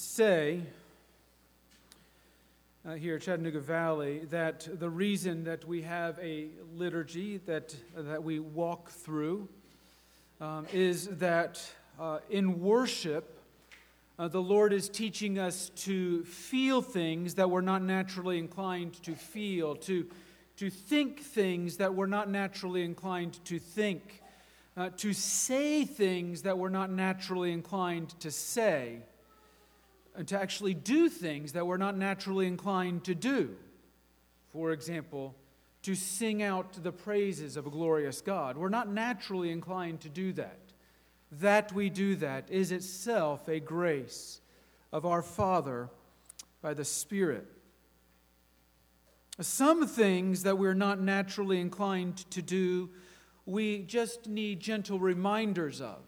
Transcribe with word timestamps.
say 0.00 0.62
uh, 2.86 2.94
here 2.94 3.16
at 3.16 3.22
Chattanooga 3.22 3.60
Valley 3.60 4.20
that 4.30 4.66
the 4.80 4.88
reason 4.88 5.44
that 5.44 5.66
we 5.66 5.82
have 5.82 6.18
a 6.20 6.48
liturgy 6.74 7.36
that, 7.44 7.76
that 7.94 8.24
we 8.24 8.38
walk 8.38 8.90
through 8.90 9.46
um, 10.40 10.66
is 10.72 11.06
that 11.18 11.62
uh, 12.00 12.20
in 12.30 12.60
worship, 12.62 13.38
uh, 14.18 14.26
the 14.28 14.40
Lord 14.40 14.72
is 14.72 14.88
teaching 14.88 15.38
us 15.38 15.68
to 15.76 16.24
feel 16.24 16.80
things 16.80 17.34
that 17.34 17.50
we're 17.50 17.60
not 17.60 17.82
naturally 17.82 18.38
inclined 18.38 18.94
to 19.02 19.14
feel, 19.14 19.76
to, 19.76 20.06
to 20.56 20.70
think 20.70 21.20
things 21.20 21.76
that 21.76 21.94
we're 21.94 22.06
not 22.06 22.30
naturally 22.30 22.84
inclined 22.84 23.44
to 23.44 23.58
think, 23.58 24.22
uh, 24.78 24.88
to 24.96 25.12
say 25.12 25.84
things 25.84 26.42
that 26.42 26.56
we're 26.56 26.70
not 26.70 26.90
naturally 26.90 27.52
inclined 27.52 28.18
to 28.20 28.30
say 28.30 29.00
Uh, 30.18 30.22
to 30.24 30.40
actually 30.40 30.74
do 30.74 31.08
things 31.08 31.52
that 31.52 31.66
we're 31.66 31.76
not 31.76 31.96
naturally 31.96 32.46
inclined 32.46 33.04
to 33.04 33.14
do. 33.14 33.54
For 34.52 34.72
example, 34.72 35.36
to 35.82 35.94
sing 35.94 36.42
out 36.42 36.82
the 36.82 36.92
praises 36.92 37.56
of 37.56 37.66
a 37.66 37.70
glorious 37.70 38.20
God. 38.20 38.56
We're 38.56 38.68
not 38.68 38.88
naturally 38.88 39.50
inclined 39.50 40.00
to 40.00 40.08
do 40.08 40.32
that. 40.32 40.58
That 41.32 41.72
we 41.72 41.90
do 41.90 42.16
that 42.16 42.50
is 42.50 42.72
itself 42.72 43.48
a 43.48 43.60
grace 43.60 44.40
of 44.92 45.06
our 45.06 45.22
Father 45.22 45.88
by 46.60 46.74
the 46.74 46.84
Spirit. 46.84 47.46
Some 49.40 49.86
things 49.86 50.42
that 50.42 50.58
we're 50.58 50.74
not 50.74 51.00
naturally 51.00 51.60
inclined 51.60 52.28
to 52.32 52.42
do, 52.42 52.90
we 53.46 53.82
just 53.84 54.26
need 54.26 54.60
gentle 54.60 54.98
reminders 54.98 55.80
of. 55.80 56.02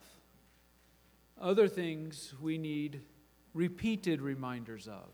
Other 1.40 1.68
things 1.68 2.34
we 2.40 2.58
need 2.58 3.00
repeated 3.54 4.20
reminders 4.20 4.88
of. 4.88 5.08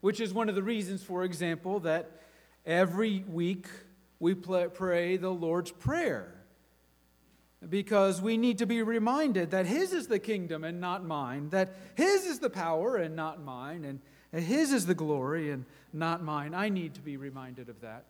Which 0.00 0.20
is 0.20 0.34
one 0.34 0.48
of 0.48 0.54
the 0.54 0.62
reasons, 0.62 1.02
for 1.02 1.24
example, 1.24 1.80
that 1.80 2.10
every 2.66 3.24
week 3.28 3.66
we 4.18 4.34
pray 4.34 5.16
the 5.16 5.30
Lord's 5.30 5.70
Prayer. 5.70 6.34
Because 7.68 8.20
we 8.20 8.36
need 8.36 8.58
to 8.58 8.66
be 8.66 8.82
reminded 8.82 9.52
that 9.52 9.66
His 9.66 9.92
is 9.92 10.08
the 10.08 10.18
kingdom 10.18 10.64
and 10.64 10.80
not 10.80 11.04
mine, 11.04 11.50
that 11.50 11.74
His 11.94 12.26
is 12.26 12.40
the 12.40 12.50
power 12.50 12.96
and 12.96 13.14
not 13.14 13.40
mine, 13.40 13.84
and 13.84 14.44
His 14.44 14.72
is 14.72 14.86
the 14.86 14.94
glory 14.94 15.50
and 15.50 15.64
not 15.92 16.24
mine. 16.24 16.54
I 16.54 16.68
need 16.68 16.94
to 16.94 17.00
be 17.00 17.16
reminded 17.16 17.68
of 17.68 17.80
that. 17.82 18.06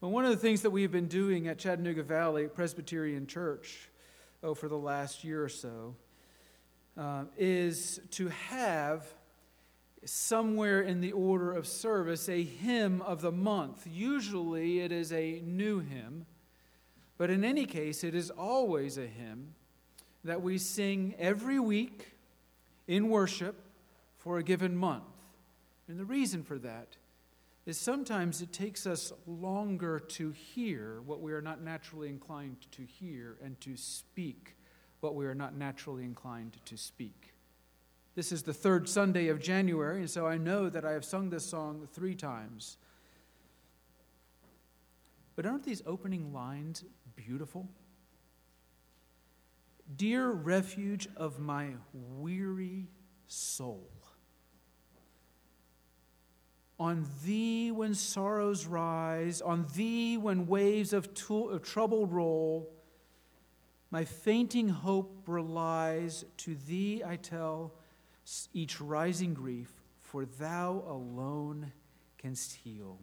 But 0.00 0.08
one 0.08 0.24
of 0.24 0.30
the 0.30 0.36
things 0.36 0.62
that 0.62 0.70
we've 0.70 0.92
been 0.92 1.08
doing 1.08 1.48
at 1.48 1.58
Chattanooga 1.58 2.04
Valley 2.04 2.46
Presbyterian 2.46 3.26
Church 3.26 3.88
oh, 4.44 4.54
for 4.54 4.68
the 4.68 4.78
last 4.78 5.24
year 5.24 5.42
or 5.42 5.48
so 5.48 5.96
uh, 6.98 7.24
is 7.36 8.00
to 8.10 8.28
have 8.28 9.06
somewhere 10.04 10.80
in 10.80 11.00
the 11.00 11.12
order 11.12 11.52
of 11.52 11.66
service 11.66 12.28
a 12.28 12.42
hymn 12.42 13.00
of 13.02 13.20
the 13.20 13.32
month. 13.32 13.86
Usually 13.90 14.80
it 14.80 14.90
is 14.90 15.12
a 15.12 15.40
new 15.44 15.80
hymn, 15.80 16.26
but 17.16 17.30
in 17.30 17.44
any 17.44 17.66
case, 17.66 18.04
it 18.04 18.14
is 18.14 18.30
always 18.30 18.98
a 18.98 19.06
hymn 19.06 19.54
that 20.24 20.42
we 20.42 20.58
sing 20.58 21.14
every 21.18 21.60
week 21.60 22.16
in 22.86 23.08
worship 23.08 23.56
for 24.16 24.38
a 24.38 24.42
given 24.42 24.76
month. 24.76 25.04
And 25.88 25.98
the 25.98 26.04
reason 26.04 26.42
for 26.42 26.58
that 26.58 26.96
is 27.64 27.78
sometimes 27.78 28.40
it 28.40 28.52
takes 28.52 28.86
us 28.86 29.12
longer 29.26 29.98
to 30.00 30.30
hear 30.30 31.00
what 31.06 31.20
we 31.20 31.32
are 31.32 31.42
not 31.42 31.60
naturally 31.60 32.08
inclined 32.08 32.56
to 32.72 32.82
hear 32.82 33.36
and 33.44 33.60
to 33.60 33.76
speak 33.76 34.54
what 35.00 35.14
we 35.14 35.26
are 35.26 35.34
not 35.34 35.54
naturally 35.54 36.04
inclined 36.04 36.56
to 36.64 36.76
speak. 36.76 37.34
This 38.14 38.32
is 38.32 38.42
the 38.42 38.52
third 38.52 38.88
Sunday 38.88 39.28
of 39.28 39.40
January, 39.40 40.00
and 40.00 40.10
so 40.10 40.26
I 40.26 40.38
know 40.38 40.68
that 40.68 40.84
I 40.84 40.92
have 40.92 41.04
sung 41.04 41.30
this 41.30 41.46
song 41.46 41.86
three 41.92 42.16
times. 42.16 42.76
But 45.36 45.46
aren't 45.46 45.62
these 45.62 45.82
opening 45.86 46.32
lines 46.32 46.84
beautiful? 47.14 47.68
Dear 49.94 50.30
refuge 50.30 51.08
of 51.16 51.38
my 51.38 51.74
weary 51.92 52.88
soul, 53.28 53.88
on 56.80 57.06
thee 57.24 57.70
when 57.70 57.94
sorrows 57.94 58.66
rise, 58.66 59.40
on 59.40 59.66
thee 59.74 60.16
when 60.16 60.46
waves 60.46 60.92
of, 60.92 61.14
to- 61.14 61.50
of 61.50 61.62
trouble 61.62 62.06
roll, 62.06 62.68
my 63.90 64.04
fainting 64.04 64.68
hope 64.68 65.22
relies. 65.26 66.24
To 66.38 66.54
thee 66.54 67.02
I 67.04 67.16
tell 67.16 67.72
each 68.52 68.80
rising 68.80 69.34
grief, 69.34 69.72
for 70.02 70.24
thou 70.24 70.84
alone 70.86 71.72
canst 72.18 72.56
heal. 72.56 72.98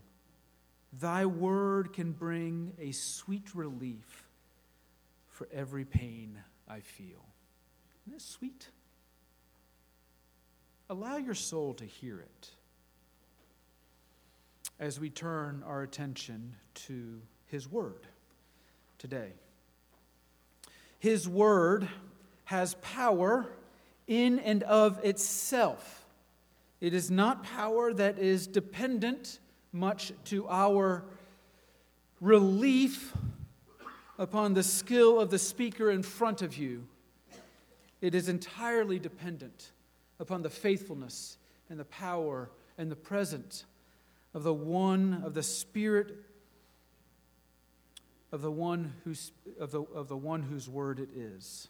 Thy 0.94 1.26
word 1.26 1.94
can 1.94 2.12
bring 2.12 2.74
a 2.80 2.92
sweet 2.92 3.54
relief 3.54 4.24
for 5.30 5.48
every 5.52 5.84
pain 5.84 6.40
I 6.68 6.80
feel. 6.80 7.26
Isn't 8.06 8.14
that 8.14 8.22
sweet? 8.22 8.70
Allow 10.90 11.18
your 11.18 11.34
soul 11.34 11.74
to 11.74 11.86
hear 11.86 12.20
it 12.20 12.50
as 14.80 15.00
we 15.00 15.10
turn 15.10 15.64
our 15.66 15.82
attention 15.82 16.56
to 16.76 17.22
His 17.48 17.70
Word 17.70 18.08
today. 18.98 19.34
His 21.06 21.30
word 21.30 21.88
has 22.46 22.74
power 22.82 23.46
in 24.08 24.40
and 24.40 24.64
of 24.64 25.06
itself. 25.06 26.04
It 26.82 26.96
is 26.96 27.12
not 27.12 27.44
power 27.44 27.94
that 27.94 28.18
is 28.18 28.48
dependent 28.48 29.38
much 29.72 30.14
to 30.24 30.48
our 30.50 31.04
relief 32.20 33.14
upon 34.18 34.56
the 34.56 34.64
skill 34.64 35.20
of 35.20 35.30
the 35.30 35.38
speaker 35.38 35.92
in 35.92 36.02
front 36.02 36.42
of 36.42 36.58
you. 36.58 36.88
It 38.02 38.16
is 38.16 38.28
entirely 38.28 38.98
dependent 38.98 39.74
upon 40.20 40.42
the 40.42 40.50
faithfulness 40.50 41.38
and 41.70 41.80
the 41.80 41.86
power 41.86 42.50
and 42.80 42.90
the 42.90 42.96
presence 42.96 43.66
of 44.34 44.42
the 44.42 44.56
one, 44.56 45.22
of 45.24 45.36
the 45.36 45.44
Spirit 45.44 46.16
of 48.36 48.42
the 48.42 48.52
one 48.52 48.94
who's, 49.06 49.32
of 49.62 49.72
the, 49.72 49.82
of 49.82 50.10
the 50.10 50.18
one 50.18 50.44
whose 50.44 50.68
word 50.68 51.00
it 51.00 51.08
is. 51.16 51.70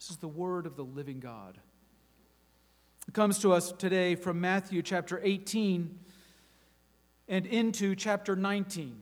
This 0.00 0.08
is 0.08 0.16
the 0.16 0.26
word 0.26 0.64
of 0.64 0.76
the 0.76 0.82
living 0.82 1.20
God. 1.20 1.58
It 3.06 3.12
comes 3.12 3.38
to 3.40 3.52
us 3.52 3.70
today 3.70 4.14
from 4.14 4.40
Matthew 4.40 4.80
chapter 4.80 5.20
18 5.22 5.98
and 7.28 7.44
into 7.44 7.94
chapter 7.94 8.34
19. 8.34 8.96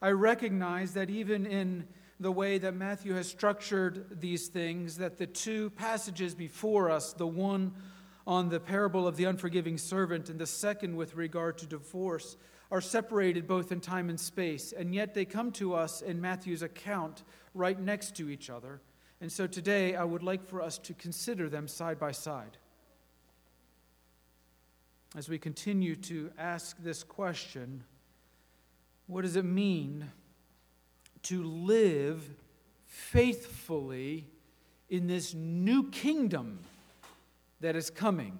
I 0.00 0.10
recognize 0.12 0.94
that 0.94 1.10
even 1.10 1.46
in 1.46 1.88
the 2.20 2.30
way 2.30 2.58
that 2.58 2.76
Matthew 2.76 3.14
has 3.14 3.26
structured 3.26 4.20
these 4.20 4.46
things, 4.46 4.98
that 4.98 5.18
the 5.18 5.26
two 5.26 5.70
passages 5.70 6.36
before 6.36 6.92
us, 6.92 7.12
the 7.12 7.26
one 7.26 7.72
on 8.24 8.50
the 8.50 8.60
parable 8.60 9.08
of 9.08 9.16
the 9.16 9.24
unforgiving 9.24 9.78
servant 9.78 10.30
and 10.30 10.38
the 10.38 10.46
second 10.46 10.94
with 10.94 11.16
regard 11.16 11.58
to 11.58 11.66
divorce, 11.66 12.36
are 12.70 12.80
separated 12.80 13.46
both 13.46 13.70
in 13.72 13.80
time 13.80 14.08
and 14.08 14.18
space, 14.18 14.72
and 14.72 14.94
yet 14.94 15.14
they 15.14 15.24
come 15.24 15.52
to 15.52 15.74
us 15.74 16.02
in 16.02 16.20
Matthew's 16.20 16.62
account 16.62 17.22
right 17.54 17.78
next 17.78 18.16
to 18.16 18.28
each 18.28 18.50
other. 18.50 18.80
And 19.20 19.30
so 19.30 19.46
today 19.46 19.94
I 19.94 20.04
would 20.04 20.22
like 20.22 20.46
for 20.46 20.60
us 20.60 20.78
to 20.78 20.94
consider 20.94 21.48
them 21.48 21.68
side 21.68 21.98
by 21.98 22.12
side. 22.12 22.58
As 25.16 25.28
we 25.28 25.38
continue 25.38 25.94
to 25.96 26.30
ask 26.36 26.76
this 26.82 27.04
question, 27.04 27.84
what 29.06 29.22
does 29.22 29.36
it 29.36 29.44
mean 29.44 30.10
to 31.22 31.42
live 31.44 32.28
faithfully 32.86 34.26
in 34.88 35.06
this 35.06 35.32
new 35.32 35.88
kingdom 35.90 36.58
that 37.60 37.76
is 37.76 37.90
coming? 37.90 38.38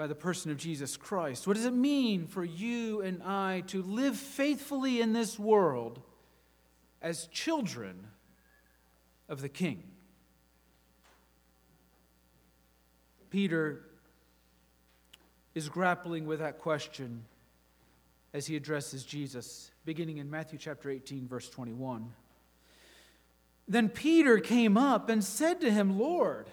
By 0.00 0.06
the 0.06 0.14
person 0.14 0.50
of 0.50 0.56
Jesus 0.56 0.96
Christ. 0.96 1.46
What 1.46 1.56
does 1.56 1.66
it 1.66 1.74
mean 1.74 2.26
for 2.26 2.42
you 2.42 3.02
and 3.02 3.22
I 3.22 3.64
to 3.66 3.82
live 3.82 4.16
faithfully 4.16 4.98
in 4.98 5.12
this 5.12 5.38
world 5.38 6.00
as 7.02 7.26
children 7.26 8.06
of 9.28 9.42
the 9.42 9.50
King? 9.50 9.82
Peter 13.28 13.84
is 15.54 15.68
grappling 15.68 16.24
with 16.24 16.38
that 16.38 16.60
question 16.60 17.26
as 18.32 18.46
he 18.46 18.56
addresses 18.56 19.04
Jesus, 19.04 19.70
beginning 19.84 20.16
in 20.16 20.30
Matthew 20.30 20.58
chapter 20.58 20.88
18, 20.88 21.28
verse 21.28 21.50
21. 21.50 22.10
Then 23.68 23.90
Peter 23.90 24.38
came 24.38 24.78
up 24.78 25.10
and 25.10 25.22
said 25.22 25.60
to 25.60 25.70
him, 25.70 25.98
Lord, 25.98 26.48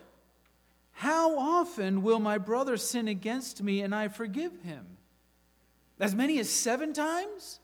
how 0.98 1.38
often 1.38 2.02
will 2.02 2.18
my 2.18 2.40
brother 2.40 2.76
sin 2.76 3.08
against 3.08 3.62
me 3.62 3.82
and 3.82 3.94
I 3.94 4.08
forgive 4.08 4.52
him? 4.64 4.98
As 6.00 6.16
many 6.16 6.40
as 6.40 6.50
seven 6.50 6.92
times? 6.92 7.60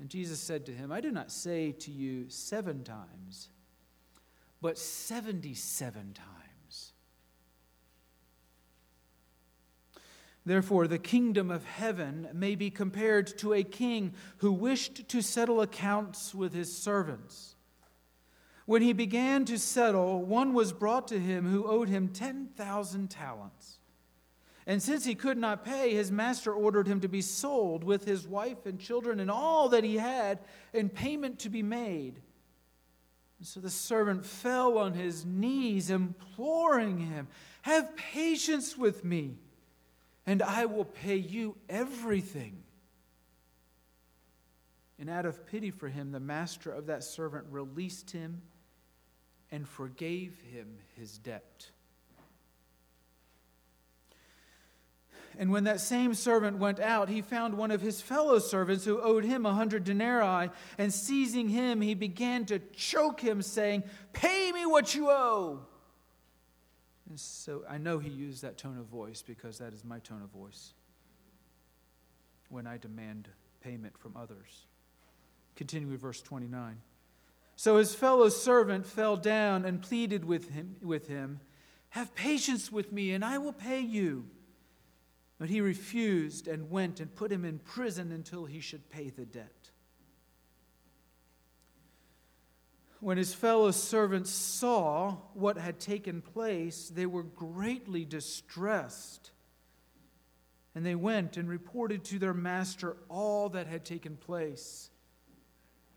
And 0.00 0.08
Jesus 0.08 0.40
said 0.40 0.64
to 0.64 0.72
him, 0.72 0.90
I 0.90 1.02
do 1.02 1.10
not 1.10 1.30
say 1.30 1.72
to 1.80 1.90
you 1.90 2.30
seven 2.30 2.82
times, 2.82 3.50
but 4.62 4.78
77 4.78 6.14
times. 6.14 6.92
Therefore, 10.46 10.86
the 10.86 10.98
kingdom 10.98 11.50
of 11.50 11.62
heaven 11.62 12.26
may 12.32 12.54
be 12.54 12.70
compared 12.70 13.26
to 13.40 13.52
a 13.52 13.62
king 13.62 14.14
who 14.38 14.50
wished 14.50 15.10
to 15.10 15.20
settle 15.20 15.60
accounts 15.60 16.34
with 16.34 16.54
his 16.54 16.74
servants. 16.74 17.51
When 18.66 18.82
he 18.82 18.92
began 18.92 19.44
to 19.46 19.58
settle, 19.58 20.22
one 20.22 20.54
was 20.54 20.72
brought 20.72 21.08
to 21.08 21.18
him 21.18 21.50
who 21.50 21.66
owed 21.66 21.88
him 21.88 22.08
10,000 22.08 23.10
talents. 23.10 23.78
And 24.66 24.80
since 24.80 25.04
he 25.04 25.16
could 25.16 25.38
not 25.38 25.64
pay, 25.64 25.92
his 25.92 26.12
master 26.12 26.52
ordered 26.52 26.86
him 26.86 27.00
to 27.00 27.08
be 27.08 27.22
sold 27.22 27.82
with 27.82 28.04
his 28.04 28.26
wife 28.26 28.64
and 28.64 28.78
children 28.78 29.18
and 29.18 29.30
all 29.30 29.70
that 29.70 29.82
he 29.82 29.96
had, 29.96 30.38
and 30.72 30.92
payment 30.92 31.40
to 31.40 31.48
be 31.48 31.62
made. 31.62 32.20
And 33.38 33.46
so 33.48 33.58
the 33.58 33.70
servant 33.70 34.24
fell 34.24 34.78
on 34.78 34.92
his 34.92 35.26
knees, 35.26 35.90
imploring 35.90 36.98
him, 36.98 37.26
Have 37.62 37.96
patience 37.96 38.78
with 38.78 39.04
me, 39.04 39.38
and 40.24 40.40
I 40.40 40.66
will 40.66 40.84
pay 40.84 41.16
you 41.16 41.56
everything. 41.68 42.62
And 45.00 45.10
out 45.10 45.26
of 45.26 45.44
pity 45.44 45.72
for 45.72 45.88
him, 45.88 46.12
the 46.12 46.20
master 46.20 46.70
of 46.70 46.86
that 46.86 47.02
servant 47.02 47.46
released 47.50 48.12
him 48.12 48.42
and 49.52 49.68
forgave 49.68 50.40
him 50.50 50.78
his 50.96 51.18
debt. 51.18 51.70
And 55.38 55.50
when 55.50 55.64
that 55.64 55.80
same 55.80 56.14
servant 56.14 56.58
went 56.58 56.80
out, 56.80 57.08
he 57.08 57.22
found 57.22 57.54
one 57.54 57.70
of 57.70 57.80
his 57.80 58.00
fellow 58.00 58.38
servants 58.38 58.84
who 58.84 59.00
owed 59.00 59.24
him 59.24 59.46
a 59.46 59.52
hundred 59.52 59.84
denarii. 59.84 60.50
And 60.76 60.92
seizing 60.92 61.48
him, 61.48 61.80
he 61.80 61.94
began 61.94 62.44
to 62.46 62.58
choke 62.58 63.20
him, 63.20 63.40
saying, 63.40 63.84
Pay 64.12 64.52
me 64.52 64.66
what 64.66 64.94
you 64.94 65.10
owe. 65.10 65.60
And 67.08 67.18
so 67.18 67.64
I 67.68 67.78
know 67.78 67.98
he 67.98 68.10
used 68.10 68.42
that 68.42 68.58
tone 68.58 68.78
of 68.78 68.86
voice 68.86 69.22
because 69.22 69.58
that 69.58 69.72
is 69.72 69.84
my 69.84 69.98
tone 70.00 70.22
of 70.22 70.30
voice 70.30 70.72
when 72.48 72.66
I 72.66 72.76
demand 72.76 73.28
payment 73.62 73.96
from 73.98 74.16
others. 74.16 74.66
Continue 75.56 75.88
with 75.88 76.00
verse 76.00 76.20
29. 76.22 76.78
So 77.56 77.76
his 77.76 77.94
fellow 77.94 78.28
servant 78.28 78.86
fell 78.86 79.16
down 79.16 79.64
and 79.64 79.82
pleaded 79.82 80.24
with 80.24 80.50
him, 80.50 80.76
with 80.82 81.08
him 81.08 81.40
Have 81.90 82.14
patience 82.14 82.72
with 82.72 82.90
me, 82.92 83.12
and 83.12 83.24
I 83.24 83.38
will 83.38 83.52
pay 83.52 83.80
you. 83.80 84.26
But 85.38 85.50
he 85.50 85.60
refused 85.60 86.46
and 86.48 86.70
went 86.70 87.00
and 87.00 87.14
put 87.14 87.32
him 87.32 87.44
in 87.44 87.58
prison 87.58 88.12
until 88.12 88.44
he 88.44 88.60
should 88.60 88.88
pay 88.88 89.10
the 89.10 89.26
debt. 89.26 89.70
When 93.00 93.18
his 93.18 93.34
fellow 93.34 93.72
servants 93.72 94.30
saw 94.30 95.16
what 95.34 95.58
had 95.58 95.80
taken 95.80 96.22
place, 96.22 96.88
they 96.88 97.04
were 97.04 97.24
greatly 97.24 98.04
distressed. 98.04 99.32
And 100.76 100.86
they 100.86 100.94
went 100.94 101.36
and 101.36 101.48
reported 101.48 102.04
to 102.04 102.20
their 102.20 102.32
master 102.32 102.96
all 103.08 103.48
that 103.48 103.66
had 103.66 103.84
taken 103.84 104.16
place. 104.16 104.91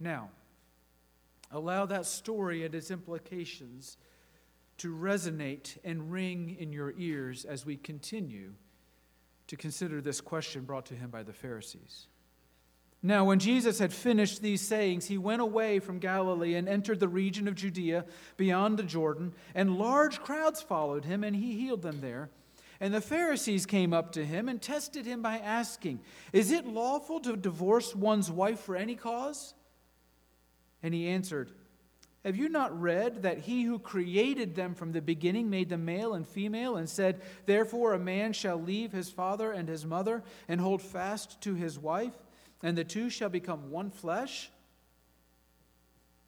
Now, 0.00 0.30
allow 1.52 1.86
that 1.86 2.06
story 2.06 2.64
and 2.64 2.74
its 2.74 2.90
implications 2.90 3.98
to 4.78 4.96
resonate 4.96 5.76
and 5.84 6.10
ring 6.10 6.56
in 6.58 6.72
your 6.72 6.94
ears 6.96 7.44
as 7.44 7.66
we 7.66 7.76
continue 7.76 8.54
to 9.46 9.56
consider 9.56 10.00
this 10.00 10.22
question 10.22 10.64
brought 10.64 10.86
to 10.86 10.94
him 10.94 11.10
by 11.10 11.22
the 11.22 11.34
Pharisees. 11.34 12.06
Now, 13.02 13.24
when 13.24 13.38
Jesus 13.38 13.78
had 13.78 13.92
finished 13.92 14.42
these 14.42 14.60
sayings, 14.60 15.06
he 15.06 15.18
went 15.18 15.42
away 15.42 15.80
from 15.80 15.98
Galilee 15.98 16.54
and 16.54 16.68
entered 16.68 17.00
the 17.00 17.08
region 17.08 17.48
of 17.48 17.54
Judea 17.54 18.04
beyond 18.36 18.78
the 18.78 18.82
Jordan, 18.82 19.32
and 19.54 19.78
large 19.78 20.20
crowds 20.20 20.62
followed 20.62 21.04
him, 21.04 21.24
and 21.24 21.34
he 21.34 21.58
healed 21.58 21.82
them 21.82 22.00
there. 22.00 22.30
And 22.78 22.94
the 22.94 23.00
Pharisees 23.00 23.66
came 23.66 23.92
up 23.92 24.12
to 24.12 24.24
him 24.24 24.48
and 24.48 24.60
tested 24.60 25.04
him 25.04 25.20
by 25.20 25.38
asking, 25.38 26.00
Is 26.32 26.50
it 26.50 26.66
lawful 26.66 27.20
to 27.20 27.36
divorce 27.36 27.94
one's 27.94 28.30
wife 28.30 28.60
for 28.60 28.76
any 28.76 28.96
cause? 28.96 29.54
And 30.82 30.94
he 30.94 31.08
answered, 31.08 31.52
have 32.24 32.36
you 32.36 32.50
not 32.50 32.78
read 32.78 33.22
that 33.22 33.38
he 33.38 33.62
who 33.62 33.78
created 33.78 34.54
them 34.54 34.74
from 34.74 34.92
the 34.92 35.00
beginning 35.00 35.48
made 35.48 35.70
them 35.70 35.86
male 35.86 36.12
and 36.12 36.26
female, 36.26 36.76
and 36.76 36.88
said, 36.88 37.22
Therefore 37.46 37.94
a 37.94 37.98
man 37.98 38.34
shall 38.34 38.60
leave 38.60 38.92
his 38.92 39.10
father 39.10 39.52
and 39.52 39.68
his 39.68 39.86
mother, 39.86 40.22
and 40.46 40.60
hold 40.60 40.82
fast 40.82 41.40
to 41.42 41.54
his 41.54 41.78
wife, 41.78 42.14
and 42.62 42.76
the 42.76 42.84
two 42.84 43.08
shall 43.08 43.30
become 43.30 43.70
one 43.70 43.90
flesh? 43.90 44.50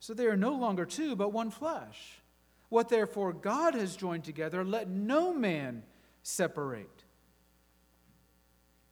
So 0.01 0.15
they 0.15 0.27
are 0.27 0.37
no 0.37 0.55
longer 0.55 0.87
two, 0.87 1.15
but 1.15 1.33
one 1.33 1.51
flesh. 1.51 2.23
What 2.71 2.89
therefore 2.89 3.35
God 3.35 3.75
has 3.75 3.95
joined 3.95 4.25
together, 4.25 4.65
let 4.65 4.89
no 4.89 5.35
man 5.35 5.83
separate. 6.23 7.05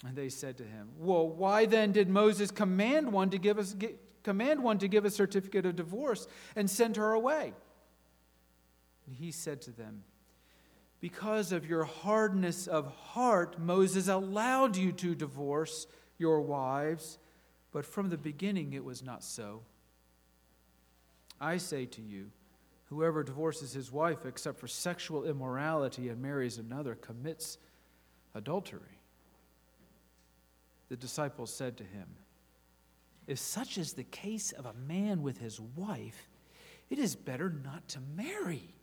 And 0.06 0.14
they 0.14 0.28
said 0.28 0.58
to 0.58 0.64
him, 0.64 0.90
Well, 0.98 1.26
why 1.26 1.64
then 1.64 1.92
did 1.92 2.10
Moses 2.10 2.50
command 2.50 3.10
one 3.10 3.30
to 3.30 3.38
give 3.38 3.58
us 3.58 3.74
command 4.22 4.62
one 4.62 4.78
to 4.78 4.88
give 4.88 5.04
a 5.04 5.10
certificate 5.10 5.66
of 5.66 5.76
divorce 5.76 6.26
and 6.56 6.68
send 6.68 6.96
her 6.96 7.12
away. 7.12 7.52
And 9.06 9.16
he 9.16 9.30
said 9.30 9.62
to 9.62 9.70
them, 9.70 10.04
Because 11.00 11.52
of 11.52 11.66
your 11.66 11.84
hardness 11.84 12.66
of 12.66 12.86
heart, 12.86 13.58
Moses 13.58 14.08
allowed 14.08 14.76
you 14.76 14.92
to 14.92 15.14
divorce 15.14 15.86
your 16.18 16.40
wives, 16.40 17.18
but 17.72 17.84
from 17.84 18.10
the 18.10 18.18
beginning 18.18 18.72
it 18.72 18.84
was 18.84 19.02
not 19.02 19.24
so. 19.24 19.62
I 21.40 21.56
say 21.56 21.86
to 21.86 22.02
you, 22.02 22.30
whoever 22.90 23.22
divorces 23.22 23.72
his 23.72 23.90
wife 23.90 24.26
except 24.26 24.58
for 24.58 24.68
sexual 24.68 25.24
immorality 25.24 26.08
and 26.08 26.20
marries 26.20 26.58
another 26.58 26.94
commits 26.96 27.56
adultery. 28.34 28.98
The 30.88 30.96
disciples 30.96 31.52
said 31.52 31.76
to 31.78 31.84
him, 31.84 32.06
if 33.30 33.38
such 33.38 33.78
is 33.78 33.92
the 33.92 34.02
case 34.02 34.50
of 34.50 34.66
a 34.66 34.74
man 34.74 35.22
with 35.22 35.38
his 35.38 35.60
wife, 35.60 36.28
it 36.90 36.98
is 36.98 37.14
better 37.14 37.48
not 37.48 37.86
to 37.86 38.00
marry. 38.16 38.74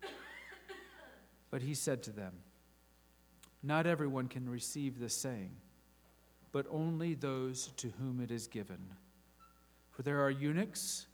But 1.51 1.61
he 1.61 1.73
said 1.73 2.01
to 2.03 2.11
them, 2.11 2.31
Not 3.61 3.85
everyone 3.85 4.29
can 4.29 4.49
receive 4.49 4.99
this 4.99 5.13
saying, 5.13 5.51
but 6.53 6.65
only 6.71 7.13
those 7.13 7.73
to 7.75 7.89
whom 7.99 8.21
it 8.21 8.31
is 8.31 8.47
given. 8.47 8.79
For 9.91 10.03
there 10.03 10.21
are 10.23 10.29
eunuchs 10.29 11.07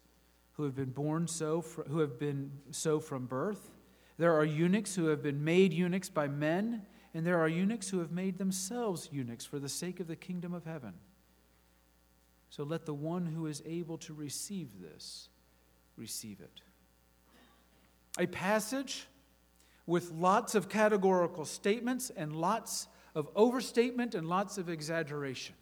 who 0.51 0.63
have 0.63 0.75
been 0.75 0.91
born 0.91 1.27
so, 1.27 1.65
who 1.87 1.99
have 1.99 2.19
been 2.19 2.51
so 2.69 2.99
from 2.99 3.25
birth. 3.25 3.71
There 4.19 4.35
are 4.35 4.45
eunuchs 4.45 4.93
who 4.93 5.07
have 5.07 5.23
been 5.23 5.43
made 5.43 5.73
eunuchs 5.73 6.09
by 6.09 6.27
men, 6.27 6.83
and 7.15 7.25
there 7.25 7.39
are 7.39 7.47
eunuchs 7.47 7.89
who 7.89 7.97
have 7.97 8.11
made 8.11 8.37
themselves 8.37 9.09
eunuchs 9.11 9.43
for 9.43 9.57
the 9.57 9.69
sake 9.69 9.99
of 9.99 10.07
the 10.07 10.15
kingdom 10.15 10.53
of 10.53 10.65
heaven. 10.65 10.93
So 12.53 12.61
let 12.61 12.85
the 12.85 12.93
one 12.93 13.25
who 13.25 13.47
is 13.47 13.63
able 13.65 13.97
to 13.97 14.13
receive 14.13 14.79
this 14.79 15.29
receive 15.97 16.39
it. 16.39 16.61
A 18.19 18.27
passage 18.27 19.07
with 19.87 20.11
lots 20.11 20.53
of 20.53 20.69
categorical 20.69 21.45
statements 21.45 22.11
and 22.15 22.35
lots 22.35 22.87
of 23.15 23.27
overstatement 23.35 24.13
and 24.13 24.29
lots 24.29 24.59
of 24.59 24.69
exaggeration. 24.69 25.55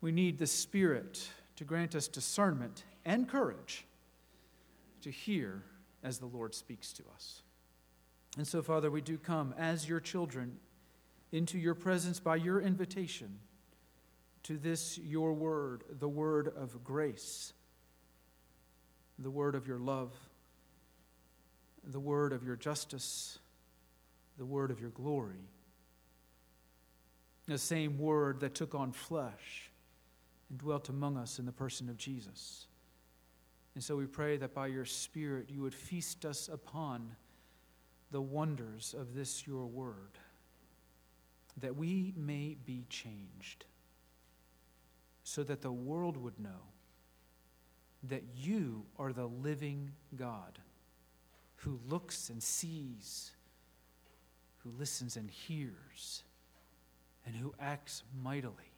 We 0.00 0.10
need 0.10 0.38
the 0.38 0.48
Spirit 0.48 1.28
to 1.54 1.62
grant 1.62 1.94
us 1.94 2.08
discernment 2.08 2.82
and 3.04 3.28
courage 3.28 3.86
to 5.02 5.12
hear 5.12 5.62
as 6.02 6.18
the 6.18 6.26
Lord 6.26 6.56
speaks 6.56 6.92
to 6.94 7.04
us. 7.14 7.42
And 8.36 8.48
so, 8.48 8.62
Father, 8.62 8.90
we 8.90 9.00
do 9.00 9.16
come 9.16 9.54
as 9.56 9.88
your 9.88 10.00
children 10.00 10.56
into 11.30 11.56
your 11.56 11.76
presence 11.76 12.18
by 12.18 12.34
your 12.34 12.60
invitation 12.60 13.38
to 14.46 14.56
this 14.56 14.96
your 14.98 15.32
word, 15.32 15.82
the 15.98 16.08
word 16.08 16.52
of 16.56 16.84
grace, 16.84 17.52
the 19.18 19.30
word 19.30 19.56
of 19.56 19.66
your 19.66 19.78
love, 19.78 20.12
the 21.82 21.98
word 21.98 22.32
of 22.32 22.44
your 22.44 22.54
justice, 22.54 23.40
the 24.38 24.44
word 24.44 24.70
of 24.70 24.80
your 24.80 24.90
glory. 24.90 25.50
The 27.46 27.58
same 27.58 27.98
word 27.98 28.40
that 28.40 28.54
took 28.54 28.74
on 28.74 28.92
flesh 28.92 29.70
and 30.48 30.58
dwelt 30.58 30.88
among 30.88 31.16
us 31.16 31.40
in 31.40 31.46
the 31.46 31.52
person 31.52 31.88
of 31.88 31.96
Jesus. 31.96 32.66
And 33.74 33.82
so 33.82 33.96
we 33.96 34.06
pray 34.06 34.36
that 34.36 34.54
by 34.54 34.68
your 34.68 34.84
Spirit 34.84 35.50
you 35.50 35.62
would 35.62 35.74
feast 35.74 36.24
us 36.24 36.48
upon 36.48 37.16
the 38.12 38.20
wonders 38.20 38.94
of 38.96 39.14
this 39.14 39.44
your 39.44 39.66
word, 39.66 40.18
that 41.56 41.74
we 41.74 42.12
may 42.16 42.56
be 42.64 42.84
changed, 42.88 43.64
so 45.28 45.42
that 45.42 45.60
the 45.60 45.72
world 45.72 46.16
would 46.16 46.38
know 46.38 46.70
that 48.04 48.22
you 48.36 48.84
are 48.96 49.12
the 49.12 49.26
living 49.26 49.90
God 50.14 50.60
who 51.56 51.80
looks 51.88 52.30
and 52.30 52.40
sees, 52.40 53.32
who 54.58 54.70
listens 54.78 55.16
and 55.16 55.28
hears, 55.28 56.22
and 57.26 57.34
who 57.34 57.52
acts 57.58 58.04
mightily 58.22 58.70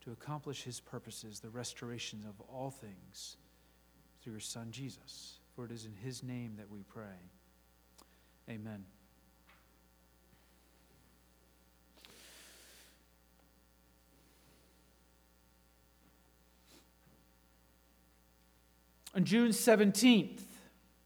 to 0.00 0.10
accomplish 0.10 0.64
his 0.64 0.80
purposes, 0.80 1.38
the 1.38 1.48
restoration 1.48 2.24
of 2.28 2.34
all 2.52 2.72
things 2.72 3.36
through 4.20 4.32
your 4.32 4.40
Son 4.40 4.72
Jesus. 4.72 5.38
For 5.54 5.64
it 5.64 5.70
is 5.70 5.84
in 5.84 5.94
his 5.94 6.24
name 6.24 6.54
that 6.56 6.68
we 6.68 6.82
pray. 6.82 7.30
Amen. 8.50 8.84
On 19.14 19.24
June 19.24 19.50
17th, 19.50 20.40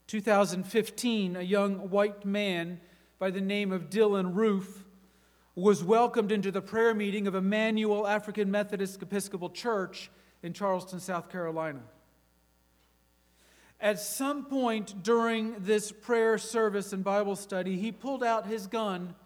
2015, 0.06 1.34
a 1.34 1.42
young 1.42 1.90
white 1.90 2.24
man 2.24 2.80
by 3.18 3.32
the 3.32 3.40
name 3.40 3.72
of 3.72 3.90
Dylann 3.90 4.36
Roof 4.36 4.84
was 5.56 5.82
welcomed 5.82 6.30
into 6.30 6.52
the 6.52 6.62
prayer 6.62 6.94
meeting 6.94 7.26
of 7.26 7.34
Emanuel 7.34 8.06
African 8.06 8.48
Methodist 8.48 9.02
Episcopal 9.02 9.50
Church 9.50 10.08
in 10.44 10.52
Charleston, 10.52 11.00
South 11.00 11.28
Carolina. 11.30 11.80
At 13.80 13.98
some 13.98 14.44
point 14.44 15.02
during 15.02 15.56
this 15.58 15.90
prayer 15.90 16.38
service 16.38 16.92
and 16.92 17.02
Bible 17.02 17.34
study, 17.34 17.76
he 17.76 17.90
pulled 17.90 18.22
out 18.22 18.46
his 18.46 18.68
gun 18.68 19.16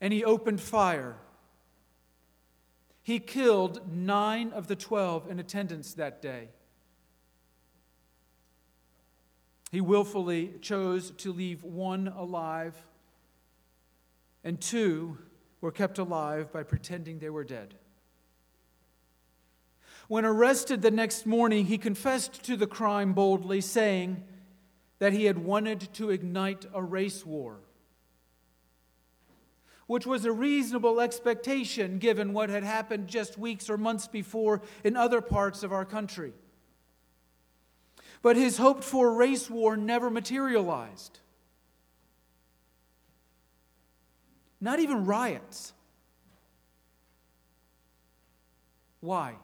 and 0.00 0.12
he 0.12 0.24
opened 0.24 0.60
fire. 0.60 1.16
He 3.02 3.18
killed 3.18 3.92
nine 3.92 4.52
of 4.52 4.68
the 4.68 4.76
12 4.76 5.28
in 5.28 5.40
attendance 5.40 5.94
that 5.94 6.22
day. 6.22 6.50
He 9.70 9.80
willfully 9.80 10.54
chose 10.60 11.12
to 11.18 11.32
leave 11.32 11.62
one 11.62 12.08
alive, 12.08 12.74
and 14.42 14.60
two 14.60 15.18
were 15.60 15.70
kept 15.70 15.98
alive 15.98 16.52
by 16.52 16.64
pretending 16.64 17.18
they 17.18 17.30
were 17.30 17.44
dead. 17.44 17.76
When 20.08 20.24
arrested 20.24 20.82
the 20.82 20.90
next 20.90 21.24
morning, 21.24 21.66
he 21.66 21.78
confessed 21.78 22.42
to 22.44 22.56
the 22.56 22.66
crime 22.66 23.12
boldly, 23.12 23.60
saying 23.60 24.24
that 24.98 25.12
he 25.12 25.26
had 25.26 25.38
wanted 25.38 25.92
to 25.94 26.10
ignite 26.10 26.66
a 26.74 26.82
race 26.82 27.24
war, 27.24 27.60
which 29.86 30.04
was 30.04 30.24
a 30.24 30.32
reasonable 30.32 31.00
expectation 31.00 31.98
given 31.98 32.32
what 32.32 32.50
had 32.50 32.64
happened 32.64 33.06
just 33.06 33.38
weeks 33.38 33.70
or 33.70 33.78
months 33.78 34.08
before 34.08 34.62
in 34.82 34.96
other 34.96 35.20
parts 35.20 35.62
of 35.62 35.72
our 35.72 35.84
country. 35.84 36.32
But 38.22 38.36
his 38.36 38.58
hoped 38.58 38.84
for 38.84 39.14
race 39.14 39.48
war 39.48 39.76
never 39.76 40.10
materialized. 40.10 41.20
Not 44.60 44.78
even 44.78 45.06
riots. 45.06 45.72
Why? 49.00 49.36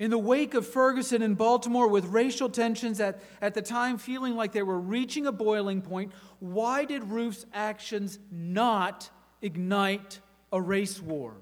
In 0.00 0.10
the 0.10 0.18
wake 0.18 0.54
of 0.54 0.66
Ferguson 0.66 1.20
and 1.20 1.36
Baltimore, 1.36 1.86
with 1.86 2.06
racial 2.06 2.48
tensions 2.48 3.00
at, 3.00 3.20
at 3.42 3.52
the 3.52 3.60
time 3.60 3.98
feeling 3.98 4.34
like 4.34 4.52
they 4.52 4.62
were 4.62 4.80
reaching 4.80 5.26
a 5.26 5.32
boiling 5.32 5.82
point, 5.82 6.12
why 6.40 6.86
did 6.86 7.04
Roof's 7.04 7.44
actions 7.52 8.18
not 8.32 9.10
ignite 9.42 10.20
a 10.50 10.60
race 10.60 11.00
war? 11.00 11.34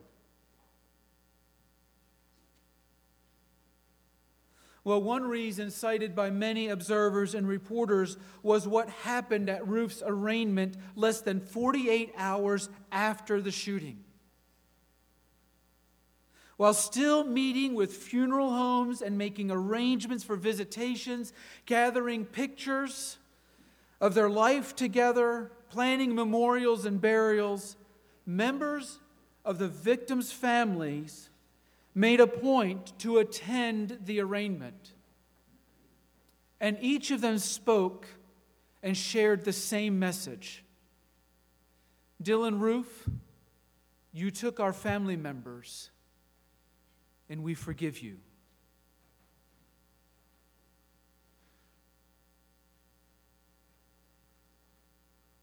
Well, 4.89 5.03
one 5.03 5.25
reason 5.25 5.71
cited 5.71 6.15
by 6.15 6.31
many 6.31 6.69
observers 6.69 7.35
and 7.35 7.47
reporters 7.47 8.17
was 8.43 8.67
what 8.67 8.89
happened 8.89 9.51
at 9.51 9.69
Roof's 9.69 10.03
arraignment 10.03 10.79
less 10.97 11.21
than 11.21 11.41
48 11.41 12.15
hours 12.17 12.71
after 12.91 13.43
the 13.43 13.51
shooting. 13.51 14.03
While 16.57 16.73
still 16.73 17.23
meeting 17.23 17.75
with 17.75 17.99
funeral 17.99 18.49
homes 18.51 19.03
and 19.03 19.19
making 19.19 19.51
arrangements 19.51 20.25
for 20.25 20.37
visitations, 20.37 21.35
gathering 21.67 22.25
pictures 22.25 23.19
of 24.01 24.15
their 24.15 24.31
life 24.31 24.75
together, 24.75 25.53
planning 25.69 26.15
memorials 26.15 26.87
and 26.87 26.99
burials, 26.99 27.77
members 28.25 29.01
of 29.45 29.59
the 29.59 29.69
victims' 29.69 30.33
families 30.33 31.28
made 31.99 32.21
a 32.21 32.27
point 32.29 32.97
to 33.01 33.19
attend 33.19 33.99
the 34.05 34.21
arraignment. 34.21 34.95
And 36.61 36.79
each 36.81 37.11
of 37.11 37.21
them 37.21 37.39
spoke 37.39 38.07
and 38.85 38.97
shared 38.97 39.45
the 39.45 39.53
same 39.53 39.99
message 39.99 40.65
Dylann 42.23 42.61
Roof, 42.61 43.09
you 44.13 44.33
took 44.33 44.59
our 44.59 44.73
family 44.73 45.17
members, 45.17 45.91
and 47.29 47.45
we 47.45 47.55
forgive 47.55 48.01
you. 48.01 48.17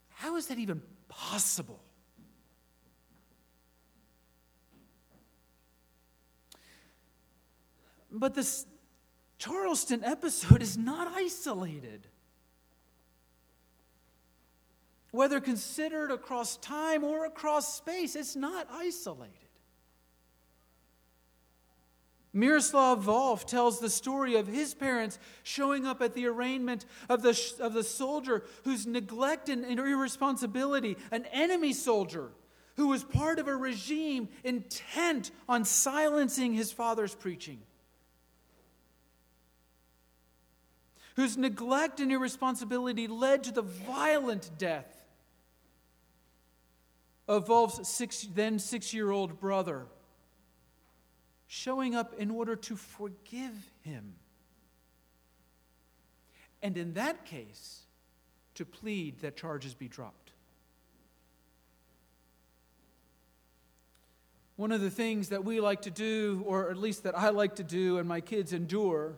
How 0.10 0.36
is 0.36 0.48
that 0.48 0.60
even 0.60 0.82
possible? 1.08 1.85
But 8.20 8.34
this 8.34 8.66
Charleston 9.38 10.04
episode 10.04 10.62
is 10.62 10.78
not 10.78 11.12
isolated. 11.14 12.08
Whether 15.12 15.40
considered 15.40 16.12
across 16.12 16.58
time 16.58 17.04
or 17.04 17.26
across 17.26 17.76
space, 17.76 18.16
it's 18.16 18.36
not 18.36 18.68
isolated. 18.72 19.32
Miroslav 22.34 23.06
Volf 23.06 23.46
tells 23.46 23.80
the 23.80 23.90
story 23.90 24.36
of 24.36 24.46
his 24.46 24.74
parents 24.74 25.20
showing 25.44 25.86
up 25.86 26.02
at 26.02 26.14
the 26.14 26.28
arraignment 26.28 26.86
of 27.08 27.22
the, 27.22 27.54
of 27.62 27.74
the 27.74 27.84
soldier 27.84 28.44
whose 28.66 28.86
neglect 28.86 29.48
and 29.48 29.64
irresponsibility, 29.66 30.98
an 31.12 31.26
enemy 31.32 31.72
soldier 31.72 32.32
who 32.76 32.88
was 32.88 33.06
part 33.06 33.40
of 33.40 33.48
a 33.48 33.56
regime 33.56 34.28
intent 34.44 35.32
on 35.48 35.64
silencing 35.64 36.54
his 36.54 36.74
father's 36.74 37.16
preaching. 37.16 37.62
Whose 41.16 41.38
neglect 41.38 42.00
and 42.00 42.12
irresponsibility 42.12 43.08
led 43.08 43.44
to 43.44 43.52
the 43.52 43.62
violent 43.62 44.52
death 44.58 45.06
of 47.28 47.48
Volf's 47.48 47.88
six, 47.88 48.28
then 48.34 48.60
six 48.60 48.94
year 48.94 49.12
old 49.12 49.40
brother, 49.40 49.88
showing 51.48 51.96
up 51.96 52.14
in 52.20 52.30
order 52.30 52.56
to 52.56 52.76
forgive 52.76 53.72
him. 53.82 54.16
And 56.62 56.78
in 56.78 56.94
that 56.94 57.26
case, 57.26 57.82
to 58.56 58.66
plead 58.66 59.20
that 59.20 59.38
charges 59.38 59.74
be 59.74 59.88
dropped. 59.88 60.32
One 64.56 64.72
of 64.72 64.82
the 64.82 64.90
things 64.90 65.30
that 65.30 65.44
we 65.44 65.60
like 65.60 65.82
to 65.84 65.92
do, 65.92 66.44
or 66.46 66.70
at 66.70 66.78
least 66.78 67.04
that 67.04 67.18
I 67.18 67.30
like 67.30 67.56
to 67.58 67.64
do 67.64 67.98
and 67.98 68.08
my 68.08 68.22
kids 68.22 68.54
endure, 68.54 69.16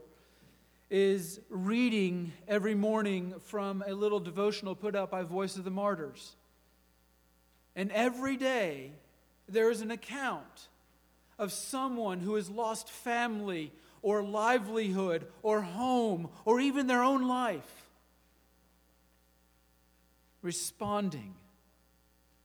is 0.89 1.39
reading 1.49 2.31
every 2.47 2.75
morning 2.75 3.33
from 3.45 3.83
a 3.85 3.93
little 3.93 4.19
devotional 4.19 4.75
put 4.75 4.95
out 4.95 5.11
by 5.11 5.23
Voice 5.23 5.57
of 5.57 5.63
the 5.63 5.71
Martyrs. 5.71 6.35
And 7.75 7.91
every 7.91 8.37
day 8.37 8.91
there 9.49 9.69
is 9.69 9.81
an 9.81 9.91
account 9.91 10.69
of 11.37 11.51
someone 11.51 12.19
who 12.19 12.35
has 12.35 12.49
lost 12.49 12.89
family 12.89 13.71
or 14.01 14.23
livelihood 14.23 15.27
or 15.43 15.61
home 15.61 16.29
or 16.45 16.59
even 16.59 16.87
their 16.87 17.03
own 17.03 17.27
life, 17.27 17.87
responding 20.41 21.35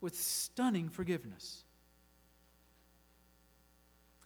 with 0.00 0.16
stunning 0.16 0.88
forgiveness. 0.88 1.62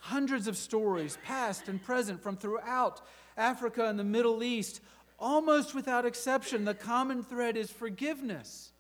Hundreds 0.06 0.46
of 0.46 0.56
stories, 0.56 1.18
past 1.25 1.68
and 1.68 1.82
present, 1.82 2.22
from 2.22 2.36
throughout 2.36 3.00
Africa 3.36 3.86
and 3.86 3.98
the 3.98 4.04
Middle 4.04 4.42
East, 4.42 4.80
almost 5.18 5.75
without 5.75 6.04
exception, 6.04 6.64
the 6.64 6.75
common 6.75 7.22
thread 7.22 7.56
is 7.56 7.70
forgiveness. 7.70 8.72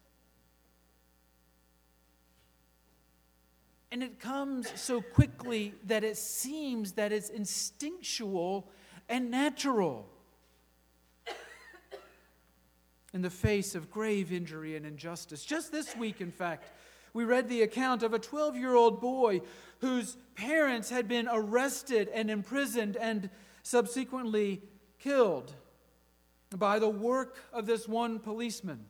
and 3.96 4.02
it 4.02 4.20
comes 4.20 4.68
so 4.78 5.00
quickly 5.00 5.72
that 5.84 6.04
it 6.04 6.18
seems 6.18 6.92
that 6.92 7.12
it's 7.12 7.30
instinctual 7.30 8.68
and 9.08 9.30
natural. 9.30 10.06
In 13.14 13.22
the 13.22 13.30
face 13.30 13.74
of 13.74 13.90
grave 13.90 14.34
injury 14.34 14.76
and 14.76 14.84
injustice. 14.84 15.42
Just 15.42 15.72
this 15.72 15.96
week, 15.96 16.20
in 16.20 16.30
fact, 16.30 16.70
we 17.16 17.24
read 17.24 17.48
the 17.48 17.62
account 17.62 18.02
of 18.02 18.12
a 18.12 18.18
12 18.18 18.58
year 18.58 18.74
old 18.74 19.00
boy 19.00 19.40
whose 19.80 20.18
parents 20.34 20.90
had 20.90 21.08
been 21.08 21.26
arrested 21.32 22.10
and 22.12 22.30
imprisoned 22.30 22.94
and 22.94 23.30
subsequently 23.62 24.60
killed 24.98 25.54
by 26.54 26.78
the 26.78 26.90
work 26.90 27.38
of 27.54 27.64
this 27.64 27.88
one 27.88 28.18
policeman. 28.18 28.84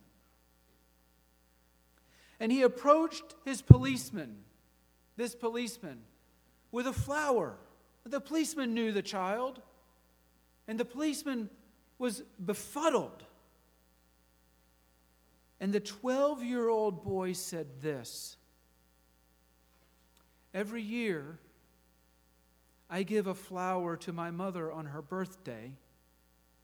And 2.37 2.51
he 2.51 2.63
approached 2.63 3.33
his 3.45 3.61
policeman, 3.61 4.39
this 5.15 5.33
policeman, 5.33 6.01
with 6.69 6.85
a 6.85 6.91
flower. 6.91 7.55
The 8.03 8.19
policeman 8.19 8.73
knew 8.73 8.91
the 8.91 9.01
child, 9.01 9.61
and 10.67 10.77
the 10.77 10.83
policeman 10.83 11.49
was 11.97 12.23
befuddled. 12.45 13.23
And 15.59 15.73
the 15.73 15.79
12 15.79 16.43
year 16.43 16.69
old 16.69 17.03
boy 17.03 17.33
said 17.33 17.81
this 17.81 18.37
Every 20.53 20.81
year, 20.81 21.39
I 22.89 23.03
give 23.03 23.27
a 23.27 23.33
flower 23.33 23.97
to 23.97 24.13
my 24.13 24.31
mother 24.31 24.71
on 24.71 24.87
her 24.87 25.01
birthday 25.01 25.73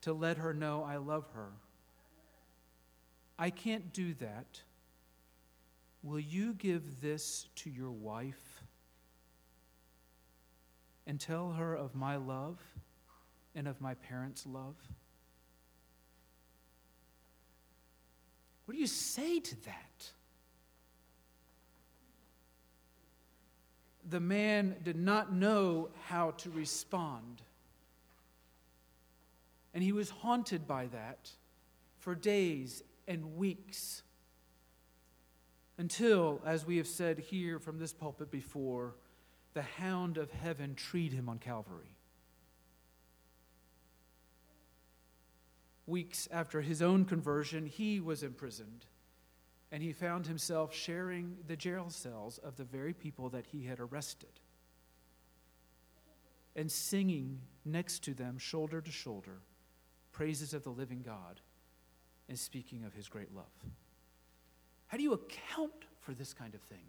to 0.01 0.13
let 0.13 0.37
her 0.37 0.53
know 0.53 0.83
I 0.83 0.97
love 0.97 1.25
her. 1.33 1.49
I 3.37 3.49
can't 3.49 3.91
do 3.93 4.13
that. 4.15 4.61
Will 6.01 6.19
you 6.19 6.53
give 6.53 7.01
this 7.01 7.47
to 7.55 7.69
your 7.69 7.91
wife 7.91 8.63
and 11.07 11.19
tell 11.19 11.53
her 11.53 11.73
of 11.73 11.95
my 11.95 12.15
love 12.15 12.59
and 13.55 13.67
of 13.67 13.81
my 13.81 13.95
parents' 13.95 14.45
love? 14.45 14.75
What 18.65 18.75
do 18.75 18.79
you 18.79 18.87
say 18.87 19.39
to 19.39 19.55
that? 19.65 20.11
the 24.09 24.19
man 24.19 24.75
did 24.83 24.95
not 24.95 25.33
know 25.33 25.89
how 26.05 26.31
to 26.31 26.49
respond. 26.51 27.41
And 29.73 29.83
he 29.83 29.91
was 29.91 30.09
haunted 30.09 30.67
by 30.67 30.87
that 30.87 31.31
for 31.97 32.13
days 32.13 32.83
and 33.07 33.37
weeks. 33.37 34.03
Until, 35.77 36.41
as 36.45 36.65
we 36.65 36.77
have 36.77 36.87
said 36.87 37.17
here 37.17 37.59
from 37.59 37.79
this 37.79 37.93
pulpit 37.93 38.29
before, 38.29 38.93
the 39.53 39.63
hound 39.63 40.17
of 40.17 40.31
heaven 40.31 40.75
treed 40.75 41.13
him 41.13 41.29
on 41.29 41.39
Calvary. 41.39 41.92
Weeks 45.85 46.27
after 46.31 46.61
his 46.61 46.81
own 46.81 47.05
conversion, 47.05 47.65
he 47.65 47.99
was 47.99 48.23
imprisoned 48.23 48.85
and 49.71 49.81
he 49.81 49.91
found 49.91 50.27
himself 50.27 50.73
sharing 50.73 51.35
the 51.47 51.55
jail 51.55 51.89
cells 51.89 52.37
of 52.37 52.55
the 52.57 52.63
very 52.63 52.93
people 52.93 53.29
that 53.29 53.47
he 53.47 53.65
had 53.65 53.79
arrested 53.79 54.39
and 56.55 56.71
singing 56.71 57.39
next 57.65 58.03
to 58.03 58.13
them, 58.13 58.37
shoulder 58.37 58.81
to 58.81 58.91
shoulder, 58.91 59.39
praises 60.11 60.53
of 60.53 60.63
the 60.63 60.69
living 60.69 61.01
God 61.01 61.41
and 62.29 62.37
speaking 62.37 62.83
of 62.85 62.93
his 62.93 63.09
great 63.09 63.33
love. 63.33 63.45
How 64.87 64.97
do 64.97 65.03
you 65.03 65.13
account 65.13 65.85
for 66.01 66.13
this 66.13 66.33
kind 66.33 66.53
of 66.53 66.61
thing? 66.61 66.85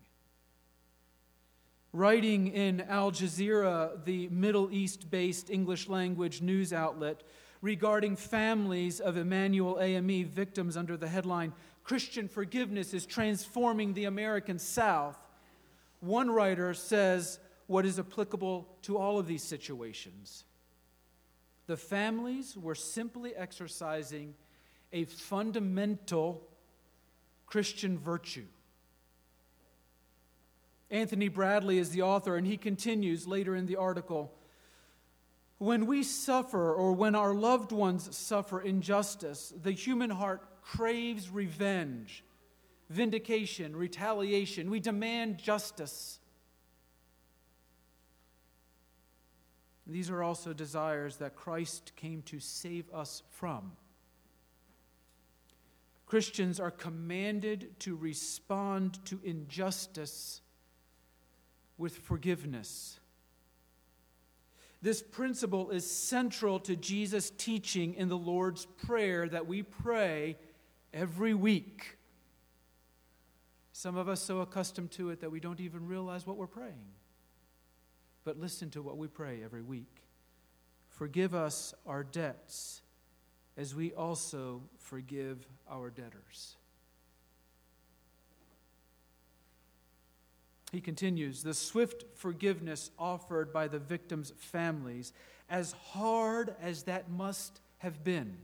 Writing 1.93 2.49
in 2.49 2.83
Al 2.83 3.13
Jazeera, 3.13 4.05
the 4.05 4.29
Middle 4.29 4.71
East 4.71 5.11
based 5.11 5.49
English 5.49 5.89
language 5.89 6.43
news 6.43 6.73
outlet, 6.73 7.23
regarding 7.65 8.15
families 8.15 9.01
of 9.01 9.17
Emanuel 9.17 9.81
AME 9.81 10.27
victims 10.27 10.77
under 10.77 10.99
the 10.99 11.09
headline 11.09 11.51
Christian 11.83 12.29
forgiveness 12.29 12.93
is 12.93 13.07
transforming 13.07 13.95
the 13.95 14.05
American 14.05 14.59
South, 14.59 15.17
one 16.01 16.31
writer 16.31 16.75
says 16.75 17.39
what 17.67 17.87
is 17.87 17.99
applicable 17.99 18.69
to 18.83 18.99
all 18.99 19.19
of 19.19 19.27
these 19.27 19.43
situations. 19.43 20.45
The 21.67 21.79
families 21.79 22.55
were 22.55 22.75
simply 22.75 23.35
exercising 23.35 24.35
a 24.93 25.05
fundamental 25.05 26.47
Christian 27.47 27.99
virtue. 27.99 28.45
Anthony 30.91 31.29
Bradley 31.29 31.79
is 31.79 31.91
the 31.91 32.03
author, 32.03 32.37
and 32.37 32.47
he 32.47 32.59
continues 32.59 33.27
later 33.27 33.57
in 33.57 33.65
the 33.65 33.77
article. 33.77 34.35
When 35.59 35.87
we 35.87 36.03
suffer 36.03 36.75
or 36.75 36.93
when 36.93 37.15
our 37.15 37.33
loved 37.33 37.73
ones 37.73 38.15
suffer 38.17 38.61
injustice, 38.61 39.53
the 39.63 39.73
human 39.73 40.11
heart 40.11 40.43
craves 40.63 41.31
revenge, 41.31 42.25
vindication, 42.91 43.77
retaliation. 43.77 44.71
We 44.71 44.81
demand 44.81 45.39
justice. 45.39 46.19
These 49.87 50.11
are 50.11 50.23
also 50.23 50.53
desires 50.53 51.19
that 51.19 51.37
Christ 51.37 51.93
came 51.97 52.23
to 52.23 52.41
save 52.41 52.93
us 52.93 53.23
from. 53.31 53.73
Christians 56.07 56.59
are 56.61 56.71
commanded 56.71 57.79
to 57.81 57.97
respond 57.97 59.05
to 59.07 59.21
injustice 59.25 60.41
with 61.77 61.97
forgiveness. 61.97 62.99
This 64.85 65.03
principle 65.03 65.71
is 65.71 65.91
central 65.91 66.61
to 66.61 66.77
Jesus' 66.77 67.31
teaching 67.31 67.95
in 67.95 68.11
the 68.11 68.19
Lord's 68.19 68.67
Prayer 68.67 69.27
that 69.27 69.47
we 69.47 69.63
pray 69.63 70.37
every 70.93 71.33
week. 71.33 71.97
Some 73.73 73.97
of 73.97 74.11
us 74.11 74.21
so 74.21 74.41
accustomed 74.41 74.91
to 74.91 75.09
it 75.09 75.23
that 75.23 75.31
we 75.31 75.41
don't 75.41 75.59
even 75.59 75.89
realize 75.89 76.27
what 76.27 76.37
we're 76.37 76.47
praying. 76.47 76.85
But 78.25 78.39
listen 78.39 78.69
to 78.73 78.83
what 78.83 78.99
we 78.99 79.09
pray 79.09 79.41
every 79.43 79.63
week. 79.63 80.03
Forgive 80.91 81.35
us 81.35 81.73
our 81.87 82.05
debts 82.05 82.83
as 83.57 83.75
we 83.75 83.95
also 83.95 84.65
forgive 84.77 85.49
our 85.67 85.89
debtors. 85.89 86.57
He 90.75 90.81
continues 90.81 91.45
the 91.45 91.55
swift 91.55 92.05
forgiveness 92.17 92.91
offered 92.99 93.53
by 93.53 93.69
the 93.69 93.79
victims' 93.79 94.33
families, 94.37 95.13
as 95.49 95.71
hard 95.71 96.57
as 96.61 96.83
that 96.83 97.09
must 97.09 97.61
have 97.79 98.03
been 98.03 98.37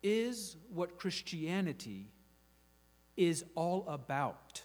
is 0.00 0.56
what 0.72 0.98
Christianity 1.00 2.06
is 3.16 3.44
all 3.56 3.84
about. 3.88 4.62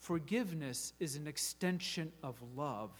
Forgiveness 0.00 0.94
is 0.98 1.14
an 1.16 1.26
extension 1.26 2.10
of 2.22 2.36
love. 2.56 2.90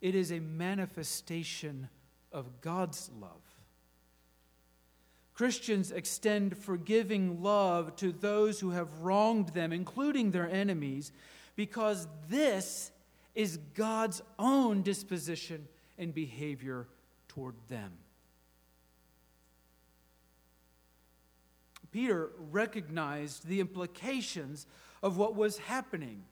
It 0.00 0.16
is 0.16 0.32
a 0.32 0.40
manifestation 0.40 1.88
of 2.32 2.60
God's 2.60 3.08
love. 3.20 3.49
Christians 5.40 5.90
extend 5.90 6.58
forgiving 6.58 7.42
love 7.42 7.96
to 7.96 8.12
those 8.12 8.60
who 8.60 8.72
have 8.72 9.00
wronged 9.00 9.48
them, 9.54 9.72
including 9.72 10.32
their 10.32 10.46
enemies, 10.46 11.12
because 11.56 12.06
this 12.28 12.90
is 13.34 13.56
God's 13.72 14.20
own 14.38 14.82
disposition 14.82 15.66
and 15.96 16.12
behavior 16.12 16.88
toward 17.28 17.54
them. 17.70 17.90
Peter 21.90 22.32
recognized 22.50 23.46
the 23.46 23.60
implications 23.60 24.66
of 25.02 25.16
what 25.16 25.34
was 25.36 25.56
happening. 25.56 26.22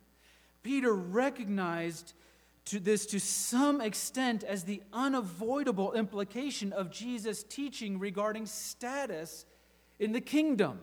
Peter 0.63 0.93
recognized 0.93 2.13
to 2.69 2.79
this 2.79 3.07
to 3.07 3.19
some 3.19 3.81
extent 3.81 4.45
as 4.45 4.65
the 4.65 4.83
unavoidable 4.93 5.93
implication 5.95 6.73
of 6.73 6.91
Jesus' 6.91 7.43
teaching 7.43 7.99
regarding 7.99 8.45
status 8.45 9.47
in 9.99 10.13
the 10.13 10.21
kingdom. 10.21 10.79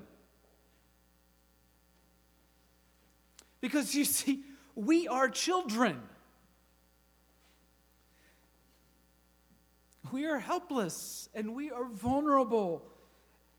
Because 3.62 3.94
you 3.94 4.04
see, 4.04 4.44
we 4.76 5.08
are 5.08 5.30
children. 5.30 6.02
We 10.12 10.26
are 10.26 10.40
helpless 10.40 11.30
and 11.36 11.56
we 11.56 11.70
are 11.70 11.86
vulnerable 11.86 12.84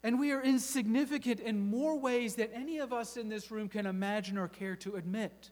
and 0.02 0.18
we 0.18 0.32
are 0.32 0.42
insignificant 0.42 1.40
in 1.40 1.70
more 1.70 1.98
ways 1.98 2.34
than 2.34 2.48
any 2.52 2.78
of 2.78 2.92
us 2.92 3.16
in 3.16 3.28
this 3.28 3.50
room 3.50 3.68
can 3.68 3.86
imagine 3.86 4.36
or 4.36 4.48
care 4.48 4.76
to 4.76 4.96
admit. 4.96 5.50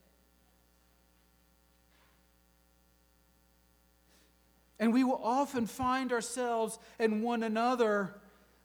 And 4.79 4.93
we 4.93 5.05
will 5.05 5.21
often 5.23 5.67
find 5.67 6.13
ourselves 6.13 6.79
and 6.99 7.23
one 7.23 7.43
another 7.43 8.15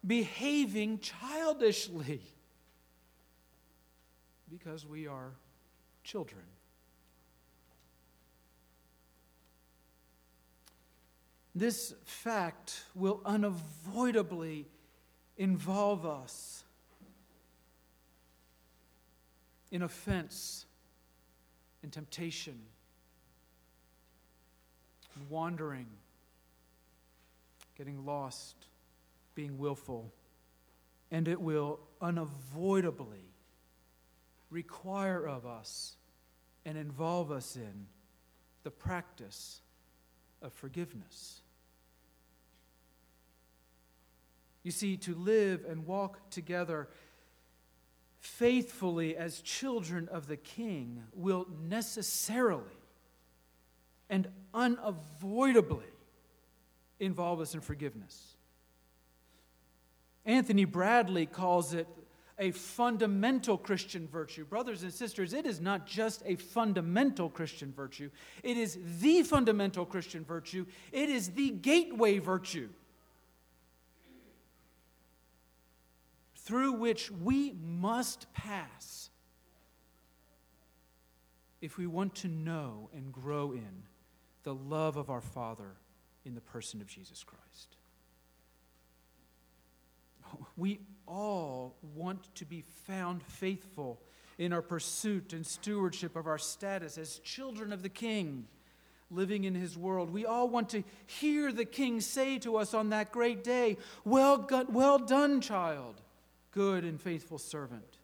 behaving 0.06 1.00
childishly 1.00 2.22
because 4.50 4.86
we 4.86 5.08
are 5.08 5.34
children. 6.04 6.42
This 11.54 11.94
fact 12.06 12.84
will 12.96 13.22
unavoidably 13.26 14.68
involve 15.38 16.06
us 16.06 16.64
in 19.72 19.84
offense, 19.84 20.66
and 21.84 21.92
temptation, 21.92 22.60
wandering, 25.30 25.88
getting 27.78 28.06
lost, 28.06 28.56
being 29.36 29.58
willful, 29.58 30.14
and 31.12 31.28
it 31.28 31.42
will 31.42 31.80
unavoidably 32.02 33.26
require 34.50 35.26
of 35.26 35.46
us 35.46 35.96
and 36.66 36.78
involve 36.78 37.32
us 37.32 37.56
in 37.56 37.88
the 38.64 38.72
practice 38.72 39.62
of 40.42 40.54
forgiveness. 40.54 41.42
You 44.64 44.72
see, 44.72 44.98
to 44.98 45.16
live 45.16 45.66
and 45.68 45.86
walk 45.86 46.30
together 46.30 46.90
faithfully 48.20 49.16
as 49.16 49.40
children 49.42 50.10
of 50.12 50.28
the 50.28 50.38
King 50.38 51.04
will 51.14 51.48
necessarily 51.68 52.79
and 54.10 54.28
unavoidably 54.54 55.86
involve 57.00 57.40
us 57.40 57.54
in 57.54 57.62
forgiveness. 57.62 58.36
Anthony 60.26 60.66
Bradley 60.66 61.26
calls 61.26 61.74
it 61.74 61.88
a 62.38 62.52
fundamental 62.52 63.58
Christian 63.58 64.08
virtue. 64.08 64.46
Brothers 64.46 64.84
and 64.84 64.94
sisters, 64.94 65.34
it 65.34 65.46
is 65.46 65.60
not 65.60 65.86
just 65.86 66.24
a 66.26 66.36
fundamental 66.36 67.30
Christian 67.30 67.74
virtue, 67.74 68.10
it 68.44 68.58
is 68.58 68.78
the 69.00 69.24
fundamental 69.24 69.86
Christian 69.86 70.24
virtue, 70.24 70.66
it 70.92 71.10
is 71.10 71.32
the 71.32 71.52
gateway 71.52 72.20
virtue. 72.20 72.70
through 76.50 76.72
which 76.72 77.12
we 77.12 77.54
must 77.64 78.26
pass 78.34 79.12
if 81.62 81.78
we 81.78 81.86
want 81.86 82.16
to 82.16 82.28
know 82.28 82.90
and 82.92 83.14
grow 83.14 83.52
in 83.52 83.84
the 84.44 84.54
love 84.54 84.98
of 84.98 85.10
our 85.10 85.22
Father 85.22 85.76
in 86.26 86.36
the 86.36 86.42
person 86.42 86.82
of 86.82 86.88
Jesus 86.88 87.24
Christ. 87.24 87.76
We 90.58 90.80
all 91.08 91.76
want 91.96 92.34
to 92.36 92.46
be 92.46 92.64
found 92.86 93.24
faithful 93.24 94.00
in 94.38 94.54
our 94.54 94.62
pursuit 94.62 95.34
and 95.34 95.46
stewardship 95.46 96.16
of 96.16 96.28
our 96.28 96.38
status 96.38 96.98
as 96.98 97.20
children 97.20 97.74
of 97.74 97.82
the 97.82 97.90
King 97.90 98.48
living 99.10 99.44
in 99.44 99.56
his 99.56 99.76
world. 99.76 100.12
We 100.12 100.26
all 100.26 100.48
want 100.48 100.70
to 100.70 100.84
hear 101.08 101.52
the 101.52 101.66
King 101.66 102.00
say 102.00 102.38
to 102.40 102.58
us 102.58 102.74
on 102.74 102.90
that 102.90 103.12
great 103.12 103.44
day, 103.44 103.78
Well, 104.06 104.48
well 104.70 105.00
done, 105.00 105.42
child 105.42 106.02
good 106.52 106.84
and 106.84 107.00
faithful 107.00 107.38
servant. 107.38 107.99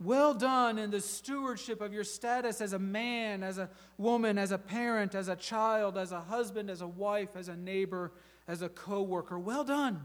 Well 0.00 0.32
done 0.32 0.78
in 0.78 0.90
the 0.90 1.00
stewardship 1.00 1.80
of 1.80 1.92
your 1.92 2.04
status 2.04 2.60
as 2.60 2.72
a 2.72 2.78
man, 2.78 3.42
as 3.42 3.58
a 3.58 3.68
woman, 3.96 4.38
as 4.38 4.52
a 4.52 4.58
parent, 4.58 5.14
as 5.14 5.26
a 5.26 5.34
child, 5.34 5.98
as 5.98 6.12
a 6.12 6.20
husband, 6.20 6.70
as 6.70 6.82
a 6.82 6.86
wife, 6.86 7.30
as 7.34 7.48
a 7.48 7.56
neighbor, 7.56 8.12
as 8.46 8.62
a 8.62 8.68
co 8.68 9.02
worker. 9.02 9.38
Well 9.38 9.64
done. 9.64 10.00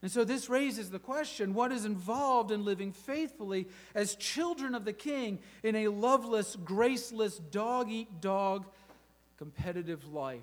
And 0.00 0.10
so 0.10 0.24
this 0.24 0.48
raises 0.48 0.90
the 0.90 0.98
question 0.98 1.54
what 1.54 1.70
is 1.72 1.84
involved 1.84 2.50
in 2.50 2.64
living 2.64 2.92
faithfully 2.92 3.68
as 3.94 4.16
children 4.16 4.74
of 4.74 4.84
the 4.84 4.92
king 4.92 5.38
in 5.62 5.76
a 5.76 5.88
loveless, 5.88 6.56
graceless, 6.56 7.38
dog 7.38 7.88
eat 7.88 8.20
dog 8.20 8.66
competitive 9.38 10.12
life 10.12 10.42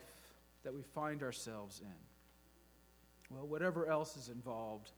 that 0.64 0.74
we 0.74 0.82
find 0.82 1.24
ourselves 1.24 1.82
in? 1.82 1.88
well, 3.30 3.46
whatever 3.46 3.88
else 3.88 4.18
is 4.18 4.30
involved, 4.30 4.92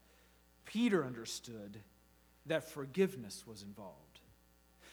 Peter 0.65 1.05
understood 1.05 1.79
that 2.45 2.69
forgiveness 2.69 3.45
was 3.45 3.61
involved. 3.61 3.97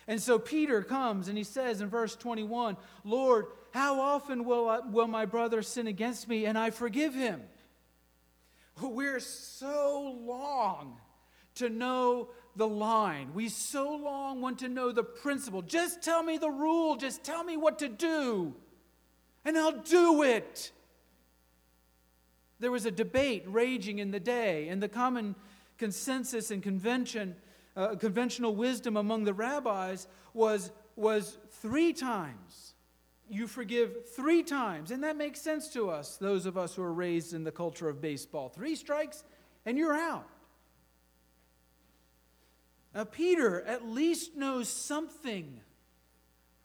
And 0.06 0.20
so 0.20 0.38
Peter 0.38 0.82
comes 0.82 1.28
and 1.28 1.37
he 1.37 1.44
says 1.44 1.80
in 1.80 1.88
verse 1.88 2.16
21 2.16 2.76
Lord, 3.04 3.46
how 3.72 4.00
often 4.00 4.44
will, 4.44 4.68
I, 4.68 4.78
will 4.80 5.06
my 5.06 5.26
brother 5.26 5.62
sin 5.62 5.87
against 5.87 6.28
me 6.28 6.46
and 6.46 6.56
I 6.56 6.70
forgive 6.70 7.14
him? 7.14 7.42
We're 8.80 9.20
so 9.20 10.16
long 10.24 10.96
to 11.56 11.68
know 11.68 12.28
the 12.56 12.66
line. 12.66 13.32
We 13.34 13.48
so 13.48 13.96
long 13.96 14.40
want 14.40 14.61
to 14.61 14.68
know 14.68 14.92
the 14.92 15.02
principle. 15.02 15.62
Just 15.62 16.02
tell 16.02 16.22
me 16.22 16.38
the 16.38 16.50
rule, 16.50 16.96
just 16.96 17.22
tell 17.22 17.44
me 17.44 17.56
what 17.56 17.78
to 17.80 17.88
do, 17.88 18.54
and 19.44 19.56
I'll 19.58 19.72
do 19.82 20.22
it. 20.22 20.72
There 22.61 22.72
was 22.72 22.87
a 22.87 22.90
debate 22.90 23.44
raging 23.46 24.00
in 24.00 24.11
the 24.11 24.20
day, 24.20 24.68
and 24.68 24.82
the 24.82 24.88
common 24.88 25.37
consensus 25.78 26.50
and 26.50 26.62
convention, 26.62 27.36
uh, 27.76 27.94
conventional 27.94 28.54
wisdom 28.54 28.96
among 28.96 29.24
the 29.24 29.32
rabbis 29.32 30.06
was, 30.34 30.70
was 30.96 31.38
three 31.62 31.92
times. 31.92 32.74
You 33.30 33.46
forgive 33.46 34.08
three 34.10 34.42
times. 34.42 34.90
And 34.90 35.04
that 35.04 35.16
makes 35.16 35.40
sense 35.40 35.68
to 35.74 35.90
us, 35.90 36.16
those 36.16 36.46
of 36.46 36.58
us 36.58 36.74
who 36.74 36.82
are 36.82 36.92
raised 36.92 37.32
in 37.32 37.44
the 37.44 37.52
culture 37.52 37.88
of 37.88 38.00
baseball. 38.00 38.48
Three 38.48 38.74
strikes, 38.74 39.22
and 39.64 39.78
you're 39.78 39.94
out. 39.94 40.28
Now, 42.94 43.04
Peter 43.04 43.62
at 43.62 43.86
least 43.86 44.34
knows 44.34 44.68
something 44.68 45.60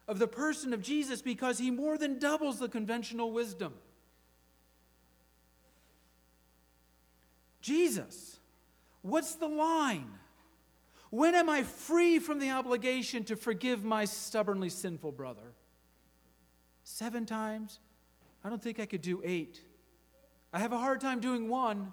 of 0.07 0.19
the 0.19 0.27
person 0.27 0.73
of 0.73 0.81
Jesus 0.81 1.21
because 1.21 1.59
he 1.59 1.69
more 1.69 1.97
than 1.97 2.17
doubles 2.17 2.59
the 2.59 2.69
conventional 2.69 3.31
wisdom. 3.31 3.73
Jesus, 7.61 8.39
what's 9.03 9.35
the 9.35 9.47
line? 9.47 10.09
When 11.11 11.35
am 11.35 11.47
I 11.47 11.61
free 11.61 12.17
from 12.17 12.39
the 12.39 12.49
obligation 12.49 13.23
to 13.25 13.35
forgive 13.35 13.83
my 13.83 14.05
stubbornly 14.05 14.69
sinful 14.69 15.11
brother? 15.11 15.53
Seven 16.83 17.27
times? 17.27 17.79
I 18.43 18.49
don't 18.49 18.61
think 18.61 18.79
I 18.79 18.87
could 18.87 19.03
do 19.03 19.21
eight. 19.23 19.61
I 20.51 20.57
have 20.57 20.73
a 20.73 20.77
hard 20.79 21.01
time 21.01 21.19
doing 21.19 21.49
one, 21.49 21.91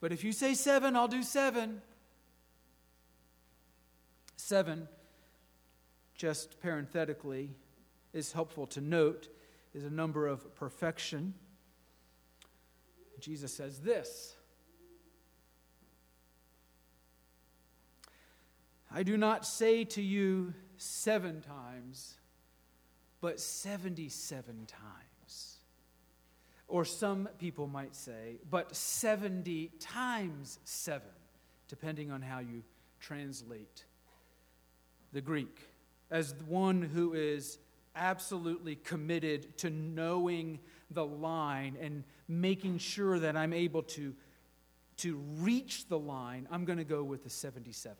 but 0.00 0.10
if 0.10 0.24
you 0.24 0.32
say 0.32 0.54
seven, 0.54 0.96
I'll 0.96 1.06
do 1.06 1.22
seven. 1.22 1.82
Seven, 4.36 4.88
just 6.14 6.60
parenthetically, 6.60 7.50
is 8.14 8.32
helpful 8.32 8.66
to 8.68 8.80
note, 8.80 9.28
is 9.74 9.84
a 9.84 9.90
number 9.90 10.26
of 10.26 10.54
perfection. 10.54 11.34
Jesus 13.20 13.52
says 13.52 13.80
this 13.80 14.37
I 18.90 19.02
do 19.02 19.16
not 19.16 19.44
say 19.44 19.84
to 19.84 20.02
you 20.02 20.54
seven 20.78 21.42
times, 21.42 22.14
but 23.20 23.38
77 23.40 24.66
times. 24.66 25.58
Or 26.68 26.84
some 26.84 27.28
people 27.38 27.66
might 27.66 27.94
say, 27.94 28.36
but 28.50 28.74
70 28.74 29.72
times 29.80 30.58
seven, 30.64 31.08
depending 31.66 32.10
on 32.10 32.22
how 32.22 32.40
you 32.40 32.62
translate 33.00 33.84
the 35.12 35.20
Greek. 35.20 35.68
As 36.10 36.34
one 36.46 36.82
who 36.82 37.14
is 37.14 37.58
absolutely 37.96 38.76
committed 38.76 39.56
to 39.58 39.70
knowing 39.70 40.60
the 40.90 41.04
line 41.04 41.76
and 41.80 42.04
making 42.28 42.78
sure 42.78 43.18
that 43.18 43.36
I'm 43.36 43.52
able 43.52 43.82
to, 43.82 44.14
to 44.98 45.16
reach 45.38 45.88
the 45.88 45.98
line, 45.98 46.46
I'm 46.50 46.64
going 46.64 46.78
to 46.78 46.84
go 46.84 47.02
with 47.02 47.24
the 47.24 47.30
77. 47.30 47.96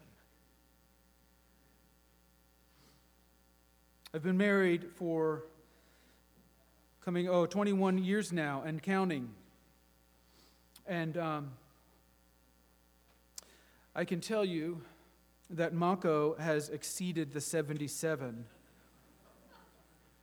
I've 4.15 4.23
been 4.23 4.39
married 4.39 4.87
for 4.95 5.45
coming, 7.05 7.29
oh, 7.29 7.45
21 7.45 7.99
years 7.99 8.33
now 8.33 8.63
and 8.65 8.83
counting. 8.83 9.29
And 10.87 11.19
um, 11.19 11.51
I 13.95 14.07
can 14.07 14.23
tell 14.23 14.47
you 14.47 14.81
that 15.51 15.75
Mako 15.75 16.37
has 16.37 16.71
exceeded 16.71 17.35
the 17.35 17.41
77. 17.43 18.47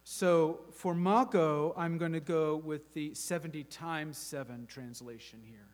So 0.03 0.61
for 0.71 0.95
Mako, 0.95 1.75
I'm 1.77 1.99
going 1.99 2.13
to 2.13 2.19
go 2.19 2.55
with 2.55 2.91
the 2.95 3.13
70 3.13 3.65
times 3.65 4.17
7 4.17 4.65
translation 4.65 5.41
here. 5.45 5.67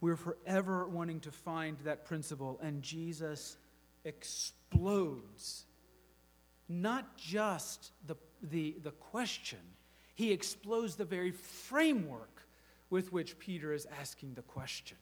We're 0.00 0.16
forever 0.16 0.88
wanting 0.88 1.20
to 1.20 1.30
find 1.30 1.78
that 1.84 2.04
principle, 2.04 2.58
and 2.60 2.82
Jesus 2.82 3.58
explodes 4.04 5.64
not 6.68 7.16
just 7.16 7.92
the, 8.06 8.16
the, 8.42 8.76
the 8.82 8.90
question, 8.90 9.58
he 10.14 10.32
explodes 10.32 10.96
the 10.96 11.04
very 11.04 11.30
framework 11.30 12.46
with 12.90 13.12
which 13.12 13.38
Peter 13.38 13.72
is 13.72 13.86
asking 14.00 14.34
the 14.34 14.42
question. 14.42 14.96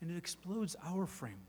And 0.00 0.10
it 0.10 0.16
explodes 0.16 0.76
our 0.84 1.06
framework. 1.06 1.40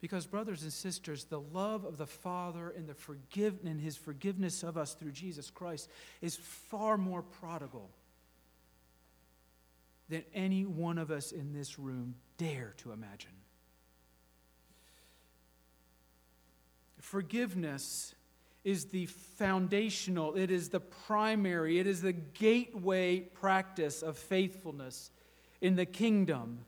Because, 0.00 0.26
brothers 0.26 0.62
and 0.62 0.72
sisters, 0.72 1.24
the 1.24 1.40
love 1.40 1.84
of 1.84 1.98
the 1.98 2.06
Father 2.06 2.70
and, 2.70 2.86
the 2.86 2.94
forgive- 2.94 3.58
and 3.64 3.80
his 3.80 3.96
forgiveness 3.96 4.62
of 4.62 4.76
us 4.76 4.94
through 4.94 5.10
Jesus 5.10 5.50
Christ 5.50 5.90
is 6.20 6.36
far 6.36 6.96
more 6.96 7.22
prodigal 7.22 7.90
than 10.08 10.24
any 10.34 10.64
one 10.64 10.98
of 10.98 11.10
us 11.10 11.32
in 11.32 11.52
this 11.52 11.78
room 11.78 12.14
dare 12.36 12.74
to 12.78 12.92
imagine. 12.92 13.30
Forgiveness 16.98 18.14
is 18.64 18.86
the 18.86 19.06
foundational, 19.06 20.34
it 20.34 20.50
is 20.50 20.68
the 20.68 20.80
primary, 20.80 21.78
it 21.78 21.86
is 21.86 22.02
the 22.02 22.12
gateway 22.12 23.20
practice 23.20 24.02
of 24.02 24.18
faithfulness 24.18 25.10
in 25.60 25.76
the 25.76 25.86
kingdom 25.86 26.58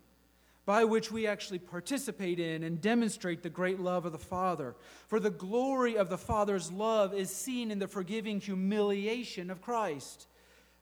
by 0.67 0.85
which 0.85 1.11
we 1.11 1.27
actually 1.27 1.59
participate 1.59 2.39
in 2.39 2.63
and 2.63 2.81
demonstrate 2.81 3.43
the 3.43 3.51
great 3.51 3.81
love 3.81 4.07
of 4.07 4.13
the 4.13 4.19
Father. 4.19 4.77
For 5.09 5.19
the 5.19 5.31
glory 5.31 5.97
of 5.97 6.09
the 6.09 6.19
Father's 6.19 6.71
love 6.71 7.13
is 7.13 7.35
seen 7.35 7.71
in 7.71 7.81
the 7.81 7.89
forgiving 7.89 8.41
humiliation 8.41 9.51
of 9.51 9.61
Christ, 9.61 10.29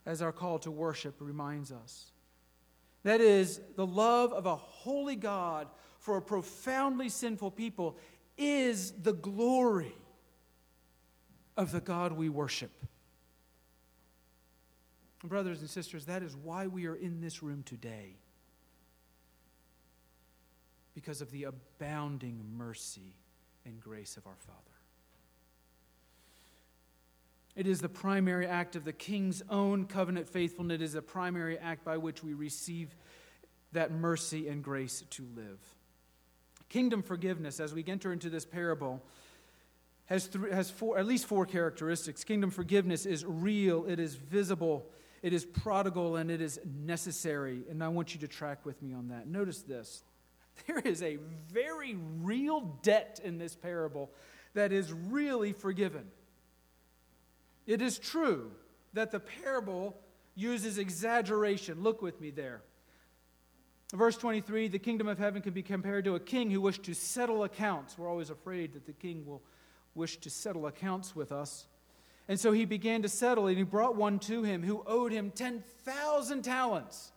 as 0.05 0.21
our 0.21 0.31
call 0.31 0.59
to 0.59 0.71
worship 0.71 1.15
reminds 1.19 1.71
us. 1.71 2.11
That 3.03 3.21
is, 3.21 3.61
the 3.75 3.85
love 3.85 4.33
of 4.33 4.45
a 4.45 4.55
holy 4.55 5.15
God 5.15 5.67
for 5.99 6.17
a 6.17 6.21
profoundly 6.21 7.09
sinful 7.09 7.51
people 7.51 7.97
is 8.37 8.91
the 8.91 9.13
glory 9.13 9.93
of 11.57 11.71
the 11.71 11.81
God 11.81 12.13
we 12.13 12.29
worship. 12.29 12.71
Brothers 15.23 15.59
and 15.59 15.69
sisters, 15.69 16.05
that 16.05 16.23
is 16.23 16.35
why 16.35 16.67
we 16.67 16.85
are 16.87 16.95
in 16.95 17.19
this 17.19 17.43
room 17.43 17.63
today. 17.63 18.15
Because 20.93 21.21
of 21.21 21.31
the 21.31 21.43
abounding 21.43 22.41
mercy 22.57 23.15
and 23.65 23.79
grace 23.81 24.15
of 24.15 24.25
our 24.25 24.37
Father. 24.37 24.68
It 27.59 27.67
is 27.67 27.81
the 27.81 27.89
primary 27.89 28.47
act 28.47 28.77
of 28.77 28.85
the 28.85 28.93
king's 28.93 29.43
own 29.49 29.83
covenant 29.83 30.29
faithfulness. 30.29 30.75
It 30.75 30.81
is 30.81 30.95
a 30.95 31.01
primary 31.01 31.57
act 31.57 31.83
by 31.83 31.97
which 31.97 32.23
we 32.23 32.33
receive 32.33 32.95
that 33.73 33.91
mercy 33.91 34.47
and 34.47 34.63
grace 34.63 35.03
to 35.09 35.27
live. 35.35 35.59
Kingdom 36.69 37.03
forgiveness, 37.03 37.59
as 37.59 37.73
we 37.73 37.83
enter 37.85 38.13
into 38.13 38.29
this 38.29 38.45
parable, 38.45 39.03
has, 40.05 40.27
three, 40.27 40.53
has 40.53 40.69
four, 40.69 40.97
at 40.97 41.05
least 41.05 41.25
four 41.25 41.45
characteristics. 41.45 42.23
Kingdom 42.23 42.49
forgiveness 42.49 43.05
is 43.05 43.25
real, 43.25 43.85
it 43.87 43.99
is 43.99 44.15
visible, 44.15 44.89
it 45.21 45.33
is 45.33 45.43
prodigal, 45.43 46.15
and 46.15 46.31
it 46.31 46.39
is 46.39 46.61
necessary. 46.65 47.63
And 47.69 47.83
I 47.83 47.89
want 47.89 48.13
you 48.13 48.21
to 48.21 48.27
track 48.29 48.65
with 48.65 48.81
me 48.81 48.93
on 48.93 49.09
that. 49.09 49.27
Notice 49.27 49.63
this 49.63 50.01
there 50.65 50.79
is 50.79 51.03
a 51.03 51.17
very 51.51 51.97
real 52.21 52.79
debt 52.83 53.19
in 53.21 53.37
this 53.37 53.53
parable 53.53 54.11
that 54.53 54.71
is 54.71 54.93
really 54.93 55.51
forgiven. 55.51 56.05
It 57.69 57.83
is 57.83 57.99
true 57.99 58.49
that 58.93 59.11
the 59.11 59.19
parable 59.19 59.95
uses 60.33 60.79
exaggeration. 60.79 61.83
Look 61.83 62.01
with 62.01 62.19
me 62.19 62.31
there. 62.31 62.63
Verse 63.93 64.17
23 64.17 64.69
the 64.69 64.79
kingdom 64.79 65.07
of 65.07 65.19
heaven 65.19 65.43
can 65.43 65.53
be 65.53 65.61
compared 65.61 66.05
to 66.05 66.15
a 66.15 66.19
king 66.19 66.49
who 66.49 66.61
wished 66.61 66.81
to 66.85 66.95
settle 66.95 67.43
accounts. 67.43 67.95
We're 67.95 68.09
always 68.09 68.31
afraid 68.31 68.73
that 68.73 68.87
the 68.87 68.93
king 68.93 69.23
will 69.23 69.43
wish 69.93 70.17
to 70.17 70.31
settle 70.31 70.65
accounts 70.65 71.15
with 71.15 71.31
us. 71.31 71.67
And 72.27 72.39
so 72.39 72.51
he 72.51 72.65
began 72.65 73.03
to 73.03 73.09
settle, 73.09 73.45
and 73.45 73.55
he 73.55 73.63
brought 73.63 73.95
one 73.95 74.17
to 74.21 74.41
him 74.41 74.63
who 74.63 74.83
owed 74.87 75.11
him 75.11 75.29
10,000 75.29 76.41
talents. 76.41 77.11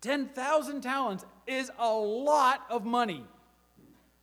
10,000 0.00 0.80
talents 0.80 1.26
is 1.46 1.70
a 1.78 1.92
lot 1.92 2.64
of 2.70 2.86
money. 2.86 3.26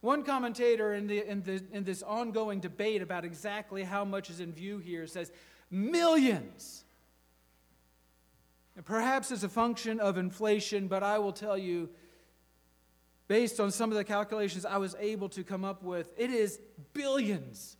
One 0.01 0.23
commentator 0.23 0.93
in, 0.93 1.07
the, 1.07 1.29
in, 1.29 1.43
the, 1.43 1.61
in 1.73 1.83
this 1.83 2.01
ongoing 2.03 2.59
debate 2.61 3.01
about 3.01 3.25
exactly 3.25 3.83
how 3.83 4.05
much 4.05 4.29
is 4.29 4.39
in 4.39 4.53
view 4.53 4.77
here 4.77 5.05
says 5.07 5.31
millions. 5.69 6.85
And 8.75 8.85
perhaps 8.85 9.29
as 9.31 9.43
a 9.43 9.49
function 9.49 9.99
of 9.99 10.17
inflation, 10.17 10.87
but 10.87 11.03
I 11.03 11.19
will 11.19 11.33
tell 11.33 11.57
you, 11.57 11.89
based 13.27 13.59
on 13.59 13.71
some 13.71 13.91
of 13.91 13.97
the 13.97 14.05
calculations 14.05 14.65
I 14.65 14.77
was 14.77 14.95
able 14.99 15.27
to 15.29 15.43
come 15.43 15.65
up 15.65 15.83
with, 15.83 16.09
it 16.17 16.29
is 16.29 16.59
billions. 16.93 17.75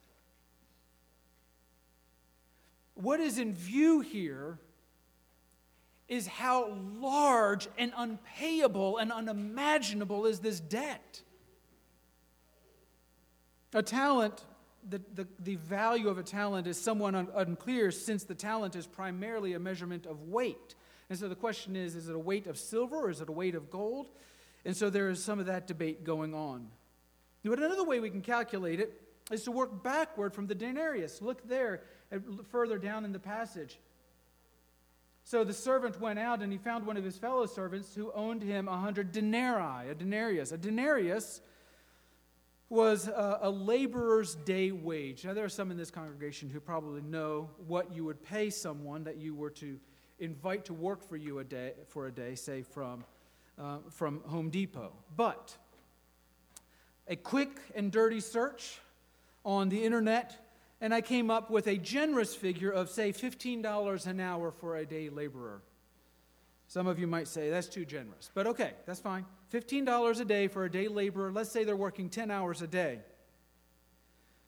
What 2.96 3.22
is 3.22 3.40
in 3.40 3.54
view 3.54 4.02
here 4.02 4.60
is 6.10 6.28
how 6.28 6.74
large 7.00 7.70
and 7.78 7.94
unpayable 7.96 8.98
and 8.98 9.14
unimaginable 9.14 10.26
is 10.26 10.40
this 10.40 10.60
debt. 10.60 11.22
A 13.74 13.84
talent, 13.84 14.46
the, 14.88 15.02
the, 15.14 15.28
the 15.40 15.56
value 15.58 16.10
of 16.10 16.18
a 16.18 16.24
talent 16.24 16.68
is 16.68 16.80
somewhat 16.80 17.16
un, 17.16 17.28
unclear 17.36 17.92
since 17.92 18.24
the 18.24 18.36
talent 18.36 18.76
is 18.76 18.88
primarily 18.88 19.54
a 19.54 19.60
measurement 19.60 20.06
of 20.06 20.24
weight. 20.24 20.76
And 21.10 21.18
so 21.18 21.28
the 21.28 21.36
question 21.36 21.76
is 21.76 21.96
is 21.96 22.10
it 22.10 22.16
a 22.16 22.20
weight 22.20 22.48
of 22.48 22.58
silver 22.58 22.96
or 22.96 23.10
is 23.10 23.22
it 23.22 23.30
a 23.30 23.32
weight 23.32 23.56
of 23.56 23.70
gold? 23.70 24.10
And 24.66 24.76
so 24.76 24.90
there 24.90 25.10
is 25.10 25.24
some 25.24 25.40
of 25.40 25.46
that 25.46 25.68
debate 25.68 26.04
going 26.04 26.34
on. 26.34 26.68
But 27.44 27.60
another 27.60 27.84
way 27.84 28.00
we 28.00 28.10
can 28.10 28.22
calculate 28.22 28.80
it 28.80 29.02
is 29.32 29.44
to 29.44 29.52
work 29.52 29.84
backward 29.84 30.34
from 30.34 30.48
the 30.48 30.56
denarius. 30.56 31.22
Look 31.22 31.48
there, 31.48 31.82
further 32.52 32.78
down 32.78 33.06
in 33.06 33.12
the 33.12 33.20
passage. 33.20 33.80
So 35.24 35.44
the 35.44 35.54
servant 35.54 36.02
went 36.02 36.20
out 36.20 36.42
and 36.42 36.52
he 36.52 36.58
found 36.58 36.86
one 36.86 36.98
of 36.98 37.04
his 37.04 37.18
fellow 37.18 37.46
servants 37.46 37.94
who 37.94 38.12
owned 38.14 38.42
him 38.42 38.68
a 38.68 38.78
hundred 38.78 39.12
denarii, 39.12 39.90
a 39.90 39.96
denarius. 39.96 40.52
A 40.52 40.58
denarius 40.58 41.42
was 42.70 43.08
a, 43.08 43.40
a, 43.42 43.50
laborer's 43.50 44.36
day 44.36 44.72
wage. 44.72 45.26
Now, 45.26 45.34
there 45.34 45.44
are 45.44 45.50
some 45.50 45.72
in 45.72 45.78
this 45.78 45.90
congregation 45.90 46.50
who 46.50 46.60
probably 46.60 47.02
know 47.02 47.50
what 47.68 47.92
you 47.92 48.06
would 48.06 48.24
pay 48.24 48.52
someone 48.52 49.04
that 49.06 49.18
you 49.18 49.34
were 49.34 49.50
to 49.52 49.80
invite 50.20 50.66
to 50.66 50.74
work 50.74 51.08
for 51.08 51.18
you 51.18 51.40
a 51.40 51.44
day, 51.44 51.74
for 51.88 52.08
a 52.08 52.12
day, 52.12 52.36
say 52.36 52.62
from, 52.62 53.04
uh, 53.58 53.78
from 53.90 54.22
Home 54.28 54.50
Depot. 54.52 54.92
But 55.16 55.58
a 57.08 57.16
quick 57.16 57.60
and 57.74 57.92
dirty 57.92 58.20
search 58.20 58.80
on 59.44 59.70
the 59.70 59.84
internet, 59.84 60.46
and 60.80 60.94
I 60.94 61.02
came 61.02 61.32
up 61.32 61.50
with 61.50 61.66
a 61.68 61.78
generous 61.78 62.36
figure 62.36 62.72
of, 62.72 62.90
say, 62.90 63.12
$15 63.12 64.06
an 64.06 64.20
hour 64.20 64.52
for 64.52 64.78
a 64.78 64.86
day 64.86 65.10
laborer. 65.10 65.62
Some 66.68 66.86
of 66.86 67.00
you 67.00 67.08
might 67.08 67.28
say 67.28 67.50
that's 67.50 67.68
too 67.68 67.84
generous, 67.84 68.30
but 68.36 68.46
okay, 68.46 68.74
that's 68.86 69.00
fine. 69.00 69.26
$15 69.54 70.20
a 70.20 70.26
day 70.26 70.48
for 70.48 70.66
a 70.66 70.72
day 70.72 70.88
laborer. 70.88 71.32
Let's 71.32 71.52
say 71.52 71.64
they're 71.64 71.76
working 71.76 72.10
10 72.10 72.30
hours 72.32 72.62
a 72.62 72.68
day. 72.68 73.00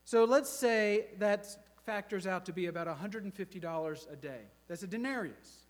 So 0.06 0.26
let's 0.26 0.50
say 0.50 1.08
that 1.20 1.48
factors 1.86 2.28
out 2.28 2.46
to 2.46 2.54
be 2.54 2.68
about 2.68 2.88
$150 2.88 4.12
a 4.12 4.16
day. 4.16 4.42
That's 4.68 4.84
a 4.84 4.88
denarius. 4.88 5.66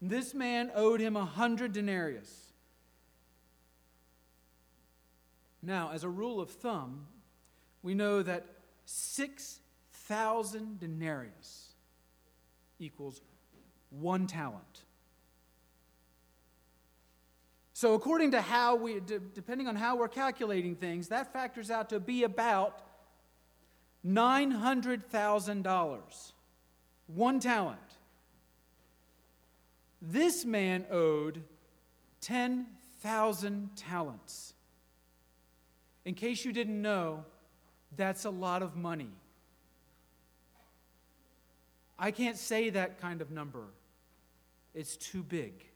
This 0.00 0.34
man 0.34 0.70
owed 0.74 1.00
him 1.00 1.16
a 1.16 1.20
100 1.20 1.72
denarius. 1.72 2.52
Now, 5.60 5.90
as 5.92 6.04
a 6.04 6.08
rule 6.08 6.40
of 6.40 6.50
thumb, 6.50 7.06
we 7.82 7.94
know 7.94 8.22
that 8.22 8.46
6,000 8.84 10.78
denarius 10.78 11.74
equals 12.78 13.20
one 13.90 14.26
talent. 14.28 14.84
So, 17.78 17.94
according 17.94 18.32
to 18.32 18.40
how 18.40 18.74
we, 18.74 18.98
depending 18.98 19.68
on 19.68 19.76
how 19.76 19.94
we're 19.94 20.08
calculating 20.08 20.74
things, 20.74 21.06
that 21.10 21.32
factors 21.32 21.70
out 21.70 21.90
to 21.90 22.00
be 22.00 22.24
about 22.24 22.82
$900,000. 24.04 26.32
One 27.06 27.38
talent. 27.38 27.78
This 30.02 30.44
man 30.44 30.86
owed 30.90 31.44
10,000 32.20 33.70
talents. 33.76 34.54
In 36.04 36.14
case 36.14 36.44
you 36.44 36.52
didn't 36.52 36.82
know, 36.82 37.24
that's 37.96 38.24
a 38.24 38.30
lot 38.30 38.64
of 38.64 38.74
money. 38.74 39.12
I 41.96 42.10
can't 42.10 42.36
say 42.36 42.70
that 42.70 43.00
kind 43.00 43.22
of 43.22 43.30
number, 43.30 43.66
it's 44.74 44.96
too 44.96 45.22
big. 45.22 45.67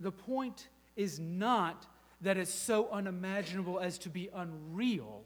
The 0.00 0.12
point 0.12 0.68
is 0.96 1.18
not 1.18 1.86
that 2.20 2.36
it's 2.36 2.52
so 2.52 2.88
unimaginable 2.90 3.78
as 3.78 3.98
to 3.98 4.08
be 4.08 4.28
unreal. 4.34 5.24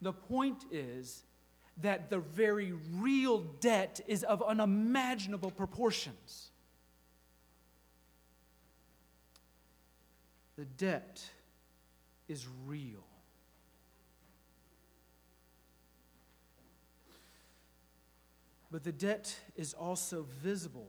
The 0.00 0.12
point 0.12 0.64
is 0.70 1.24
that 1.80 2.10
the 2.10 2.18
very 2.18 2.72
real 2.94 3.38
debt 3.60 4.00
is 4.06 4.24
of 4.24 4.42
unimaginable 4.42 5.50
proportions. 5.50 6.50
The 10.56 10.64
debt 10.64 11.24
is 12.28 12.46
real. 12.66 13.04
But 18.70 18.84
the 18.84 18.92
debt 18.92 19.34
is 19.56 19.74
also 19.74 20.26
visible. 20.42 20.88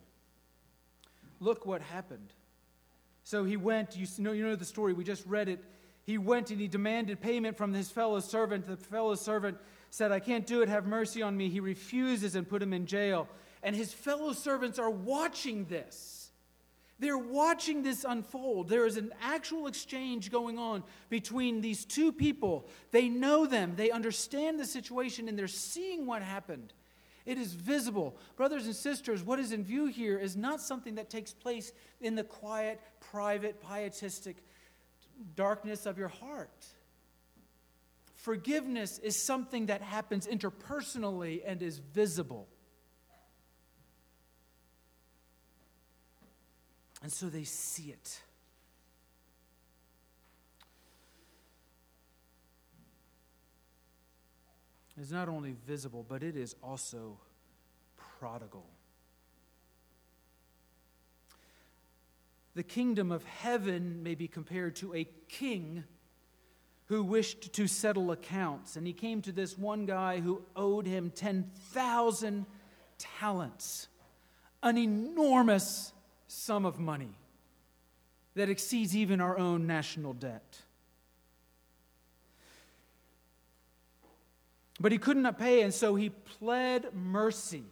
Look 1.40 1.66
what 1.66 1.82
happened. 1.82 2.34
So 3.24 3.44
he 3.46 3.58
went, 3.58 3.96
you 3.96 4.06
know, 4.20 4.32
you 4.32 4.44
know 4.44 4.56
the 4.56 4.66
story, 4.66 4.94
we 4.94 5.04
just 5.04 5.26
read 5.26 5.50
it. 5.50 5.64
He 6.06 6.18
went 6.18 6.52
and 6.52 6.60
he 6.60 6.68
demanded 6.68 7.22
payment 7.22 7.58
from 7.58 7.74
his 7.74 7.90
fellow 7.90 8.20
servant. 8.20 8.68
The 8.68 8.76
fellow 8.78 9.16
servant 9.16 9.58
said, 9.90 10.12
I 10.12 10.20
can't 10.20 10.46
do 10.46 10.62
it, 10.62 10.70
have 10.70 10.86
mercy 10.86 11.22
on 11.22 11.38
me. 11.38 11.50
He 11.50 11.62
refuses 11.62 12.36
and 12.36 12.48
put 12.48 12.62
him 12.62 12.74
in 12.74 12.86
jail. 12.86 13.28
And 13.62 13.76
his 13.76 13.94
fellow 13.94 14.34
servants 14.34 14.78
are 14.80 14.90
watching 14.90 15.66
this. 15.66 16.32
They're 17.00 17.18
watching 17.18 17.84
this 17.84 18.06
unfold. 18.08 18.70
There 18.70 18.86
is 18.86 18.98
an 18.98 19.14
actual 19.22 19.68
exchange 19.68 20.32
going 20.32 20.58
on 20.58 20.84
between 21.10 21.62
these 21.62 21.86
two 21.86 22.12
people. 22.12 22.68
They 22.92 23.10
know 23.10 23.46
them, 23.46 23.74
they 23.76 23.92
understand 23.92 24.60
the 24.60 24.66
situation, 24.66 25.28
and 25.28 25.40
they're 25.40 25.48
seeing 25.48 26.06
what 26.06 26.22
happened. 26.22 26.74
It 27.26 27.38
is 27.38 27.54
visible. 27.54 28.18
Brothers 28.36 28.66
and 28.66 28.76
sisters, 28.76 29.24
what 29.24 29.40
is 29.40 29.54
in 29.54 29.64
view 29.64 29.86
here 29.86 30.18
is 30.18 30.36
not 30.36 30.62
something 30.62 30.96
that 30.96 31.10
takes 31.10 31.34
place 31.34 31.72
in 32.02 32.16
the 32.16 32.24
quiet, 32.24 32.82
private, 33.14 33.62
pietistic 33.62 34.38
darkness 35.36 35.86
of 35.86 36.00
your 36.00 36.08
heart. 36.08 36.66
Forgiveness 38.16 38.98
is 39.00 39.16
something 39.16 39.68
that 39.68 39.82
happens 39.82 40.26
interpersonally 40.26 41.42
and 41.46 41.62
is 41.62 41.78
visible. 41.78 42.48
And 47.04 47.12
so 47.12 47.28
they 47.28 47.44
see 47.44 47.92
it. 47.92 48.22
It's 55.00 55.12
not 55.12 55.30
only 55.30 55.56
visible, 55.68 56.06
but 56.08 56.24
it 56.24 56.36
is 56.36 56.56
also 56.64 57.18
prodigal. 58.20 58.66
The 62.56 62.64
kingdom 62.64 63.12
of 63.12 63.24
heaven 63.24 64.04
may 64.04 64.16
be 64.16 64.28
compared 64.28 64.76
to 64.78 64.94
a 64.94 65.08
king 65.28 65.84
who 66.86 67.04
wished 67.04 67.54
to 67.54 67.68
settle 67.68 68.12
accounts. 68.12 68.76
And 68.76 68.86
he 68.86 68.94
came 68.94 69.22
to 69.24 69.32
this 69.32 69.58
one 69.58 69.86
guy 69.86 70.20
who 70.20 70.44
owed 70.56 70.86
him 70.86 71.12
10,000 71.16 72.46
talents, 72.98 73.88
an 74.62 74.78
enormous 74.78 75.94
sum 76.28 76.66
of 76.66 76.80
money 76.80 77.18
that 78.36 78.50
exceeds 78.50 78.96
even 78.96 79.22
our 79.22 79.38
own 79.38 79.66
national 79.66 80.14
debt. 80.14 80.60
But 84.80 84.92
he 84.92 84.98
could 84.98 85.18
not 85.18 85.40
pay, 85.40 85.62
and 85.62 85.74
so 85.74 85.96
he 85.96 86.10
pled 86.10 86.94
mercy. 86.94 87.64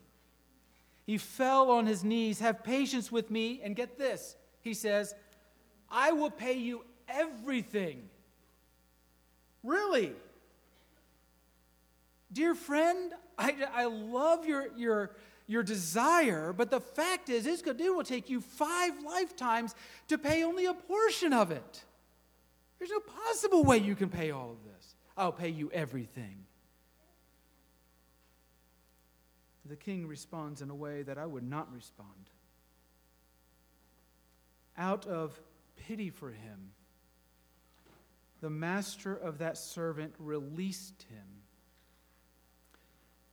He 1.05 1.17
fell 1.17 1.71
on 1.71 1.85
his 1.85 2.03
knees, 2.03 2.39
Have 2.39 2.63
patience 2.63 3.11
with 3.11 3.29
me, 3.29 3.59
and 3.63 3.75
get 3.75 3.97
this. 3.97 4.35
He 4.61 4.73
says, 4.73 5.13
I 5.89 6.11
will 6.11 6.29
pay 6.31 6.53
you 6.53 6.85
everything. 7.07 8.03
Really? 9.63 10.13
Dear 12.31 12.55
friend, 12.55 13.13
I, 13.37 13.55
I 13.73 13.85
love 13.85 14.45
your, 14.45 14.67
your, 14.77 15.11
your 15.47 15.63
desire, 15.63 16.53
but 16.53 16.71
the 16.71 16.79
fact 16.79 17.29
is, 17.29 17.43
this 17.43 17.61
going, 17.61 17.79
it 17.79 17.93
will 17.93 18.03
take 18.03 18.29
you 18.29 18.39
five 18.41 18.93
lifetimes 19.03 19.75
to 20.07 20.17
pay 20.17 20.43
only 20.43 20.65
a 20.65 20.73
portion 20.73 21.33
of 21.33 21.51
it. 21.51 21.83
There's 22.79 22.91
no 22.91 22.99
possible 22.99 23.63
way 23.63 23.77
you 23.77 23.95
can 23.95 24.09
pay 24.09 24.31
all 24.31 24.51
of 24.51 24.63
this. 24.63 24.95
I'll 25.17 25.33
pay 25.33 25.49
you 25.49 25.69
everything. 25.73 26.45
The 29.69 29.75
king 29.75 30.07
responds 30.07 30.61
in 30.61 30.69
a 30.69 30.75
way 30.75 31.03
that 31.03 31.17
I 31.17 31.25
would 31.25 31.47
not 31.47 31.71
respond. 31.73 32.09
Out 34.81 35.05
of 35.05 35.39
pity 35.75 36.09
for 36.09 36.31
him, 36.31 36.71
the 38.41 38.49
master 38.49 39.15
of 39.15 39.37
that 39.37 39.59
servant 39.59 40.15
released 40.17 41.05
him 41.07 41.43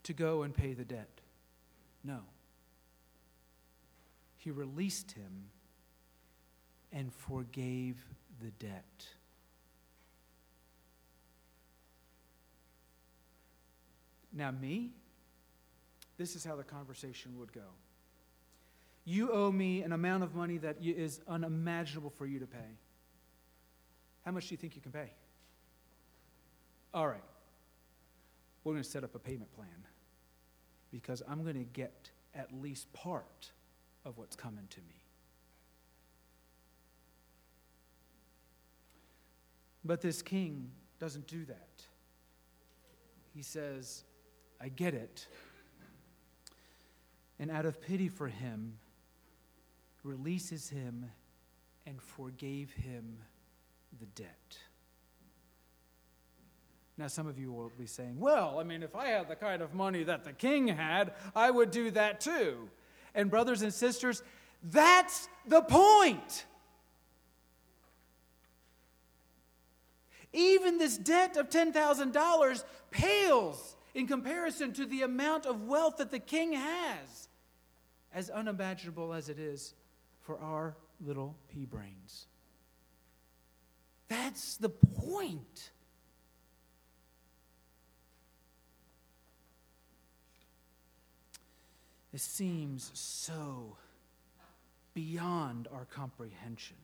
to 0.02 0.12
go 0.12 0.42
and 0.42 0.52
pay 0.52 0.74
the 0.74 0.84
debt. 0.84 1.22
No. 2.04 2.18
He 4.36 4.50
released 4.50 5.12
him 5.12 5.46
and 6.92 7.10
forgave 7.14 7.96
the 8.42 8.50
debt. 8.50 9.06
Now, 14.34 14.50
me, 14.50 14.90
this 16.18 16.36
is 16.36 16.44
how 16.44 16.56
the 16.56 16.62
conversation 16.62 17.38
would 17.38 17.54
go. 17.54 17.70
You 19.08 19.32
owe 19.32 19.50
me 19.50 19.80
an 19.80 19.92
amount 19.92 20.22
of 20.22 20.34
money 20.34 20.58
that 20.58 20.76
is 20.82 21.22
unimaginable 21.26 22.10
for 22.18 22.26
you 22.26 22.40
to 22.40 22.46
pay. 22.46 22.76
How 24.22 24.32
much 24.32 24.48
do 24.48 24.52
you 24.52 24.58
think 24.58 24.76
you 24.76 24.82
can 24.82 24.92
pay? 24.92 25.14
All 26.92 27.08
right. 27.08 27.24
We're 28.62 28.74
going 28.74 28.82
to 28.82 28.88
set 28.88 29.04
up 29.04 29.14
a 29.14 29.18
payment 29.18 29.50
plan 29.54 29.86
because 30.90 31.22
I'm 31.26 31.42
going 31.42 31.54
to 31.54 31.64
get 31.64 32.10
at 32.34 32.52
least 32.52 32.92
part 32.92 33.50
of 34.04 34.18
what's 34.18 34.36
coming 34.36 34.66
to 34.68 34.80
me. 34.80 35.02
But 39.86 40.02
this 40.02 40.20
king 40.20 40.70
doesn't 41.00 41.26
do 41.26 41.46
that. 41.46 41.82
He 43.34 43.40
says, 43.40 44.04
I 44.60 44.68
get 44.68 44.92
it. 44.92 45.26
And 47.38 47.50
out 47.50 47.64
of 47.64 47.80
pity 47.80 48.10
for 48.10 48.28
him, 48.28 48.74
releases 50.08 50.70
him 50.70 51.10
and 51.86 52.00
forgave 52.00 52.72
him 52.72 53.18
the 54.00 54.06
debt. 54.06 54.58
Now, 56.96 57.06
some 57.06 57.28
of 57.28 57.38
you 57.38 57.52
will 57.52 57.70
be 57.78 57.86
saying, 57.86 58.18
well, 58.18 58.58
I 58.58 58.64
mean, 58.64 58.82
if 58.82 58.96
I 58.96 59.08
had 59.08 59.28
the 59.28 59.36
kind 59.36 59.62
of 59.62 59.74
money 59.74 60.02
that 60.04 60.24
the 60.24 60.32
king 60.32 60.66
had, 60.66 61.12
I 61.36 61.50
would 61.50 61.70
do 61.70 61.90
that 61.92 62.20
too. 62.20 62.68
And, 63.14 63.30
brothers 63.30 63.62
and 63.62 63.72
sisters, 63.72 64.22
that's 64.62 65.28
the 65.46 65.60
point. 65.60 66.46
Even 70.32 70.78
this 70.78 70.98
debt 70.98 71.36
of 71.36 71.50
$10,000 71.50 72.64
pales 72.90 73.76
in 73.94 74.06
comparison 74.06 74.72
to 74.72 74.86
the 74.86 75.02
amount 75.02 75.46
of 75.46 75.62
wealth 75.62 75.98
that 75.98 76.10
the 76.10 76.18
king 76.18 76.54
has, 76.54 77.28
as 78.12 78.28
unimaginable 78.30 79.12
as 79.12 79.28
it 79.28 79.38
is 79.38 79.74
for 80.28 80.38
our 80.40 80.76
little 81.00 81.34
pea 81.50 81.64
brains. 81.64 82.26
That's 84.08 84.58
the 84.58 84.68
point. 84.68 85.70
It 92.12 92.20
seems 92.20 92.90
so 92.92 93.78
beyond 94.92 95.66
our 95.72 95.86
comprehension. 95.86 96.76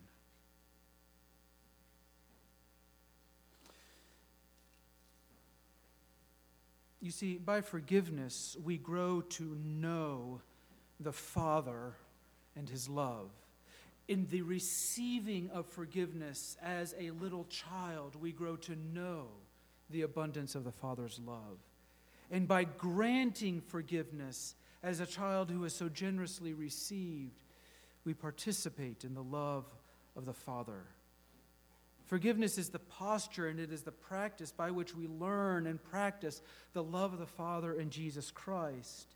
You 7.03 7.11
see, 7.11 7.35
by 7.35 7.61
forgiveness, 7.61 8.57
we 8.65 8.79
grow 8.79 9.21
to 9.21 9.55
know 9.63 10.41
the 10.99 11.13
Father 11.13 11.93
and 12.57 12.69
His 12.69 12.89
love. 12.89 13.31
In 14.07 14.27
the 14.31 14.43
receiving 14.43 15.51
of 15.51 15.67
forgiveness 15.67 16.57
as 16.63 16.95
a 16.99 17.11
little 17.11 17.45
child, 17.45 18.17
we 18.17 18.33
grow 18.33 18.57
to 18.57 18.77
know 18.77 19.29
the 19.91 20.03
abundance 20.03 20.55
of 20.55 20.65
the 20.65 20.73
Father's 20.73 21.21
love. 21.25 21.59
And 22.31 22.47
by 22.47 22.65
granting 22.65 23.61
forgiveness 23.61 24.55
as 24.83 25.01
a 25.01 25.07
child 25.07 25.51
who 25.51 25.63
has 25.63 25.75
so 25.75 25.89
generously 25.89 26.53
received, 26.53 27.43
we 28.05 28.13
participate 28.13 29.05
in 29.05 29.15
the 29.15 29.23
love 29.23 29.65
of 30.17 30.27
the 30.27 30.33
Father. 30.33 30.85
Forgiveness 32.05 32.59
is 32.59 32.69
the 32.69 32.79
posture 32.79 33.49
and 33.49 33.59
it 33.59 33.73
is 33.73 33.83
the 33.83 33.93
practice 33.93 34.53
by 34.53 34.71
which 34.71 34.95
we 34.95 35.07
learn 35.07 35.67
and 35.67 35.83
practice 35.83 36.43
the 36.75 36.83
love 36.83 37.15
of 37.15 37.19
the 37.19 37.27
Father 37.27 37.73
in 37.73 37.89
Jesus 37.89 38.31
Christ. 38.31 39.15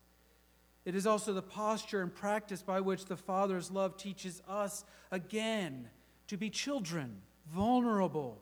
It 0.89 0.95
is 0.95 1.07
also 1.07 1.35
the 1.35 1.43
posture 1.43 2.01
and 2.01 2.15
practice 2.15 2.63
by 2.63 2.81
which 2.81 3.05
the 3.05 3.17
Father's 3.19 3.71
love 3.71 3.99
teaches 3.99 4.41
us 4.49 4.87
again 5.11 5.91
to 6.29 6.39
be 6.39 6.49
children, 6.49 7.21
vulnerable, 7.47 8.41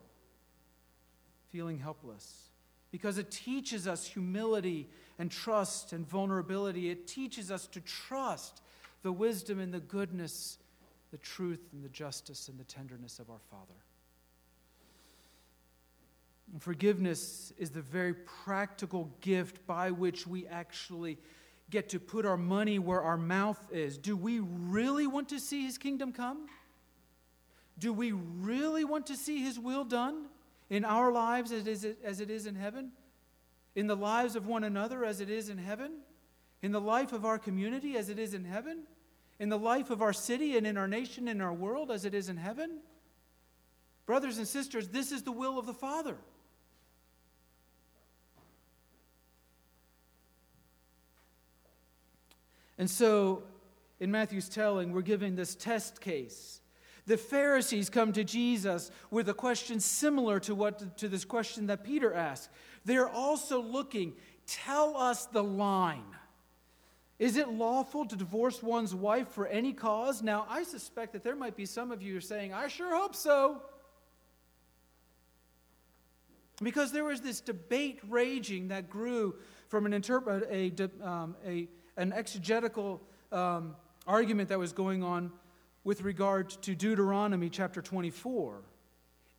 feeling 1.50 1.76
helpless. 1.76 2.50
Because 2.92 3.18
it 3.18 3.32
teaches 3.32 3.88
us 3.88 4.06
humility 4.06 4.88
and 5.18 5.28
trust 5.28 5.92
and 5.92 6.08
vulnerability. 6.08 6.88
It 6.88 7.08
teaches 7.08 7.50
us 7.50 7.66
to 7.66 7.80
trust 7.80 8.62
the 9.02 9.10
wisdom 9.10 9.58
and 9.58 9.74
the 9.74 9.80
goodness, 9.80 10.58
the 11.10 11.18
truth 11.18 11.70
and 11.72 11.82
the 11.82 11.88
justice 11.88 12.46
and 12.46 12.60
the 12.60 12.64
tenderness 12.64 13.18
of 13.18 13.28
our 13.28 13.40
Father. 13.50 13.74
Forgiveness 16.60 17.52
is 17.58 17.70
the 17.70 17.82
very 17.82 18.14
practical 18.14 19.10
gift 19.20 19.66
by 19.66 19.90
which 19.90 20.28
we 20.28 20.46
actually 20.46 21.18
get 21.70 21.88
to 21.90 22.00
put 22.00 22.24
our 22.24 22.36
money 22.36 22.78
where 22.78 23.02
our 23.02 23.16
mouth 23.16 23.58
is. 23.72 23.98
Do 23.98 24.16
we 24.16 24.40
really 24.40 25.06
want 25.06 25.28
to 25.30 25.40
see 25.40 25.64
his 25.64 25.78
kingdom 25.78 26.12
come? 26.12 26.46
Do 27.78 27.92
we 27.92 28.12
really 28.12 28.84
want 28.84 29.06
to 29.08 29.16
see 29.16 29.42
his 29.42 29.58
will 29.58 29.84
done 29.84 30.26
in 30.70 30.84
our 30.84 31.12
lives 31.12 31.52
as 31.52 31.66
it 31.84 32.30
is, 32.30 32.46
in 32.46 32.54
heaven? 32.54 32.92
In 33.74 33.86
the 33.86 33.96
lives 33.96 34.36
of 34.36 34.46
one 34.46 34.64
another 34.64 35.04
as 35.04 35.20
it 35.20 35.28
is 35.28 35.48
in 35.48 35.58
heaven? 35.58 35.98
In 36.62 36.72
the 36.72 36.80
life 36.80 37.12
of 37.12 37.24
our 37.24 37.38
community 37.38 37.96
as 37.96 38.08
it 38.08 38.18
is 38.18 38.32
in 38.32 38.44
heaven? 38.44 38.84
In 39.38 39.50
the 39.50 39.58
life 39.58 39.90
of 39.90 40.00
our 40.00 40.14
city 40.14 40.56
and 40.56 40.66
in 40.66 40.78
our 40.78 40.88
nation 40.88 41.28
and 41.28 41.42
our 41.42 41.52
world 41.52 41.90
as 41.90 42.04
it 42.04 42.14
is 42.14 42.28
in 42.28 42.38
heaven? 42.38 42.78
Brothers 44.06 44.38
and 44.38 44.48
sisters, 44.48 44.88
this 44.88 45.12
is 45.12 45.24
the 45.24 45.32
will 45.32 45.58
of 45.58 45.66
the 45.66 45.74
Father. 45.74 46.16
And 52.78 52.90
so, 52.90 53.44
in 54.00 54.10
Matthew's 54.10 54.48
telling, 54.48 54.92
we're 54.92 55.02
given 55.02 55.34
this 55.34 55.54
test 55.54 56.00
case. 56.00 56.60
The 57.06 57.16
Pharisees 57.16 57.88
come 57.88 58.12
to 58.12 58.24
Jesus 58.24 58.90
with 59.10 59.28
a 59.28 59.34
question 59.34 59.78
similar 59.78 60.40
to, 60.40 60.54
what, 60.54 60.98
to 60.98 61.08
this 61.08 61.24
question 61.24 61.68
that 61.68 61.84
Peter 61.84 62.12
asked. 62.12 62.50
They're 62.84 63.08
also 63.08 63.62
looking, 63.62 64.14
tell 64.46 64.96
us 64.96 65.26
the 65.26 65.42
line. 65.42 66.02
Is 67.18 67.36
it 67.36 67.48
lawful 67.48 68.04
to 68.06 68.16
divorce 68.16 68.62
one's 68.62 68.94
wife 68.94 69.28
for 69.28 69.46
any 69.46 69.72
cause? 69.72 70.22
Now, 70.22 70.46
I 70.50 70.64
suspect 70.64 71.12
that 71.14 71.24
there 71.24 71.36
might 71.36 71.56
be 71.56 71.64
some 71.64 71.90
of 71.90 72.02
you 72.02 72.20
saying, 72.20 72.52
I 72.52 72.68
sure 72.68 72.94
hope 72.94 73.14
so. 73.14 73.62
Because 76.62 76.90
there 76.92 77.04
was 77.04 77.20
this 77.20 77.40
debate 77.40 78.00
raging 78.08 78.68
that 78.68 78.90
grew 78.90 79.36
from 79.68 79.86
an 79.86 79.92
interpret 79.92 80.46
a, 80.50 80.72
um, 81.06 81.36
a 81.46 81.68
an 81.96 82.12
exegetical 82.12 83.02
um, 83.32 83.74
argument 84.06 84.48
that 84.48 84.58
was 84.58 84.72
going 84.72 85.02
on 85.02 85.32
with 85.84 86.02
regard 86.02 86.50
to 86.50 86.74
Deuteronomy 86.74 87.48
chapter 87.48 87.80
24. 87.80 88.62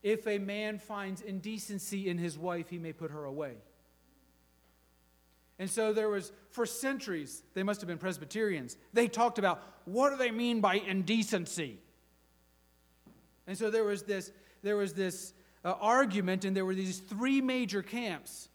If 0.04 0.28
a 0.28 0.38
man 0.38 0.80
finds 0.80 1.22
indecency 1.22 2.10
in 2.10 2.18
his 2.18 2.38
wife, 2.38 2.70
he 2.70 2.78
may 2.78 2.94
put 2.94 3.12
her 3.12 3.26
away. 3.26 3.56
And 5.60 5.70
so 5.70 5.92
there 5.92 6.10
was, 6.10 6.32
for 6.52 6.66
centuries, 6.66 7.44
they 7.54 7.64
must 7.64 7.82
have 7.82 7.88
been 7.88 7.98
Presbyterians, 7.98 8.78
they 8.94 9.08
talked 9.08 9.40
about 9.40 9.62
what 9.86 10.12
do 10.12 10.18
they 10.18 10.32
mean 10.32 10.62
by 10.62 10.76
indecency? 10.76 11.80
And 13.48 13.58
so 13.58 13.72
there 13.72 13.84
was 13.84 14.04
this, 14.04 14.32
there 14.62 14.78
was 14.78 14.94
this 14.94 15.34
uh, 15.64 15.74
argument, 15.80 16.46
and 16.46 16.56
there 16.56 16.66
were 16.66 16.76
these 16.76 17.00
three 17.00 17.42
major 17.42 17.82
camps. 17.82 18.50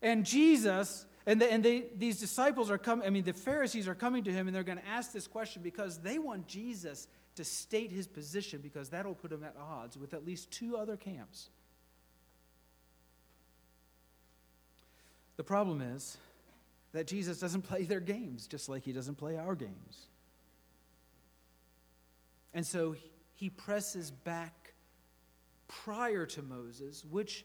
And 0.00 0.24
Jesus 0.24 1.04
and, 1.28 1.42
the, 1.42 1.52
and 1.52 1.62
they, 1.62 1.84
these 1.94 2.18
disciples 2.18 2.70
are 2.70 2.78
coming, 2.78 3.06
I 3.06 3.10
mean, 3.10 3.24
the 3.24 3.34
Pharisees 3.34 3.86
are 3.86 3.94
coming 3.94 4.24
to 4.24 4.32
him 4.32 4.46
and 4.46 4.56
they're 4.56 4.64
going 4.64 4.78
to 4.78 4.88
ask 4.88 5.12
this 5.12 5.26
question 5.26 5.60
because 5.60 5.98
they 5.98 6.18
want 6.18 6.46
Jesus 6.46 7.06
to 7.34 7.44
state 7.44 7.92
his 7.92 8.06
position 8.06 8.62
because 8.62 8.88
that'll 8.88 9.14
put 9.14 9.30
him 9.30 9.44
at 9.44 9.54
odds 9.60 9.98
with 9.98 10.14
at 10.14 10.24
least 10.24 10.50
two 10.50 10.78
other 10.78 10.96
camps. 10.96 11.50
The 15.36 15.44
problem 15.44 15.82
is 15.82 16.16
that 16.92 17.06
Jesus 17.06 17.38
doesn't 17.38 17.62
play 17.68 17.82
their 17.82 18.00
games 18.00 18.46
just 18.46 18.70
like 18.70 18.84
he 18.84 18.92
doesn't 18.94 19.16
play 19.16 19.36
our 19.36 19.54
games. 19.54 20.06
And 22.54 22.66
so 22.66 22.96
he 23.34 23.50
presses 23.50 24.10
back 24.10 24.72
prior 25.68 26.24
to 26.24 26.40
Moses, 26.40 27.04
which 27.04 27.44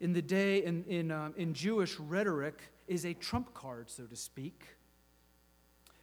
in 0.00 0.12
the 0.12 0.22
day, 0.22 0.64
in, 0.64 0.84
in, 0.84 1.10
um, 1.10 1.34
in 1.36 1.52
Jewish 1.52 1.98
rhetoric, 1.98 2.58
is 2.88 3.04
a 3.04 3.14
trump 3.14 3.54
card, 3.54 3.90
so 3.90 4.04
to 4.04 4.16
speak, 4.16 4.64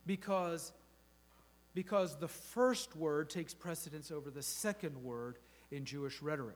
because, 0.06 0.72
because 1.74 2.16
the 2.16 2.28
first 2.28 2.95
word 2.95 3.30
takes 3.30 3.54
precedence 3.54 4.12
over 4.12 4.30
the 4.30 4.43
second 4.43 5.04
word 5.04 5.38
in 5.72 5.84
Jewish 5.84 6.22
rhetoric. 6.22 6.56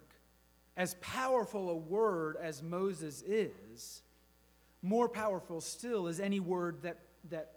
As 0.78 0.96
powerful 1.02 1.70
a 1.70 1.76
word 1.76 2.38
as 2.42 2.64
Moses 2.64 3.22
is, 3.24 4.04
more 4.82 5.10
powerful 5.10 5.60
still 5.60 6.08
is 6.08 6.20
any 6.20 6.40
word 6.40 6.82
that, 6.84 7.00
that 7.30 7.56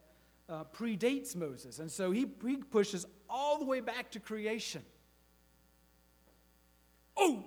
uh, 0.49 0.65
predates 0.77 1.37
Moses. 1.37 1.79
And 1.79 1.91
so 1.91 2.11
he, 2.11 2.27
he 2.45 2.57
pushes 2.57 3.07
all 3.31 3.59
the 3.59 3.65
way 3.65 3.81
back 3.81 4.11
to 4.13 4.21
creation. 4.21 4.83
Oh, 7.17 7.45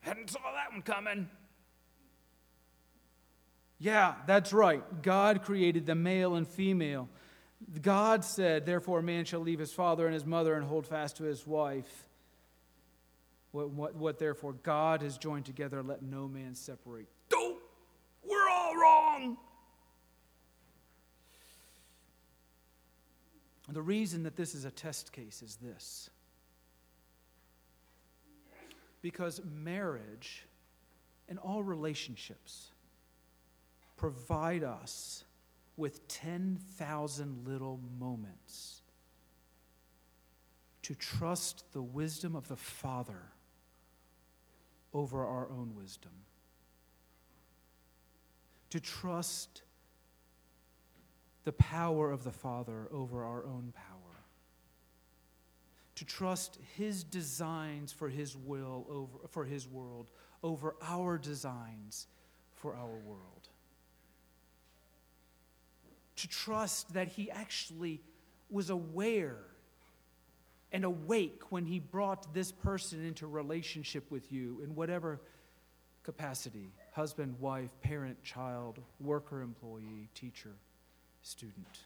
hadn't 0.00 0.30
saw 0.30 0.40
that 0.40 0.72
one 0.72 0.82
coming. 0.82 1.28
Yeah, 3.78 4.14
that's 4.26 4.52
right. 4.52 4.82
God 5.02 5.42
created 5.42 5.86
the 5.86 5.94
male 5.94 6.34
and 6.34 6.46
female. 6.46 7.08
God 7.82 8.24
said, 8.24 8.66
Therefore, 8.66 9.00
a 9.00 9.02
man 9.02 9.24
shall 9.24 9.40
leave 9.40 9.58
his 9.58 9.72
father 9.72 10.06
and 10.06 10.14
his 10.14 10.26
mother 10.26 10.54
and 10.54 10.64
hold 10.64 10.86
fast 10.86 11.16
to 11.18 11.24
his 11.24 11.46
wife. 11.46 12.08
What, 13.52 13.70
what, 13.70 13.94
what 13.94 14.18
therefore 14.18 14.52
God 14.52 15.02
has 15.02 15.16
joined 15.16 15.44
together, 15.44 15.82
let 15.82 16.02
no 16.02 16.28
man 16.28 16.54
separate. 16.54 17.08
Don't! 17.28 17.58
We're 18.28 18.48
all 18.48 18.76
wrong! 18.76 19.36
The 23.70 23.82
reason 23.82 24.22
that 24.24 24.36
this 24.36 24.54
is 24.54 24.64
a 24.64 24.70
test 24.70 25.12
case 25.12 25.42
is 25.42 25.56
this 25.56 26.10
because 29.02 29.40
marriage 29.44 30.46
and 31.28 31.38
all 31.38 31.62
relationships 31.62 32.70
provide 33.98 34.62
us 34.62 35.24
with 35.76 36.08
10,000 36.08 37.46
little 37.46 37.80
moments 37.98 38.80
to 40.82 40.94
trust 40.94 41.64
the 41.72 41.82
wisdom 41.82 42.34
of 42.34 42.48
the 42.48 42.56
Father 42.56 43.32
over 44.94 45.26
our 45.26 45.50
own 45.50 45.74
wisdom, 45.76 46.12
to 48.70 48.80
trust 48.80 49.62
the 51.44 51.52
power 51.52 52.10
of 52.10 52.24
the 52.24 52.32
Father 52.32 52.88
over 52.90 53.22
our 53.24 53.44
own 53.44 53.72
power, 53.76 54.24
to 55.96 56.04
trust 56.04 56.58
His 56.76 57.04
designs 57.04 57.92
for 57.92 58.08
His 58.08 58.36
will 58.36 58.86
over, 58.88 59.28
for 59.28 59.44
His 59.44 59.68
world 59.68 60.10
over 60.42 60.74
our 60.80 61.18
designs 61.18 62.06
for 62.54 62.74
our 62.74 62.96
world 63.04 63.37
to 66.18 66.28
trust 66.28 66.92
that 66.94 67.08
he 67.08 67.30
actually 67.30 68.00
was 68.50 68.70
aware 68.70 69.38
and 70.72 70.84
awake 70.84 71.42
when 71.50 71.64
he 71.64 71.78
brought 71.78 72.34
this 72.34 72.52
person 72.52 73.04
into 73.04 73.26
relationship 73.26 74.10
with 74.10 74.30
you 74.32 74.60
in 74.62 74.74
whatever 74.74 75.20
capacity 76.02 76.72
husband, 76.92 77.38
wife, 77.38 77.70
parent, 77.80 78.20
child, 78.24 78.80
worker, 78.98 79.40
employee, 79.40 80.08
teacher, 80.16 80.56
student. 81.22 81.78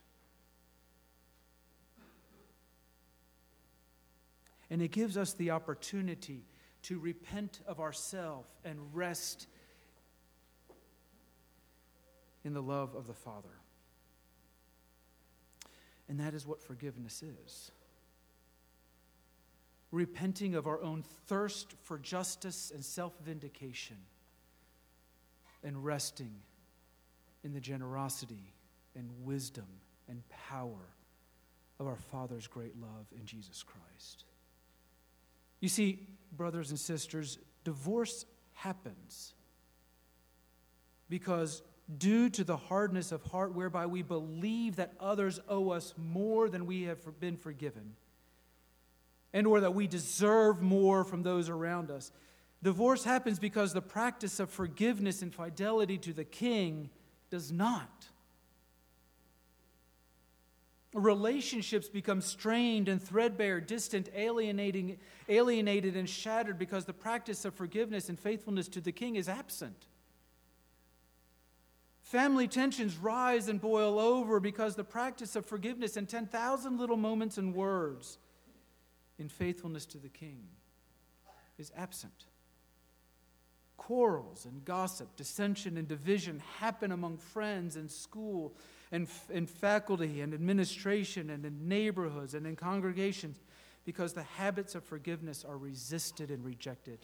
And 4.71 4.81
it 4.81 4.91
gives 4.91 5.19
us 5.19 5.35
the 5.35 5.51
opportunity 5.51 6.47
to 6.85 6.99
repent 6.99 7.61
of 7.67 7.79
ourself 7.79 8.47
and 8.65 8.79
rest 8.95 9.47
in 12.43 12.55
the 12.55 12.63
love 12.63 12.95
of 12.95 13.07
the 13.07 13.13
Father. 13.13 13.62
And 16.09 16.21
that 16.21 16.35
is 16.35 16.47
what 16.47 16.63
forgiveness 16.63 17.23
is 17.23 17.71
repenting 19.93 20.55
of 20.55 20.67
our 20.67 20.83
own 20.83 21.05
thirst 21.27 21.75
for 21.83 21.99
justice 21.99 22.73
and 22.75 22.85
self 22.85 23.13
vindication, 23.25 23.99
and 25.63 25.85
resting 25.85 26.33
in 27.45 27.53
the 27.53 27.61
generosity 27.61 28.55
and 28.97 29.09
wisdom 29.23 29.67
and 30.09 30.23
power 30.29 30.89
of 31.79 31.87
our 31.87 31.97
Father's 31.97 32.47
great 32.47 32.81
love 32.81 33.07
in 33.17 33.25
Jesus 33.25 33.63
Christ. 33.63 34.25
You 35.61 35.69
see, 35.69 36.09
brothers 36.33 36.71
and 36.71 36.79
sisters, 36.79 37.39
divorce 37.65 38.25
happens 38.55 39.35
because 41.09 41.63
due 41.99 42.29
to 42.31 42.45
the 42.45 42.57
hardness 42.57 43.13
of 43.13 43.23
heart 43.25 43.55
whereby 43.55 43.87
we 43.87 44.03
believe 44.03 44.77
that 44.77 44.93
others 45.01 45.41
owe 45.49 45.71
us 45.71 45.95
more 45.97 46.49
than 46.49 46.67
we 46.67 46.83
have 46.83 46.99
been 47.21 47.37
forgiven 47.37 47.95
and 49.33 49.47
or 49.47 49.61
that 49.61 49.75
we 49.75 49.87
deserve 49.87 50.63
more 50.63 51.05
from 51.05 51.23
those 51.23 51.49
around 51.49 51.91
us 51.91 52.13
divorce 52.63 53.05
happens 53.05 53.39
because 53.39 53.73
the 53.73 53.83
practice 53.83 54.39
of 54.41 54.49
forgiveness 54.49 55.23
and 55.23 55.35
fidelity 55.35 55.99
to 55.99 56.13
the 56.13 56.25
king 56.25 56.89
does 57.31 57.51
not 57.51 58.07
Relationships 60.95 61.89
become 61.89 62.21
strained 62.21 62.87
and 62.87 63.03
threadbare, 63.03 63.63
distant, 63.63 64.11
alienating, 64.15 64.99
alienated, 65.27 65.97
and 65.97 66.09
shattered 66.09 66.59
because 66.59 66.85
the 66.85 66.93
practice 66.93 67.47
of 67.47 67.55
forgiveness 67.55 68.11
and 68.11 68.21
faithfulness 68.21 68.69
to 68.69 68.81
the 68.81 68.93
king 68.93 69.17
is 69.17 69.27
absent. 69.27 69.87
Family 72.13 72.47
tensions 72.47 72.99
rise 72.99 73.49
and 73.49 73.59
boil 73.59 73.99
over 73.99 74.39
because 74.39 74.77
the 74.77 74.85
practice 74.85 75.35
of 75.35 75.47
forgiveness 75.47 75.97
and 75.97 76.07
10,000 76.07 76.79
little 76.79 76.99
moments 76.99 77.39
and 77.39 77.55
words 77.55 78.19
in 79.19 79.31
faithfulness 79.31 79.87
to 79.87 79.97
the 79.97 80.11
king 80.11 80.43
is 81.57 81.73
absent. 81.75 82.27
Quarrels 83.79 84.45
and 84.45 84.63
gossip, 84.63 85.17
dissension 85.17 85.79
and 85.79 85.89
division 85.89 86.43
happen 86.59 86.93
among 86.93 87.17
friends 87.17 87.77
and 87.77 87.91
school 87.91 88.59
and, 88.91 89.09
and 89.33 89.49
faculty 89.49 90.21
and 90.21 90.35
administration 90.35 91.31
and 91.31 91.47
in 91.47 91.67
neighborhoods 91.67 92.35
and 92.35 92.47
in 92.47 92.57
congregations 92.57 93.41
because 93.87 94.13
the 94.13 94.23
habits 94.23 94.75
of 94.75 94.85
forgiveness 94.85 95.47
are 95.49 95.57
resisted 95.57 96.31
and 96.31 96.45
rejected. 96.45 96.99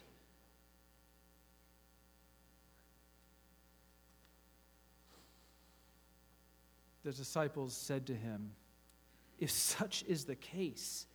The 7.03 7.11
disciples 7.11 7.75
said 7.75 8.07
to 8.07 8.13
him, 8.13 8.51
If 9.39 9.51
such 9.51 10.03
is 10.07 10.25
the 10.25 10.35
case 10.35 11.05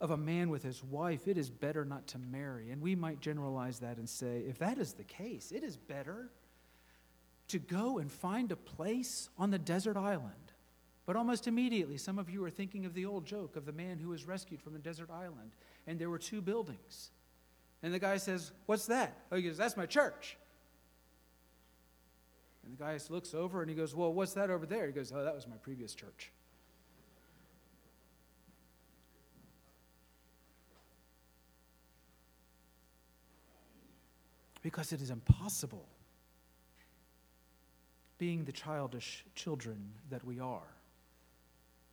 of 0.00 0.10
a 0.10 0.16
man 0.16 0.50
with 0.50 0.62
his 0.62 0.82
wife, 0.84 1.26
it 1.26 1.36
is 1.36 1.50
better 1.50 1.84
not 1.84 2.06
to 2.08 2.18
marry. 2.18 2.70
And 2.70 2.80
we 2.80 2.94
might 2.94 3.20
generalize 3.20 3.80
that 3.80 3.96
and 3.96 4.08
say, 4.08 4.44
if 4.48 4.58
that 4.58 4.78
is 4.78 4.92
the 4.92 5.04
case, 5.04 5.50
it 5.50 5.64
is 5.64 5.76
better 5.76 6.30
to 7.48 7.58
go 7.58 7.98
and 7.98 8.12
find 8.12 8.52
a 8.52 8.56
place 8.56 9.28
on 9.38 9.50
the 9.50 9.58
desert 9.58 9.96
island. 9.96 10.34
But 11.06 11.16
almost 11.16 11.48
immediately, 11.48 11.96
some 11.96 12.18
of 12.18 12.28
you 12.28 12.44
are 12.44 12.50
thinking 12.50 12.84
of 12.84 12.92
the 12.92 13.06
old 13.06 13.24
joke 13.24 13.56
of 13.56 13.64
the 13.64 13.72
man 13.72 13.98
who 13.98 14.10
was 14.10 14.26
rescued 14.26 14.60
from 14.60 14.76
a 14.76 14.78
desert 14.78 15.10
island, 15.10 15.52
and 15.86 15.98
there 15.98 16.10
were 16.10 16.18
two 16.18 16.42
buildings. 16.42 17.10
And 17.82 17.94
the 17.94 17.98
guy 17.98 18.18
says, 18.18 18.52
What's 18.66 18.86
that? 18.86 19.16
Oh, 19.32 19.36
he 19.36 19.42
goes, 19.42 19.56
That's 19.56 19.76
my 19.76 19.86
church. 19.86 20.36
And 22.68 22.76
the 22.76 22.82
guy 22.84 22.98
looks 23.08 23.32
over 23.32 23.62
and 23.62 23.70
he 23.70 23.74
goes, 23.74 23.94
Well, 23.94 24.12
what's 24.12 24.34
that 24.34 24.50
over 24.50 24.66
there? 24.66 24.86
He 24.86 24.92
goes, 24.92 25.10
Oh, 25.14 25.24
that 25.24 25.34
was 25.34 25.46
my 25.46 25.56
previous 25.56 25.94
church. 25.94 26.30
Because 34.60 34.92
it 34.92 35.00
is 35.00 35.10
impossible 35.10 35.86
being 38.18 38.44
the 38.44 38.52
childish 38.52 39.24
children 39.34 39.92
that 40.10 40.24
we 40.24 40.40
are, 40.40 40.74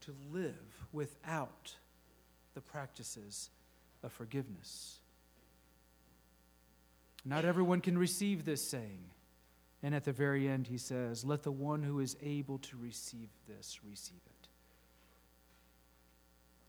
to 0.02 0.14
live 0.34 0.56
without 0.92 1.74
the 2.54 2.62
practices 2.62 3.50
of 4.04 4.12
forgiveness. 4.12 4.98
Not 7.24 7.46
everyone 7.46 7.80
can 7.80 7.98
receive 7.98 8.44
this 8.44 8.68
saying. 8.68 9.04
And 9.86 9.94
at 9.94 10.04
the 10.04 10.12
very 10.12 10.48
end, 10.48 10.66
he 10.66 10.80
says, 10.80 11.24
Let 11.24 11.44
the 11.44 11.52
one 11.52 11.84
who 11.84 12.00
is 12.00 12.18
able 12.24 12.58
to 12.58 12.76
receive 12.76 13.30
this 13.48 13.82
receive 13.88 14.20
it. 14.26 14.48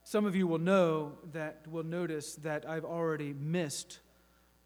Some 0.05 0.27
of 0.27 0.37
you 0.37 0.47
will 0.47 0.59
know 0.59 1.12
that, 1.33 1.67
will 1.67 1.83
notice 1.83 2.35
that 2.35 2.69
I've 2.69 2.85
already 2.85 3.33
missed 3.33 4.01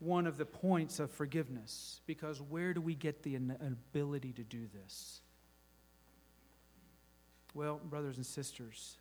one 0.01 0.27
of 0.27 0.37
the 0.37 0.47
points 0.47 0.99
of 0.99 1.13
forgiveness 1.13 2.01
because 2.07 2.43
where 2.43 2.75
do 2.75 2.81
we 2.81 2.97
get 2.97 3.23
the 3.23 3.37
ability 3.37 4.33
to 4.33 4.43
do 4.43 4.67
this? 4.75 5.21
Well, 7.55 7.81
brothers 7.89 8.17
and 8.17 8.27
sisters, 8.27 8.97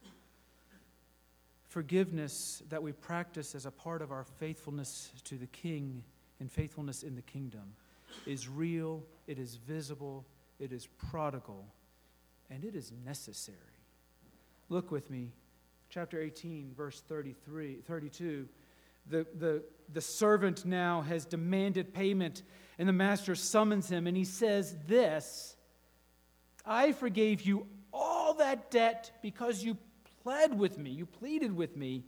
forgiveness 1.69 2.61
that 2.69 2.83
we 2.83 2.91
practice 2.91 3.55
as 3.55 3.65
a 3.65 3.71
part 3.71 4.03
of 4.03 4.11
our 4.11 4.25
faithfulness 4.25 5.11
to 5.23 5.39
the 5.39 5.47
King 5.47 6.03
and 6.39 6.51
faithfulness 6.51 7.01
in 7.01 7.15
the 7.15 7.23
kingdom 7.23 7.73
is 8.25 8.47
real, 8.47 9.03
it 9.29 9.39
is 9.39 9.55
visible, 9.55 10.25
it 10.59 10.73
is 10.73 10.87
prodigal, 11.09 11.65
and 12.49 12.65
it 12.65 12.75
is 12.75 12.91
necessary. 13.05 13.57
Look 14.67 14.91
with 14.91 15.09
me, 15.09 15.31
chapter 15.89 16.21
18, 16.21 16.73
verse 16.75 17.01
33, 17.07 17.81
32 17.87 18.49
the, 19.09 19.25
the, 19.37 19.63
the 19.91 20.01
servant 20.01 20.65
now 20.65 21.01
has 21.01 21.25
demanded 21.25 21.93
payment, 21.93 22.43
and 22.77 22.87
the 22.87 22.93
master 22.93 23.35
summons 23.35 23.89
him, 23.89 24.07
and 24.07 24.15
he 24.15 24.23
says, 24.23 24.75
This 24.87 25.55
I 26.65 26.91
forgave 26.91 27.41
you 27.41 27.65
all 27.91 28.35
that 28.35 28.69
debt 28.69 29.11
because 29.21 29.63
you 29.63 29.77
pled 30.21 30.57
with 30.57 30.77
me, 30.77 30.91
you 30.91 31.05
pleaded 31.05 31.55
with 31.55 31.75
me. 31.75 32.05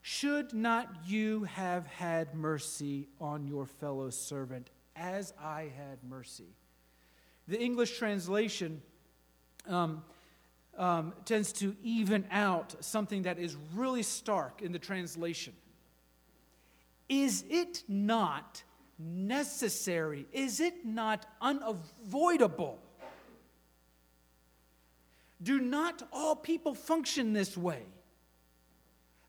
Should 0.00 0.54
not 0.54 0.88
you 1.06 1.44
have 1.44 1.86
had 1.86 2.34
mercy 2.34 3.08
on 3.20 3.46
your 3.46 3.66
fellow 3.66 4.10
servant 4.10 4.70
as 4.98 5.32
I 5.40 5.70
had 5.76 5.98
mercy? 6.08 6.54
The 7.46 7.60
English 7.60 7.98
translation 7.98 8.82
um, 9.68 10.02
um, 10.76 11.14
tends 11.24 11.52
to 11.54 11.76
even 11.82 12.24
out 12.30 12.74
something 12.80 13.22
that 13.22 13.38
is 13.38 13.56
really 13.74 14.02
stark 14.02 14.62
in 14.62 14.72
the 14.72 14.78
translation. 14.78 15.54
Is 17.08 17.44
it 17.48 17.84
not 17.88 18.62
necessary? 18.98 20.26
Is 20.32 20.60
it 20.60 20.84
not 20.84 21.26
unavoidable? 21.40 22.78
Do 25.42 25.60
not 25.60 26.02
all 26.12 26.34
people 26.36 26.74
function 26.74 27.32
this 27.32 27.56
way? 27.56 27.82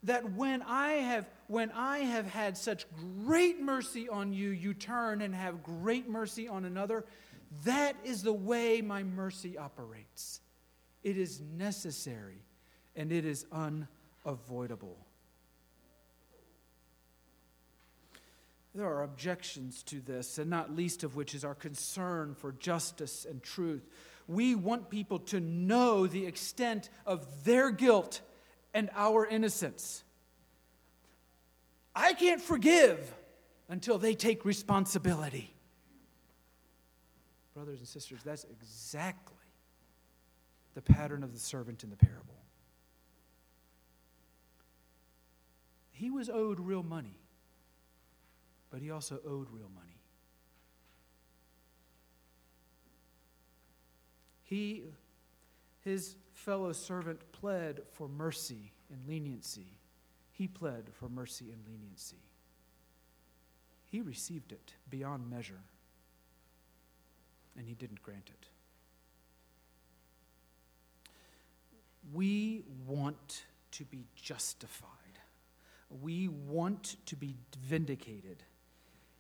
That 0.04 0.34
when 0.34 0.62
I 0.64 0.94
have 0.94 1.30
when 1.50 1.72
I 1.72 2.00
have 2.00 2.28
had 2.28 2.58
such 2.60 2.86
great 3.26 3.60
mercy 3.60 4.08
on 4.08 4.34
you, 4.34 4.52
you 4.52 4.76
turn 4.76 5.22
and 5.22 5.34
have 5.34 5.64
great 5.64 6.08
mercy 6.08 6.48
on 6.48 6.64
another. 6.64 7.06
That 7.66 7.96
is 8.04 8.22
the 8.22 8.32
way 8.32 8.82
my 8.82 9.02
mercy 9.02 9.58
operates. 9.58 10.42
It 11.02 11.18
is 11.18 11.42
necessary 11.42 12.44
and 12.96 13.12
it 13.12 13.26
is 13.26 13.48
unavoidable. 13.52 15.08
There 18.76 18.86
are 18.86 19.02
objections 19.02 19.82
to 19.84 20.02
this, 20.02 20.38
and 20.38 20.52
not 20.52 20.76
least 20.76 21.04
of 21.04 21.16
which 21.16 21.34
is 21.34 21.44
our 21.44 21.56
concern 21.56 22.36
for 22.36 22.52
justice 22.52 23.26
and 23.28 23.42
truth. 23.42 23.90
We 24.28 24.54
want 24.54 24.92
people 24.92 25.18
to 25.20 25.40
know 25.40 26.06
the 26.06 26.28
extent 26.28 26.92
of 27.08 27.44
their 27.44 27.72
guilt 27.72 28.22
and 28.72 28.92
our 28.94 29.26
innocence. 29.26 30.04
I 32.00 32.14
can't 32.14 32.42
forgive 32.42 33.14
until 33.68 33.98
they 33.98 34.16
take 34.16 34.46
responsibility. 34.46 35.54
Brothers 37.54 37.80
and 37.80 37.88
sisters, 37.88 38.22
that's 38.24 38.46
exactly 38.46 39.36
the 40.76 40.82
pattern 40.82 41.24
of 41.24 41.34
the 41.34 41.40
servant 41.40 41.84
in 41.84 41.90
the 41.90 41.98
parable. 41.98 42.26
He 45.92 46.10
was 46.10 46.30
owed 46.30 46.60
real 46.60 46.84
money 46.84 47.20
but 48.70 48.82
he 48.82 48.92
also 48.92 49.20
owed 49.26 49.48
real 49.52 49.70
money. 49.74 49.98
He, 54.44 54.84
his 55.82 56.16
fellow 56.34 56.72
servant, 56.72 57.20
pled 57.32 57.82
for 57.92 58.08
mercy 58.08 58.74
and 58.92 59.08
leniency. 59.08 59.79
He 60.40 60.48
pled 60.48 60.86
for 60.94 61.10
mercy 61.10 61.52
and 61.52 61.62
leniency. 61.68 62.24
He 63.90 64.00
received 64.00 64.54
it 64.54 64.74
beyond 64.90 65.30
measure, 65.30 65.60
and 67.58 67.68
he 67.68 67.74
didn't 67.74 68.02
grant 68.02 68.30
it. 68.30 68.48
We 72.14 72.64
want 72.88 73.44
to 73.72 73.84
be 73.84 74.06
justified. 74.16 74.88
We 76.02 76.30
want 76.30 76.96
to 77.08 77.18
be 77.18 77.36
vindicated. 77.62 78.42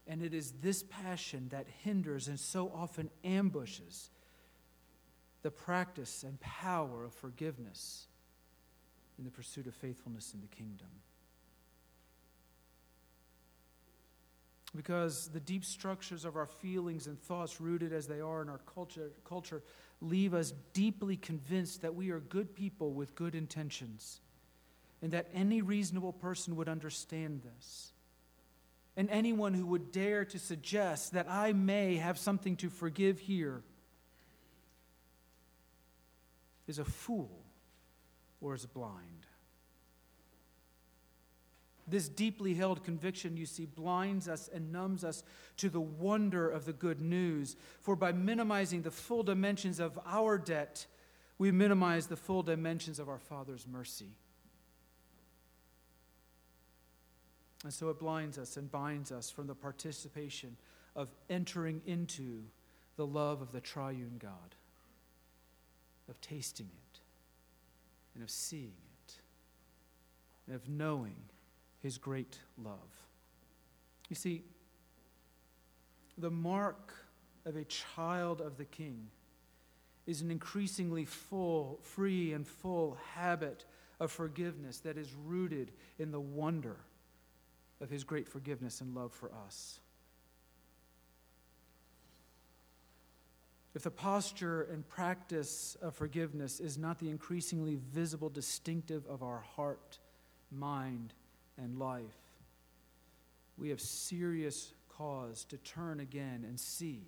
And 0.07 0.23
it 0.23 0.33
is 0.33 0.53
this 0.61 0.83
passion 0.83 1.49
that 1.49 1.67
hinders 1.83 2.29
and 2.29 2.39
so 2.39 2.71
often 2.73 3.09
ambushes 3.25 4.09
the 5.41 5.51
practice 5.51 6.23
and 6.23 6.39
power 6.39 7.03
of 7.03 7.13
forgiveness 7.13 8.07
in 9.17 9.25
the 9.25 9.31
pursuit 9.31 9.67
of 9.67 9.75
faithfulness 9.75 10.33
in 10.33 10.39
the 10.39 10.47
kingdom. 10.47 10.87
Because 14.75 15.29
the 15.29 15.39
deep 15.39 15.65
structures 15.65 16.25
of 16.25 16.35
our 16.35 16.45
feelings 16.45 17.07
and 17.07 17.19
thoughts, 17.19 17.59
rooted 17.59 17.91
as 17.91 18.07
they 18.07 18.21
are 18.21 18.41
in 18.41 18.49
our 18.49 18.61
culture, 18.73 19.11
culture, 19.25 19.63
leave 19.99 20.33
us 20.33 20.53
deeply 20.73 21.17
convinced 21.17 21.81
that 21.81 21.95
we 21.95 22.11
are 22.11 22.19
good 22.19 22.53
people 22.55 22.93
with 22.93 23.15
good 23.15 23.33
intentions, 23.33 24.21
and 25.01 25.11
that 25.11 25.27
any 25.33 25.61
reasonable 25.61 26.13
person 26.13 26.55
would 26.55 26.69
understand 26.69 27.41
this 27.41 27.93
and 28.99 29.09
anyone 29.11 29.53
who 29.53 29.65
would 29.65 29.93
dare 29.93 30.25
to 30.25 30.37
suggest 30.37 31.13
that 31.13 31.25
I 31.29 31.53
may 31.53 31.95
have 31.95 32.17
something 32.17 32.57
to 32.57 32.69
forgive 32.69 33.17
here 33.17 33.63
is 36.67 36.79
a 36.79 36.83
fool 36.83 37.45
or 38.41 38.55
is 38.55 38.65
blind. 38.65 39.18
This 41.89 42.07
deeply 42.07 42.53
held 42.53 42.83
conviction, 42.83 43.37
you 43.37 43.45
see, 43.45 43.65
blinds 43.65 44.27
us 44.27 44.49
and 44.53 44.71
numbs 44.71 45.03
us 45.03 45.23
to 45.57 45.69
the 45.69 45.81
wonder 45.81 46.49
of 46.49 46.65
the 46.65 46.73
good 46.73 47.01
news. 47.01 47.55
For 47.81 47.95
by 47.95 48.11
minimizing 48.11 48.83
the 48.83 48.91
full 48.91 49.23
dimensions 49.23 49.79
of 49.79 49.99
our 50.05 50.37
debt, 50.37 50.85
we 51.37 51.51
minimize 51.51 52.07
the 52.07 52.15
full 52.15 52.43
dimensions 52.43 52.99
of 52.99 53.09
our 53.09 53.17
Father's 53.17 53.65
mercy. 53.65 54.11
And 57.63 57.73
so 57.73 57.89
it 57.89 57.99
blinds 57.99 58.37
us 58.37 58.55
and 58.55 58.71
binds 58.71 59.11
us 59.11 59.29
from 59.29 59.47
the 59.47 59.55
participation 59.55 60.55
of 60.95 61.09
entering 61.29 61.81
into 61.85 62.43
the 62.95 63.05
love 63.05 63.41
of 63.41 63.51
the 63.51 63.61
triune 63.61 64.17
God, 64.19 64.55
of 66.09 66.19
tasting 66.21 66.67
it, 66.67 66.99
and 68.13 68.23
of 68.23 68.29
seeing 68.29 68.73
it, 69.05 69.13
and 70.47 70.55
of 70.55 70.67
knowing 70.69 71.15
his 71.81 71.97
great 71.97 72.39
love. 72.61 73.07
You 74.09 74.15
see, 74.15 74.43
the 76.17 76.31
mark 76.31 76.93
of 77.45 77.55
a 77.55 77.63
child 77.63 78.41
of 78.41 78.57
the 78.57 78.65
king 78.65 79.07
is 80.05 80.21
an 80.21 80.31
increasingly 80.31 81.05
full, 81.05 81.79
free, 81.83 82.33
and 82.33 82.47
full 82.47 82.97
habit 83.13 83.65
of 83.99 84.11
forgiveness 84.11 84.79
that 84.79 84.97
is 84.97 85.13
rooted 85.25 85.71
in 85.97 86.11
the 86.11 86.19
wonder 86.19 86.77
of 87.81 87.89
his 87.89 88.03
great 88.03 88.27
forgiveness 88.27 88.81
and 88.81 88.95
love 88.95 89.13
for 89.13 89.31
us. 89.45 89.79
If 93.75 93.83
the 93.83 93.91
posture 93.91 94.63
and 94.63 94.87
practice 94.87 95.77
of 95.81 95.95
forgiveness 95.95 96.59
is 96.59 96.77
not 96.77 96.99
the 96.99 97.09
increasingly 97.09 97.77
visible 97.93 98.29
distinctive 98.29 99.05
of 99.05 99.21
our 99.21 99.39
heart, 99.55 99.99
mind, 100.51 101.13
and 101.61 101.77
life, 101.77 102.03
we 103.57 103.69
have 103.69 103.81
serious 103.81 104.73
cause 104.89 105.45
to 105.45 105.57
turn 105.57 105.99
again 105.99 106.45
and 106.47 106.59
see 106.59 107.03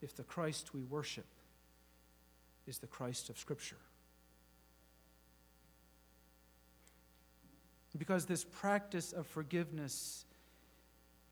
if 0.00 0.14
the 0.14 0.24
Christ 0.24 0.74
we 0.74 0.82
worship 0.82 1.26
is 2.66 2.78
the 2.78 2.86
Christ 2.86 3.30
of 3.30 3.38
Scripture. 3.38 3.76
Because 7.96 8.26
this 8.26 8.44
practice 8.44 9.12
of 9.12 9.26
forgiveness 9.26 10.24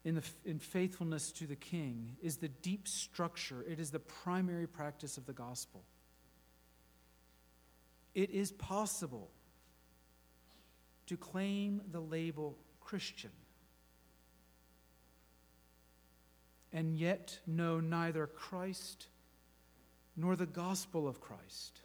in, 0.05 0.15
the, 0.15 0.23
in 0.45 0.59
faithfulness 0.59 1.33
to 1.33 1.47
the 1.47 1.57
King 1.57 2.17
is 2.23 2.37
the 2.37 2.49
deep 2.49 2.87
structure, 2.87 3.65
it 3.69 3.81
is 3.81 3.91
the 3.91 3.99
primary 3.99 4.67
practice 4.67 5.17
of 5.17 5.27
the 5.27 5.33
gospel. 5.33 5.83
It 8.15 8.31
is 8.31 8.53
possible 8.53 9.31
to 11.13 11.19
claim 11.19 11.83
the 11.93 12.01
label 12.01 12.57
Christian 12.81 13.29
and 16.73 16.97
yet 16.97 17.39
know 17.47 17.81
neither 17.81 18.27
Christ 18.27 19.09
nor 20.17 20.37
the 20.37 20.47
gospel 20.47 21.07
of 21.07 21.21
Christ. 21.21 21.83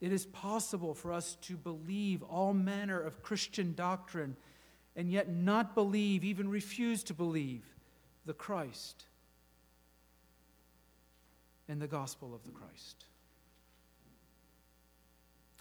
It 0.00 0.12
is 0.12 0.24
possible 0.26 0.94
for 0.94 1.12
us 1.12 1.36
to 1.42 1.56
believe 1.56 2.22
all 2.22 2.54
manner 2.54 3.00
of 3.00 3.24
Christian 3.24 3.74
doctrine 3.74 4.36
and 4.94 5.10
yet 5.10 5.28
not 5.28 5.74
believe, 5.74 6.22
even 6.22 6.48
refuse 6.48 7.02
to 7.04 7.14
believe, 7.14 7.64
the 8.24 8.34
Christ 8.34 9.06
and 11.68 11.82
the 11.82 11.88
gospel 11.88 12.32
of 12.32 12.44
the 12.44 12.52
Christ. 12.52 13.06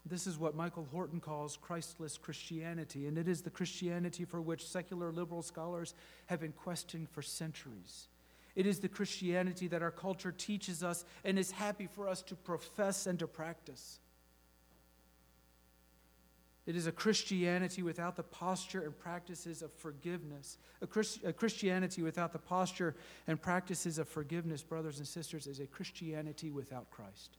This 0.05 0.27
is 0.27 0.37
what 0.37 0.55
Michael 0.55 0.87
Horton 0.91 1.21
calls 1.21 1.57
Christless 1.57 2.17
Christianity, 2.17 3.07
and 3.07 3.17
it 3.17 3.27
is 3.27 3.41
the 3.41 3.49
Christianity 3.49 4.25
for 4.25 4.41
which 4.41 4.67
secular 4.67 5.11
liberal 5.11 5.41
scholars 5.41 5.93
have 6.25 6.41
been 6.41 6.51
questioning 6.51 7.07
for 7.07 7.21
centuries. 7.21 8.07
It 8.55 8.67
is 8.67 8.79
the 8.79 8.89
Christianity 8.89 9.67
that 9.67 9.81
our 9.81 9.91
culture 9.91 10.31
teaches 10.31 10.83
us 10.83 11.05
and 11.23 11.39
is 11.39 11.51
happy 11.51 11.87
for 11.87 12.07
us 12.07 12.21
to 12.23 12.35
profess 12.35 13.07
and 13.07 13.17
to 13.19 13.27
practice. 13.27 13.99
It 16.65 16.75
is 16.75 16.87
a 16.87 16.91
Christianity 16.91 17.81
without 17.81 18.15
the 18.15 18.23
posture 18.23 18.83
and 18.83 18.97
practices 18.97 19.61
of 19.61 19.73
forgiveness. 19.73 20.57
A, 20.81 20.87
Christ, 20.87 21.19
a, 21.25 21.33
Christianity 21.33 22.01
without 22.01 22.31
the 22.31 22.39
posture 22.39 22.95
and 23.27 23.41
practices 23.41 23.97
of 23.97 24.07
forgiveness, 24.07 24.63
brothers 24.63 24.99
and 24.99 25.07
sisters, 25.07 25.47
is 25.47 25.59
a 25.59 25.67
Christianity 25.67 26.51
without 26.51 26.89
Christ. 26.89 27.37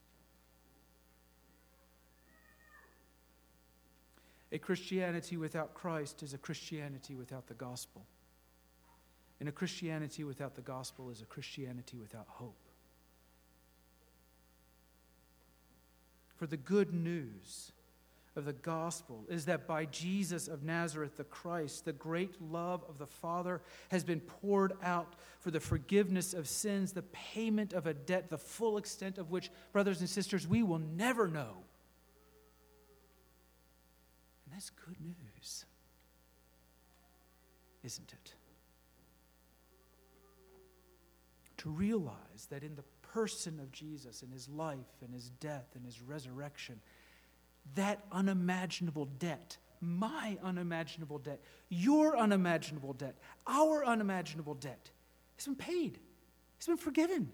A 4.55 4.59
Christianity 4.59 5.37
without 5.37 5.75
Christ 5.75 6.23
is 6.23 6.33
a 6.33 6.39
Christianity 6.39 7.17
without 7.17 7.49
the 7.49 7.55
gospel. 7.55 8.07
And 9.41 9.49
a 9.49 9.53
Christianity 9.53 10.23
without 10.23 10.55
the 10.55 10.63
gospel 10.63 11.11
is 11.11 11.21
a 11.21 11.25
Christianity 11.25 11.99
without 11.99 12.27
hope. 12.29 12.69
For 16.37 16.47
the 16.47 16.57
good 16.57 16.95
news 16.95 17.73
of 18.37 18.45
the 18.45 18.53
gospel 18.53 19.25
is 19.29 19.47
that 19.47 19.67
by 19.67 19.87
Jesus 19.87 20.47
of 20.47 20.63
Nazareth, 20.63 21.17
the 21.17 21.25
Christ, 21.25 21.85
the 21.85 21.93
great 21.93 22.41
love 22.41 22.85
of 22.89 22.99
the 22.99 23.09
Father 23.09 23.61
has 23.91 24.05
been 24.05 24.21
poured 24.21 24.75
out 24.85 25.15
for 25.41 25.51
the 25.51 25.59
forgiveness 25.59 26.33
of 26.33 26.47
sins, 26.47 26.93
the 26.93 27.03
payment 27.03 27.73
of 27.73 27.89
a 27.89 27.95
debt, 27.95 28.31
the 28.31 28.39
full 28.39 28.77
extent 28.77 29.19
of 29.19 29.33
which, 29.33 29.51
brothers 29.73 29.99
and 29.99 30.09
sisters, 30.09 30.47
we 30.47 30.63
will 30.63 30.79
never 30.79 31.27
know. 31.27 31.65
That's 34.55 34.71
good 34.71 35.01
news, 35.01 35.65
isn't 37.83 38.13
it? 38.13 38.35
To 41.57 41.71
realize 41.71 42.47
that 42.51 42.63
in 42.63 42.77
the 42.77 42.85
person 43.03 43.59
of 43.59 43.73
Jesus, 43.73 44.23
in 44.23 44.31
his 44.31 44.49
life 44.49 45.03
and 45.03 45.13
his 45.13 45.31
death 45.41 45.67
and 45.75 45.85
his 45.85 46.01
resurrection, 46.01 46.81
that 47.75 48.05
unimaginable 48.13 49.07
debt, 49.07 49.57
my 49.81 50.39
unimaginable 50.41 51.19
debt, 51.19 51.41
your 51.69 52.17
unimaginable 52.17 52.93
debt, 52.93 53.17
our 53.49 53.85
unimaginable 53.85 54.55
debt, 54.55 54.89
has 55.37 55.47
been 55.47 55.57
paid, 55.57 55.99
has 56.59 56.67
been 56.69 56.77
forgiven. 56.77 57.29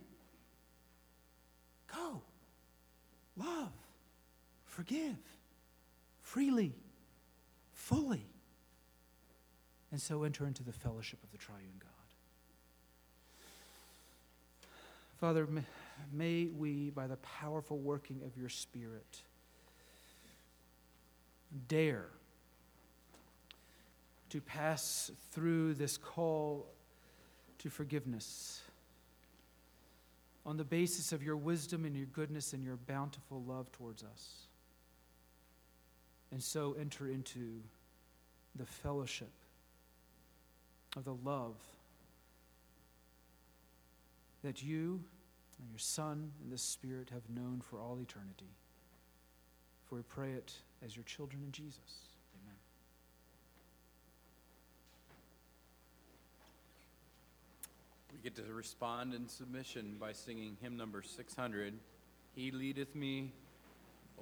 Go, 1.95 2.23
love, 3.37 3.73
forgive. 4.65 5.19
Freely 6.23 6.73
fully. 7.81 8.27
And 9.91 10.01
so 10.01 10.23
enter 10.23 10.47
into 10.47 10.63
the 10.63 10.73
fellowship 10.73 11.19
of 11.25 11.33
the 11.33 11.39
triune 11.39 11.81
God. 11.81 11.89
Father, 15.19 15.49
may 16.13 16.47
we, 16.47 16.91
by 16.91 17.07
the 17.07 17.17
powerful 17.17 17.79
working 17.79 18.21
of 18.25 18.37
your 18.37 18.49
Spirit, 18.49 19.23
dare 21.69 22.07
to 24.29 24.41
pass 24.41 25.11
through 25.33 25.75
this 25.75 25.97
call 25.97 26.67
to 27.59 27.69
forgiveness 27.69 28.61
on 30.47 30.57
the 30.57 30.65
basis 30.65 31.13
of 31.13 31.23
your 31.23 31.37
wisdom 31.37 31.85
and 31.85 31.97
your 31.97 32.07
goodness 32.07 32.53
and 32.53 32.63
your 32.63 32.77
bountiful 32.77 33.43
love 33.43 33.71
towards 33.73 34.03
us. 34.05 34.47
And 36.33 36.43
so 36.43 36.77
enter 36.79 37.09
into 37.09 37.61
the 38.55 38.67
fellowship 38.67 39.33
of 40.97 41.05
the 41.05 41.15
love 41.15 41.57
that 44.43 44.63
you 44.63 45.01
and 45.59 45.69
your 45.69 45.79
Son 45.79 46.33
and 46.43 46.53
the 46.53 46.59
Spirit 46.59 47.11
have 47.13 47.29
known 47.29 47.61
for 47.61 47.79
all 47.79 47.99
eternity. 48.01 48.51
For 49.89 49.97
we 49.97 50.03
pray 50.03 50.33
it 50.33 50.53
as 50.85 50.97
your 50.97 51.05
children 51.05 51.43
in 51.45 51.53
Jesus. 51.53 52.09
Amen. 52.43 52.57
We 58.13 58.21
get 58.23 58.37
to 58.37 58.53
respond 58.53 59.15
in 59.15 59.29
submission 59.29 59.97
by 59.99 60.13
singing 60.13 60.57
hymn 60.63 60.77
number 60.77 61.03
600 61.03 61.75
He 62.35 62.51
leadeth 62.51 62.95
me, 62.95 63.33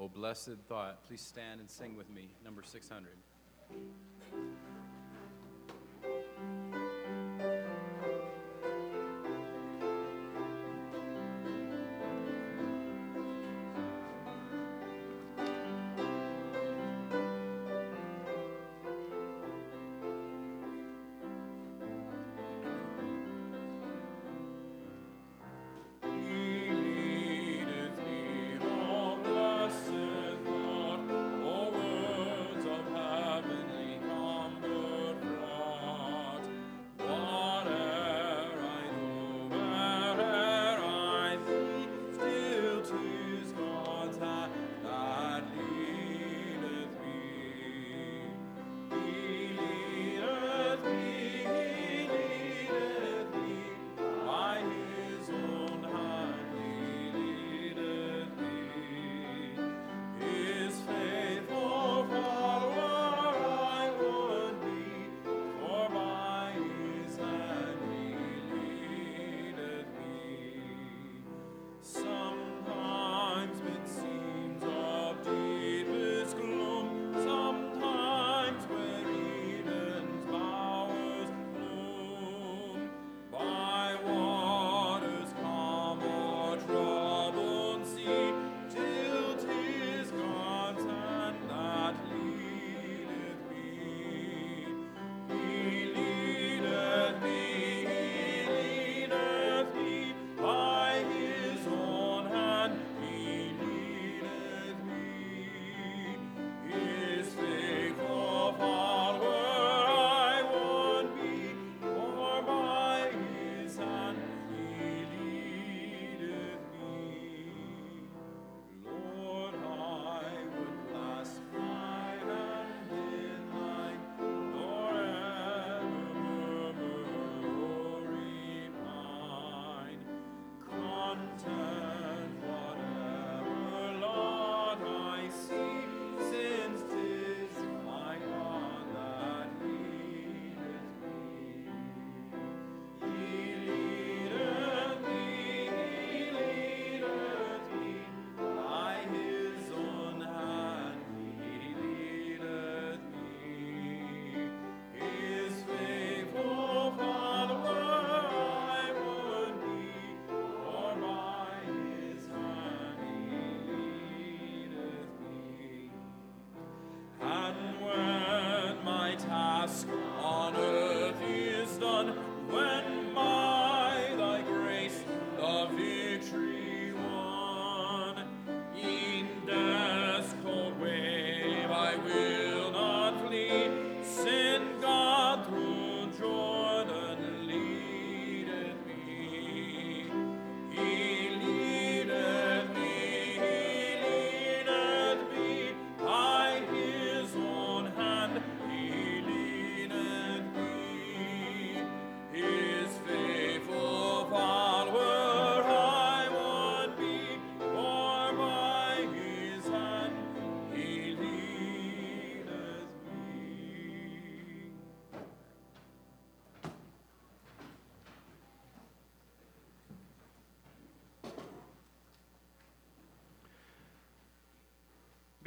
O 0.01 0.09
blessed 0.09 0.59
thought. 0.69 1.03
Please 1.09 1.21
stand 1.21 1.61
and 1.61 1.69
sing 1.69 1.97
with 1.97 2.09
me, 2.09 2.29
number 2.45 2.63
600. 2.63 3.09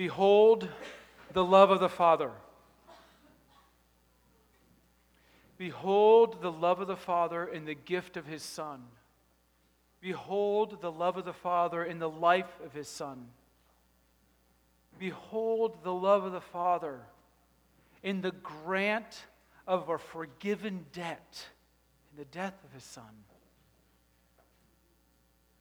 Behold 0.01 0.67
the 1.31 1.45
love 1.45 1.69
of 1.69 1.79
the 1.79 1.87
Father. 1.87 2.31
Behold 5.59 6.41
the 6.41 6.51
love 6.51 6.79
of 6.79 6.87
the 6.87 6.95
Father 6.95 7.45
in 7.45 7.65
the 7.65 7.75
gift 7.75 8.17
of 8.17 8.25
his 8.25 8.41
Son. 8.41 8.81
Behold 10.01 10.81
the 10.81 10.91
love 10.91 11.17
of 11.17 11.25
the 11.25 11.33
Father 11.33 11.85
in 11.85 11.99
the 11.99 12.09
life 12.09 12.49
of 12.65 12.73
his 12.73 12.87
Son. 12.87 13.27
Behold 14.97 15.83
the 15.83 15.93
love 15.93 16.23
of 16.23 16.31
the 16.31 16.41
Father 16.41 17.01
in 18.01 18.21
the 18.21 18.31
grant 18.31 19.27
of 19.67 19.87
a 19.87 19.99
forgiven 19.99 20.83
debt 20.93 21.45
in 22.11 22.17
the 22.17 22.25
death 22.25 22.55
of 22.63 22.73
his 22.73 22.83
Son. 22.83 23.23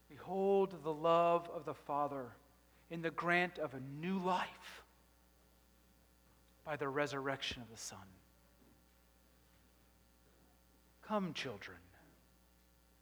Behold 0.08 0.82
the 0.82 0.94
love 0.94 1.46
of 1.54 1.66
the 1.66 1.74
Father 1.74 2.30
in 2.90 3.02
the 3.02 3.10
grant 3.10 3.58
of 3.58 3.74
a 3.74 3.80
new 4.00 4.18
life 4.18 4.82
by 6.64 6.76
the 6.76 6.88
resurrection 6.88 7.62
of 7.62 7.70
the 7.70 7.80
Son. 7.80 7.98
Come, 11.06 11.32
children, 11.34 11.78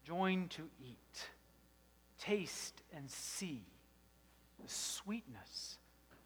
join 0.04 0.48
to 0.48 0.62
eat, 0.80 1.28
taste, 2.18 2.82
and 2.94 3.10
see 3.10 3.62
the 4.62 4.68
sweetness 4.68 5.78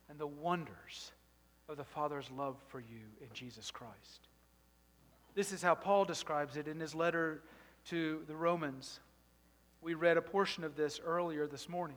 and 0.09 0.19
the 0.19 0.27
wonders 0.27 1.13
of 1.69 1.77
the 1.77 1.85
Father's 1.85 2.31
love 2.31 2.57
for 2.69 2.81
you 2.81 3.01
in 3.21 3.29
Jesus 3.33 3.71
Christ. 3.71 4.29
This 5.35 5.53
is 5.53 5.63
how 5.63 5.75
Paul 5.75 6.05
describes 6.05 6.57
it 6.57 6.69
in 6.69 6.79
his 6.79 6.95
letter 6.95 7.43
to 7.87 8.23
the 8.27 8.37
Romans. 8.37 9.01
We 9.81 9.95
read 9.95 10.17
a 10.17 10.23
portion 10.23 10.65
of 10.65 10.77
this 10.77 11.01
earlier 11.05 11.47
this 11.47 11.69
morning. 11.69 11.97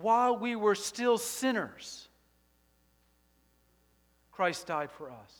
while 0.00 0.36
we 0.38 0.56
were 0.56 0.74
still 0.74 1.18
sinners, 1.18 2.08
Christ 4.30 4.66
died 4.66 4.90
for 4.90 5.10
us. 5.10 5.34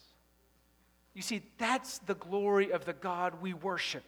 You 1.14 1.22
see, 1.22 1.42
that's 1.58 1.98
the 2.00 2.14
glory 2.14 2.70
of 2.70 2.84
the 2.84 2.92
God 2.92 3.40
we 3.40 3.54
worship. 3.54 4.04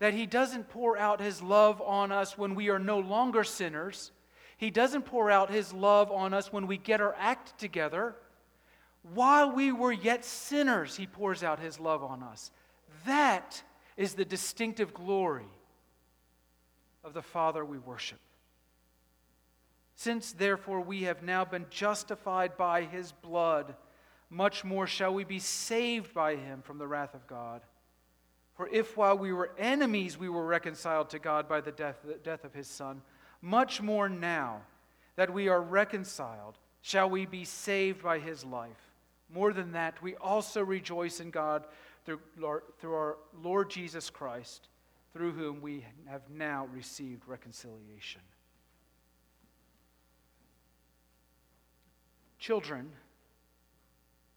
That 0.00 0.14
He 0.14 0.26
doesn't 0.26 0.68
pour 0.68 0.98
out 0.98 1.20
His 1.20 1.40
love 1.40 1.80
on 1.80 2.10
us 2.10 2.36
when 2.36 2.54
we 2.54 2.70
are 2.70 2.78
no 2.78 2.98
longer 2.98 3.44
sinners. 3.44 4.10
He 4.56 4.70
doesn't 4.70 5.02
pour 5.02 5.30
out 5.30 5.50
His 5.50 5.72
love 5.72 6.10
on 6.10 6.34
us 6.34 6.52
when 6.52 6.66
we 6.66 6.76
get 6.76 7.00
our 7.00 7.14
act 7.18 7.58
together. 7.58 8.16
While 9.14 9.52
we 9.52 9.70
were 9.70 9.92
yet 9.92 10.24
sinners, 10.24 10.96
He 10.96 11.06
pours 11.06 11.44
out 11.44 11.60
His 11.60 11.78
love 11.78 12.02
on 12.02 12.22
us. 12.22 12.50
That 13.06 13.62
is 13.96 14.14
the 14.14 14.24
distinctive 14.24 14.92
glory 14.92 15.46
of 17.08 17.14
the 17.14 17.22
Father 17.22 17.64
we 17.64 17.78
worship. 17.78 18.18
Since, 19.96 20.32
therefore, 20.32 20.80
we 20.80 21.04
have 21.04 21.22
now 21.22 21.44
been 21.44 21.66
justified 21.70 22.56
by 22.56 22.84
his 22.84 23.10
blood, 23.10 23.74
much 24.30 24.62
more 24.62 24.86
shall 24.86 25.12
we 25.12 25.24
be 25.24 25.40
saved 25.40 26.12
by 26.14 26.36
him 26.36 26.60
from 26.62 26.78
the 26.78 26.86
wrath 26.86 27.14
of 27.14 27.26
God. 27.26 27.62
For 28.54 28.68
if 28.68 28.96
while 28.96 29.16
we 29.16 29.32
were 29.32 29.50
enemies 29.58 30.18
we 30.18 30.28
were 30.28 30.44
reconciled 30.44 31.10
to 31.10 31.18
God 31.18 31.48
by 31.48 31.62
the 31.62 31.72
death, 31.72 31.96
the 32.04 32.14
death 32.14 32.44
of 32.44 32.52
his 32.52 32.68
Son, 32.68 33.00
much 33.40 33.80
more 33.80 34.08
now 34.08 34.60
that 35.16 35.32
we 35.32 35.48
are 35.48 35.62
reconciled 35.62 36.58
shall 36.82 37.08
we 37.08 37.24
be 37.24 37.44
saved 37.44 38.02
by 38.02 38.18
his 38.18 38.44
life. 38.44 38.92
More 39.32 39.52
than 39.52 39.72
that, 39.72 40.00
we 40.02 40.14
also 40.16 40.62
rejoice 40.62 41.20
in 41.20 41.30
God 41.30 41.66
through, 42.04 42.20
through 42.80 42.94
our 42.94 43.16
Lord 43.42 43.70
Jesus 43.70 44.10
Christ 44.10 44.68
through 45.18 45.32
whom 45.32 45.60
we 45.60 45.84
have 46.06 46.22
now 46.30 46.68
received 46.72 47.24
reconciliation. 47.26 48.20
Children, 52.38 52.92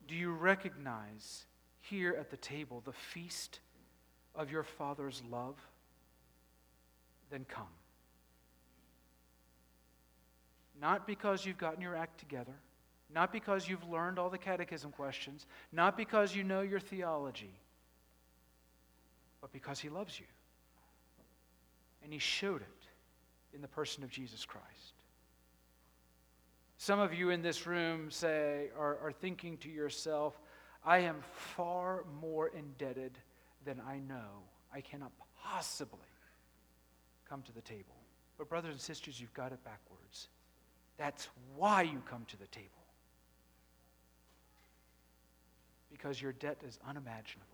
do 0.07 0.15
you 0.15 0.32
recognize 0.32 1.45
here 1.82 2.17
at 2.19 2.32
the 2.32 2.38
table 2.38 2.82
the 2.84 2.93
feast 2.93 3.59
of 4.34 4.49
your 4.49 4.63
Father's 4.63 5.21
love? 5.29 5.53
Then 7.29 7.45
come. 7.47 7.67
Not 10.82 11.05
because 11.05 11.45
you've 11.45 11.59
gotten 11.59 11.79
your 11.79 11.95
act 11.95 12.17
together, 12.19 12.55
not 13.13 13.32
because 13.32 13.69
you've 13.69 13.88
learned 13.88 14.17
all 14.17 14.32
the 14.32 14.39
catechism 14.39 14.89
questions, 14.89 15.45
not 15.71 15.95
because 15.95 16.36
you 16.36 16.43
know 16.43 16.61
your 16.61 16.79
theology, 16.79 17.53
but 19.41 19.53
because 19.53 19.79
He 19.79 19.88
loves 19.88 20.19
you. 20.19 20.25
And 22.04 22.12
he 22.12 22.20
showed 22.20 22.62
it 22.62 22.86
in 23.54 23.62
the 23.62 23.68
person 23.68 24.04
of 24.04 24.10
Jesus 24.10 24.45
Christ. 24.45 24.93
Some 26.78 26.99
of 26.99 27.14
you 27.14 27.30
in 27.30 27.43
this 27.43 27.68
room 27.68 28.10
say, 28.10 28.70
are, 28.78 28.97
are 29.04 29.12
thinking 29.12 29.58
to 29.58 29.70
yourself, 29.70 30.39
I 30.84 30.99
am 30.99 31.18
far 31.56 32.06
more 32.20 32.47
indebted 32.47 33.20
than 33.66 33.80
I 33.88 33.99
know. 33.99 34.41
I 34.74 34.82
cannot 34.82 35.12
possibly 35.43 35.99
come 37.30 37.43
to 37.43 37.52
the 37.52 37.62
table. 37.62 37.95
But, 38.38 38.49
brothers 38.49 38.72
and 38.72 38.82
sisters, 38.82 39.22
you've 39.22 39.34
got 39.36 39.52
it 39.52 39.64
backwards. 39.64 40.30
That's 40.97 41.28
why 41.56 41.84
you 41.84 42.02
come 42.10 42.26
to 42.30 42.38
the 42.38 42.47
table. 42.47 42.68
Because 45.91 46.20
your 46.20 46.34
debt 46.34 46.62
is 46.68 46.80
unimaginable. 46.88 47.45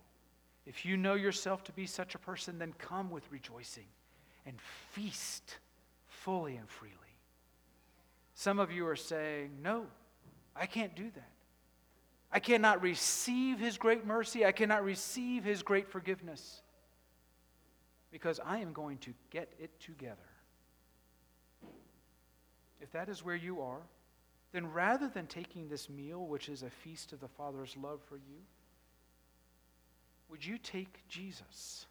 If 0.64 0.86
you 0.86 0.96
know 0.96 1.14
yourself 1.14 1.64
to 1.64 1.72
be 1.72 1.84
such 1.84 2.14
a 2.14 2.18
person, 2.18 2.58
then 2.58 2.72
come 2.78 3.10
with 3.10 3.30
rejoicing 3.30 3.86
and 4.48 4.58
feast 4.92 5.58
fully 6.06 6.56
and 6.56 6.68
freely. 6.68 6.94
Some 8.34 8.58
of 8.58 8.72
you 8.72 8.86
are 8.86 8.96
saying, 8.96 9.50
No, 9.62 9.86
I 10.56 10.66
can't 10.66 10.96
do 10.96 11.10
that. 11.14 11.30
I 12.32 12.40
cannot 12.40 12.82
receive 12.82 13.58
His 13.58 13.78
great 13.78 14.06
mercy. 14.06 14.44
I 14.44 14.52
cannot 14.52 14.84
receive 14.84 15.44
His 15.44 15.62
great 15.62 15.88
forgiveness 15.88 16.62
because 18.10 18.40
I 18.44 18.58
am 18.58 18.72
going 18.72 18.98
to 18.98 19.12
get 19.30 19.52
it 19.58 19.78
together. 19.80 20.16
If 22.80 22.90
that 22.92 23.08
is 23.08 23.24
where 23.24 23.36
you 23.36 23.60
are, 23.60 23.82
then 24.52 24.72
rather 24.72 25.08
than 25.08 25.26
taking 25.26 25.68
this 25.68 25.90
meal, 25.90 26.26
which 26.26 26.48
is 26.48 26.62
a 26.62 26.70
feast 26.70 27.12
of 27.12 27.20
the 27.20 27.28
Father's 27.28 27.76
love 27.76 28.00
for 28.08 28.16
you, 28.16 28.40
would 30.30 30.44
you 30.44 30.58
take 30.58 31.06
Jesus? 31.08 31.86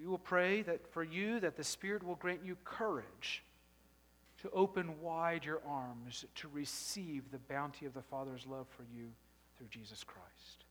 We 0.00 0.06
will 0.06 0.18
pray 0.18 0.62
that 0.62 0.92
for 0.92 1.02
you 1.02 1.40
that 1.40 1.56
the 1.56 1.64
Spirit 1.64 2.02
will 2.02 2.14
grant 2.14 2.40
you 2.44 2.56
courage 2.64 3.42
to 4.42 4.50
open 4.50 5.00
wide 5.02 5.44
your 5.44 5.60
arms 5.68 6.24
to 6.36 6.48
receive 6.48 7.30
the 7.30 7.38
bounty 7.38 7.84
of 7.84 7.92
the 7.92 8.02
Father's 8.02 8.46
love 8.46 8.66
for 8.76 8.84
you 8.96 9.08
through 9.58 9.66
Jesus 9.68 10.02
Christ. 10.02 10.64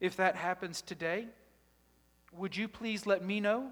If 0.00 0.16
that 0.16 0.34
happens 0.34 0.82
today, 0.82 1.26
would 2.32 2.56
you 2.56 2.66
please 2.66 3.06
let 3.06 3.24
me 3.24 3.38
know? 3.38 3.70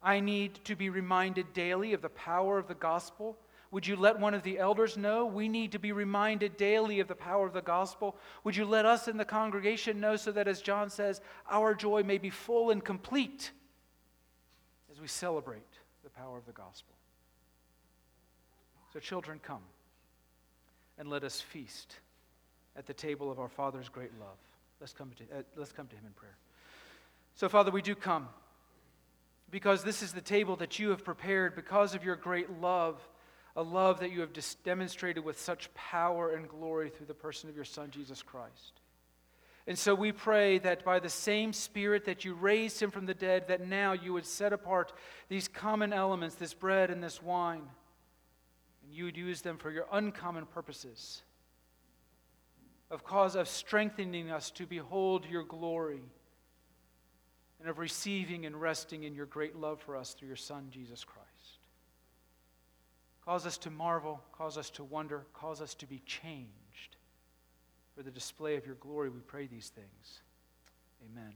I 0.00 0.20
need 0.20 0.60
to 0.64 0.76
be 0.76 0.90
reminded 0.90 1.52
daily 1.52 1.92
of 1.92 2.02
the 2.02 2.08
power 2.08 2.58
of 2.58 2.68
the 2.68 2.74
gospel 2.74 3.36
Would 3.70 3.86
you 3.86 3.96
let 3.96 4.18
one 4.18 4.32
of 4.32 4.42
the 4.42 4.58
elders 4.58 4.96
know? 4.96 5.26
We 5.26 5.48
need 5.48 5.72
to 5.72 5.78
be 5.78 5.92
reminded 5.92 6.56
daily 6.56 7.00
of 7.00 7.08
the 7.08 7.14
power 7.14 7.46
of 7.46 7.52
the 7.52 7.60
gospel. 7.60 8.16
Would 8.44 8.56
you 8.56 8.64
let 8.64 8.86
us 8.86 9.08
in 9.08 9.18
the 9.18 9.24
congregation 9.24 10.00
know 10.00 10.16
so 10.16 10.32
that, 10.32 10.48
as 10.48 10.62
John 10.62 10.88
says, 10.88 11.20
our 11.50 11.74
joy 11.74 12.02
may 12.02 12.18
be 12.18 12.30
full 12.30 12.70
and 12.70 12.82
complete 12.82 13.50
as 14.90 15.00
we 15.00 15.06
celebrate 15.06 15.60
the 16.02 16.10
power 16.10 16.38
of 16.38 16.46
the 16.46 16.52
gospel? 16.52 16.94
So, 18.92 19.00
children, 19.00 19.38
come 19.42 19.62
and 20.98 21.10
let 21.10 21.22
us 21.22 21.40
feast 21.40 21.96
at 22.74 22.86
the 22.86 22.94
table 22.94 23.30
of 23.30 23.38
our 23.38 23.48
Father's 23.48 23.90
great 23.90 24.12
love. 24.18 24.38
Let's 24.80 24.94
come 24.94 25.10
to, 25.18 25.38
uh, 25.38 25.42
let's 25.56 25.72
come 25.72 25.88
to 25.88 25.96
Him 25.96 26.06
in 26.06 26.12
prayer. 26.12 26.36
So, 27.34 27.48
Father, 27.48 27.70
we 27.70 27.82
do 27.82 27.94
come 27.94 28.28
because 29.50 29.84
this 29.84 30.02
is 30.02 30.12
the 30.12 30.20
table 30.20 30.56
that 30.56 30.78
you 30.78 30.90
have 30.90 31.04
prepared 31.04 31.54
because 31.54 31.94
of 31.94 32.04
your 32.04 32.16
great 32.16 32.60
love, 32.60 32.96
a 33.58 33.62
love 33.62 33.98
that 33.98 34.12
you 34.12 34.20
have 34.20 34.30
demonstrated 34.62 35.24
with 35.24 35.38
such 35.38 35.72
power 35.74 36.30
and 36.30 36.48
glory 36.48 36.88
through 36.88 37.06
the 37.06 37.12
person 37.12 37.50
of 37.50 37.56
your 37.56 37.64
Son, 37.64 37.90
Jesus 37.90 38.22
Christ. 38.22 38.80
And 39.66 39.76
so 39.76 39.96
we 39.96 40.12
pray 40.12 40.58
that 40.58 40.84
by 40.84 41.00
the 41.00 41.08
same 41.08 41.52
Spirit 41.52 42.04
that 42.04 42.24
you 42.24 42.34
raised 42.34 42.80
him 42.80 42.92
from 42.92 43.04
the 43.04 43.14
dead, 43.14 43.48
that 43.48 43.66
now 43.66 43.94
you 43.94 44.12
would 44.12 44.26
set 44.26 44.52
apart 44.52 44.92
these 45.28 45.48
common 45.48 45.92
elements, 45.92 46.36
this 46.36 46.54
bread 46.54 46.88
and 46.88 47.02
this 47.02 47.20
wine, 47.20 47.64
and 48.84 48.94
you 48.94 49.06
would 49.06 49.16
use 49.16 49.42
them 49.42 49.58
for 49.58 49.72
your 49.72 49.86
uncommon 49.90 50.46
purposes 50.46 51.22
of 52.92 53.02
cause 53.02 53.34
of 53.34 53.48
strengthening 53.48 54.30
us 54.30 54.52
to 54.52 54.66
behold 54.66 55.26
your 55.28 55.42
glory 55.42 56.04
and 57.58 57.68
of 57.68 57.80
receiving 57.80 58.46
and 58.46 58.60
resting 58.60 59.02
in 59.02 59.16
your 59.16 59.26
great 59.26 59.56
love 59.56 59.80
for 59.80 59.96
us 59.96 60.14
through 60.14 60.28
your 60.28 60.36
Son, 60.36 60.68
Jesus 60.70 61.02
Christ. 61.02 61.27
Cause 63.28 63.44
us 63.44 63.58
to 63.58 63.70
marvel, 63.70 64.22
cause 64.32 64.56
us 64.56 64.70
to 64.70 64.84
wonder, 64.84 65.26
cause 65.34 65.60
us 65.60 65.74
to 65.74 65.86
be 65.86 66.00
changed. 66.06 66.96
For 67.94 68.02
the 68.02 68.10
display 68.10 68.56
of 68.56 68.64
your 68.64 68.76
glory, 68.76 69.10
we 69.10 69.20
pray 69.20 69.46
these 69.46 69.68
things. 69.68 70.20
Amen. 71.04 71.34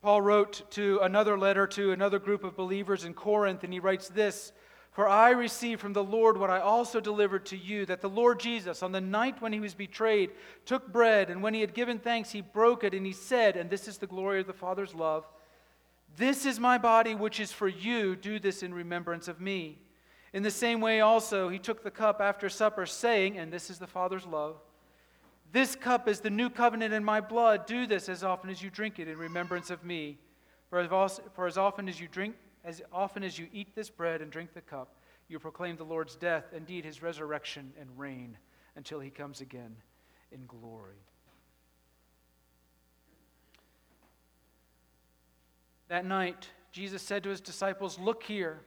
Paul 0.00 0.22
wrote 0.22 0.62
to 0.70 1.00
another 1.02 1.38
letter 1.38 1.66
to 1.66 1.92
another 1.92 2.18
group 2.18 2.42
of 2.42 2.56
believers 2.56 3.04
in 3.04 3.12
Corinth, 3.12 3.64
and 3.64 3.72
he 3.72 3.78
writes 3.78 4.08
this 4.08 4.52
for 4.92 5.06
I 5.06 5.32
received 5.32 5.82
from 5.82 5.92
the 5.92 6.02
Lord 6.02 6.38
what 6.38 6.48
I 6.48 6.60
also 6.60 6.98
delivered 6.98 7.44
to 7.46 7.56
you 7.58 7.84
that 7.84 8.00
the 8.00 8.08
Lord 8.08 8.40
Jesus, 8.40 8.82
on 8.82 8.92
the 8.92 9.00
night 9.02 9.42
when 9.42 9.52
he 9.52 9.60
was 9.60 9.74
betrayed, 9.74 10.30
took 10.64 10.90
bread, 10.90 11.28
and 11.28 11.42
when 11.42 11.52
he 11.52 11.60
had 11.60 11.74
given 11.74 11.98
thanks, 11.98 12.30
he 12.30 12.40
broke 12.40 12.82
it, 12.82 12.94
and 12.94 13.04
he 13.04 13.12
said, 13.12 13.58
And 13.58 13.68
this 13.68 13.88
is 13.88 13.98
the 13.98 14.06
glory 14.06 14.40
of 14.40 14.46
the 14.46 14.54
Father's 14.54 14.94
love 14.94 15.26
This 16.16 16.46
is 16.46 16.58
my 16.58 16.78
body, 16.78 17.14
which 17.14 17.40
is 17.40 17.52
for 17.52 17.68
you. 17.68 18.16
Do 18.16 18.38
this 18.38 18.62
in 18.62 18.72
remembrance 18.72 19.28
of 19.28 19.40
me. 19.40 19.78
In 20.32 20.42
the 20.42 20.50
same 20.50 20.80
way, 20.80 21.00
also, 21.00 21.48
he 21.48 21.58
took 21.58 21.82
the 21.82 21.90
cup 21.90 22.20
after 22.20 22.48
supper, 22.48 22.86
saying, 22.86 23.38
And 23.38 23.52
this 23.52 23.70
is 23.70 23.78
the 23.78 23.86
Father's 23.86 24.26
love 24.26 24.56
This 25.52 25.76
cup 25.76 26.08
is 26.08 26.20
the 26.20 26.30
new 26.30 26.50
covenant 26.50 26.92
in 26.92 27.04
my 27.04 27.20
blood. 27.20 27.66
Do 27.66 27.86
this 27.86 28.08
as 28.08 28.24
often 28.24 28.50
as 28.50 28.62
you 28.62 28.70
drink 28.70 28.98
it 28.98 29.08
in 29.08 29.16
remembrance 29.18 29.70
of 29.70 29.84
me. 29.84 30.18
For 30.70 30.80
as 31.46 31.56
often 31.56 31.88
as 31.88 32.00
you 32.00 32.08
drink, 32.08 32.34
as 32.64 32.82
often 32.92 33.22
as 33.22 33.38
you 33.38 33.46
eat 33.52 33.74
this 33.74 33.90
bread 33.90 34.20
and 34.20 34.30
drink 34.30 34.52
the 34.52 34.60
cup, 34.60 34.96
you 35.28 35.38
proclaim 35.38 35.76
the 35.76 35.84
Lord's 35.84 36.16
death, 36.16 36.46
indeed 36.52 36.84
his 36.84 37.02
resurrection 37.02 37.72
and 37.80 37.88
reign, 37.96 38.36
until 38.74 39.00
he 39.00 39.10
comes 39.10 39.40
again 39.40 39.76
in 40.32 40.46
glory. 40.46 41.05
That 45.88 46.04
night, 46.04 46.48
Jesus 46.72 47.02
said 47.02 47.22
to 47.24 47.30
his 47.30 47.40
disciples, 47.40 47.98
Look 47.98 48.22
here, 48.22 48.60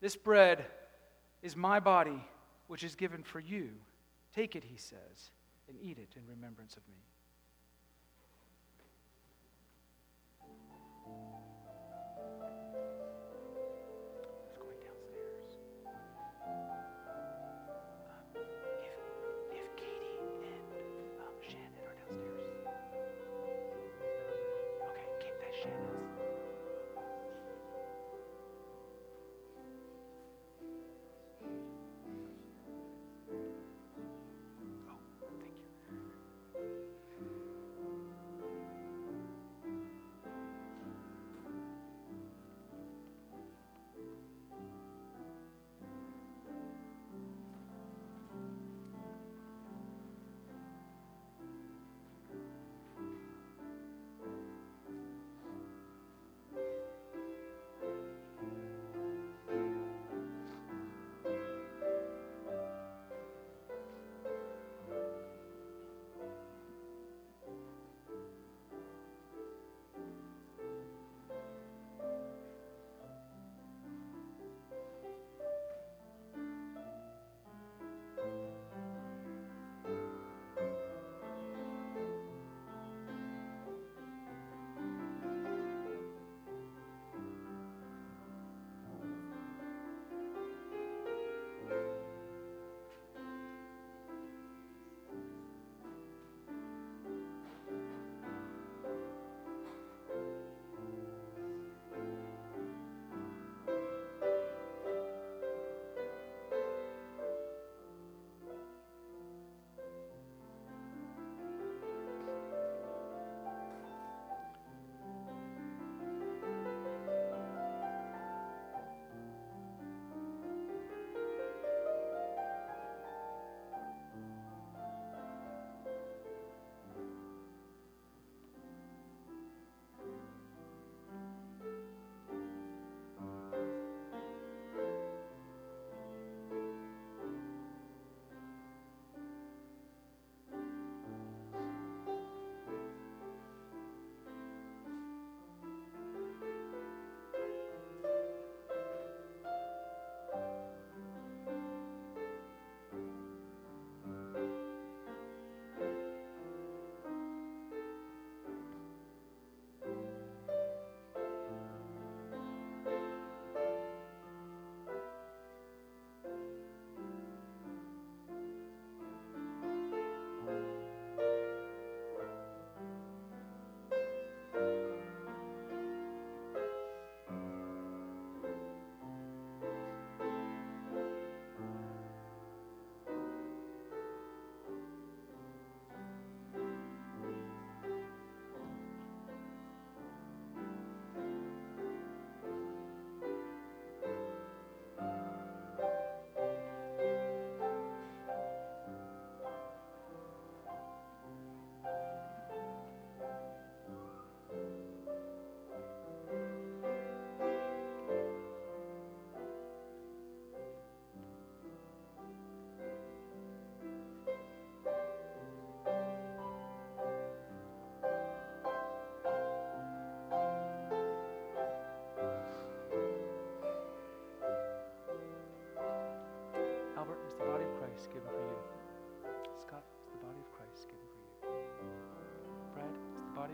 this 0.00 0.16
bread 0.16 0.64
is 1.42 1.56
my 1.56 1.80
body, 1.80 2.24
which 2.68 2.84
is 2.84 2.94
given 2.94 3.22
for 3.22 3.40
you. 3.40 3.70
Take 4.34 4.54
it, 4.56 4.64
he 4.64 4.76
says, 4.76 5.30
and 5.68 5.76
eat 5.82 5.98
it 5.98 6.16
in 6.16 6.22
remembrance 6.28 6.76
of 6.76 6.82
me. 6.88 7.02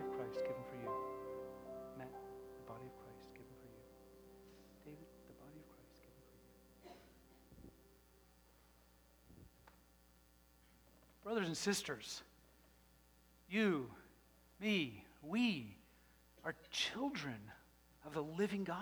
Of 0.06 0.16
Christ 0.16 0.40
given 0.40 0.62
for 0.70 0.76
you. 0.76 0.90
Matt, 1.98 2.12
the 2.56 2.66
body 2.70 2.86
of 2.86 2.96
Christ 3.02 3.26
given 3.34 3.52
for 3.60 3.66
you. 3.66 3.82
David, 4.84 5.06
the 5.26 5.34
body 5.34 5.58
of 5.58 5.66
Christ 5.74 6.00
given 6.02 6.22
for 6.30 6.38
you. 6.84 7.72
Brothers 11.24 11.46
and 11.48 11.56
sisters, 11.56 12.22
you, 13.50 13.90
me, 14.60 15.04
we 15.22 15.76
are 16.44 16.54
children 16.70 17.38
of 18.04 18.14
the 18.14 18.22
living 18.22 18.64
God. 18.64 18.78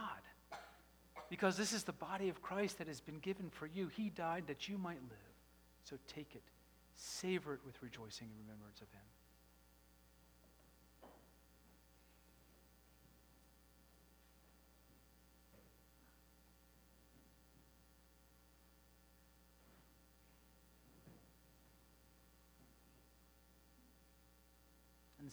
Because 1.31 1.57
this 1.57 1.72
is 1.72 1.85
the 1.85 1.93
body 1.93 2.29
of 2.29 2.43
Christ 2.43 2.79
that 2.79 2.87
has 2.87 3.01
been 3.01 3.18
given 3.18 3.49
for 3.51 3.66
you. 3.66 3.89
He 3.89 4.11
died 4.11 4.45
that 4.47 4.68
you 4.68 4.77
might 4.77 5.01
live. 5.09 5.35
So 5.83 5.97
take 6.07 6.35
it, 6.35 6.43
savor 6.95 7.55
it 7.55 7.61
with 7.64 7.83
rejoicing 7.83 8.29
and 8.29 8.39
remembrance 8.47 8.81
of 8.83 8.89
Him. 8.93 9.14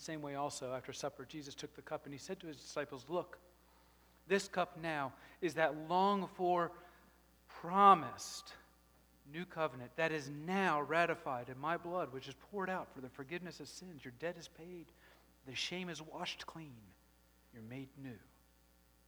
Same 0.02 0.22
way, 0.22 0.36
also, 0.36 0.74
after 0.74 0.94
supper, 0.94 1.26
Jesus 1.26 1.56
took 1.56 1.76
the 1.76 1.82
cup 1.82 2.06
and 2.06 2.14
he 2.14 2.20
said 2.20 2.40
to 2.42 2.48
his 2.48 2.58
disciples, 2.58 3.06
Look, 3.08 3.38
this 4.28 4.48
cup 4.48 4.78
now 4.82 5.14
is 5.42 5.56
that 5.56 5.76
long 5.90 6.28
for 6.36 6.72
promised 7.48 8.54
new 9.32 9.46
covenant 9.46 9.92
that 9.96 10.12
is 10.12 10.30
now 10.46 10.82
ratified 10.82 11.50
in 11.50 11.60
my 11.60 11.78
blood, 11.78 12.12
which 12.12 12.28
is 12.28 12.36
poured 12.52 12.70
out 12.70 12.88
for 12.94 13.02
the 13.02 13.10
forgiveness 13.10 13.60
of 13.60 13.68
sins. 13.68 14.04
Your 14.04 14.14
debt 14.20 14.36
is 14.40 14.48
paid, 14.48 14.86
the 15.48 15.56
shame 15.56 15.90
is 15.90 16.02
washed 16.02 16.46
clean, 16.46 16.76
you're 17.54 17.64
made 17.64 17.90
new. 18.02 18.18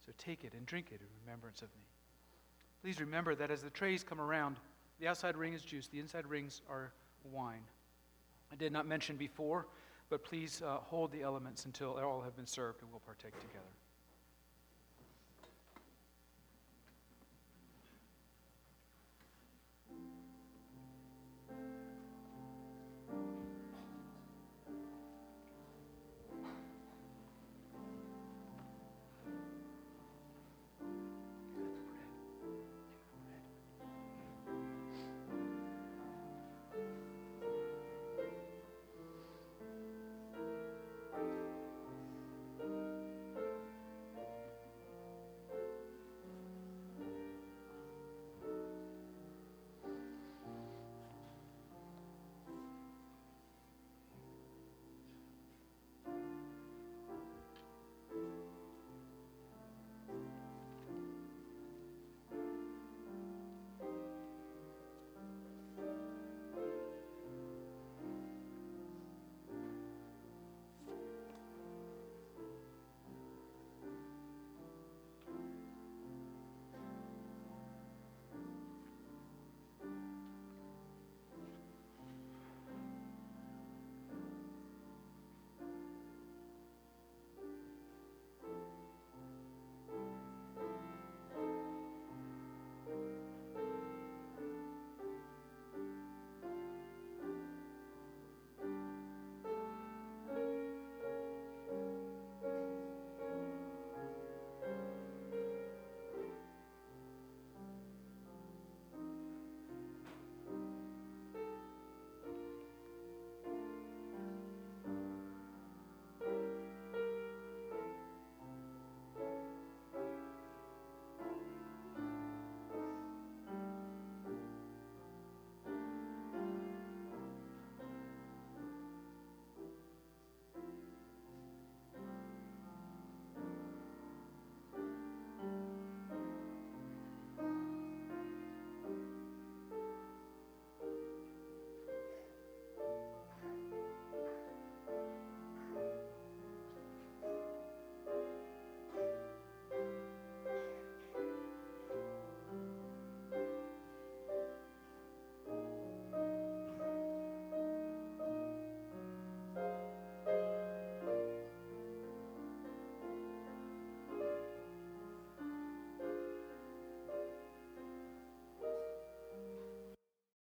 So 0.06 0.12
take 0.18 0.44
it 0.44 0.54
and 0.54 0.66
drink 0.66 0.88
it 0.91 1.00
in 1.02 1.08
remembrance 1.26 1.62
of 1.62 1.70
me. 1.70 1.86
Please 2.82 3.00
remember 3.00 3.36
that 3.36 3.52
as 3.52 3.62
the 3.62 3.70
trays 3.70 4.04
come 4.04 4.20
around, 4.20 4.58
the 5.00 5.08
outside 5.08 5.38
ring 5.38 5.54
is 5.54 5.62
juice, 5.62 5.88
the 5.88 6.00
inside 6.00 6.28
rings 6.28 6.62
are 6.70 6.91
wine. 7.32 7.64
I 8.52 8.56
did 8.56 8.72
not 8.72 8.86
mention 8.86 9.16
before, 9.16 9.68
but 10.14 10.24
please 10.24 10.61
uh, 10.61 10.78
hold 10.78 11.11
the 11.11 11.24
elements 11.24 11.66
until 11.66 11.95
they 11.95 12.03
all 12.03 12.22
have 12.22 12.36
been 12.36 12.45
served 12.45 12.84
and 12.84 12.91
we'll 12.91 12.99
partake 12.99 13.34
together. 13.41 13.66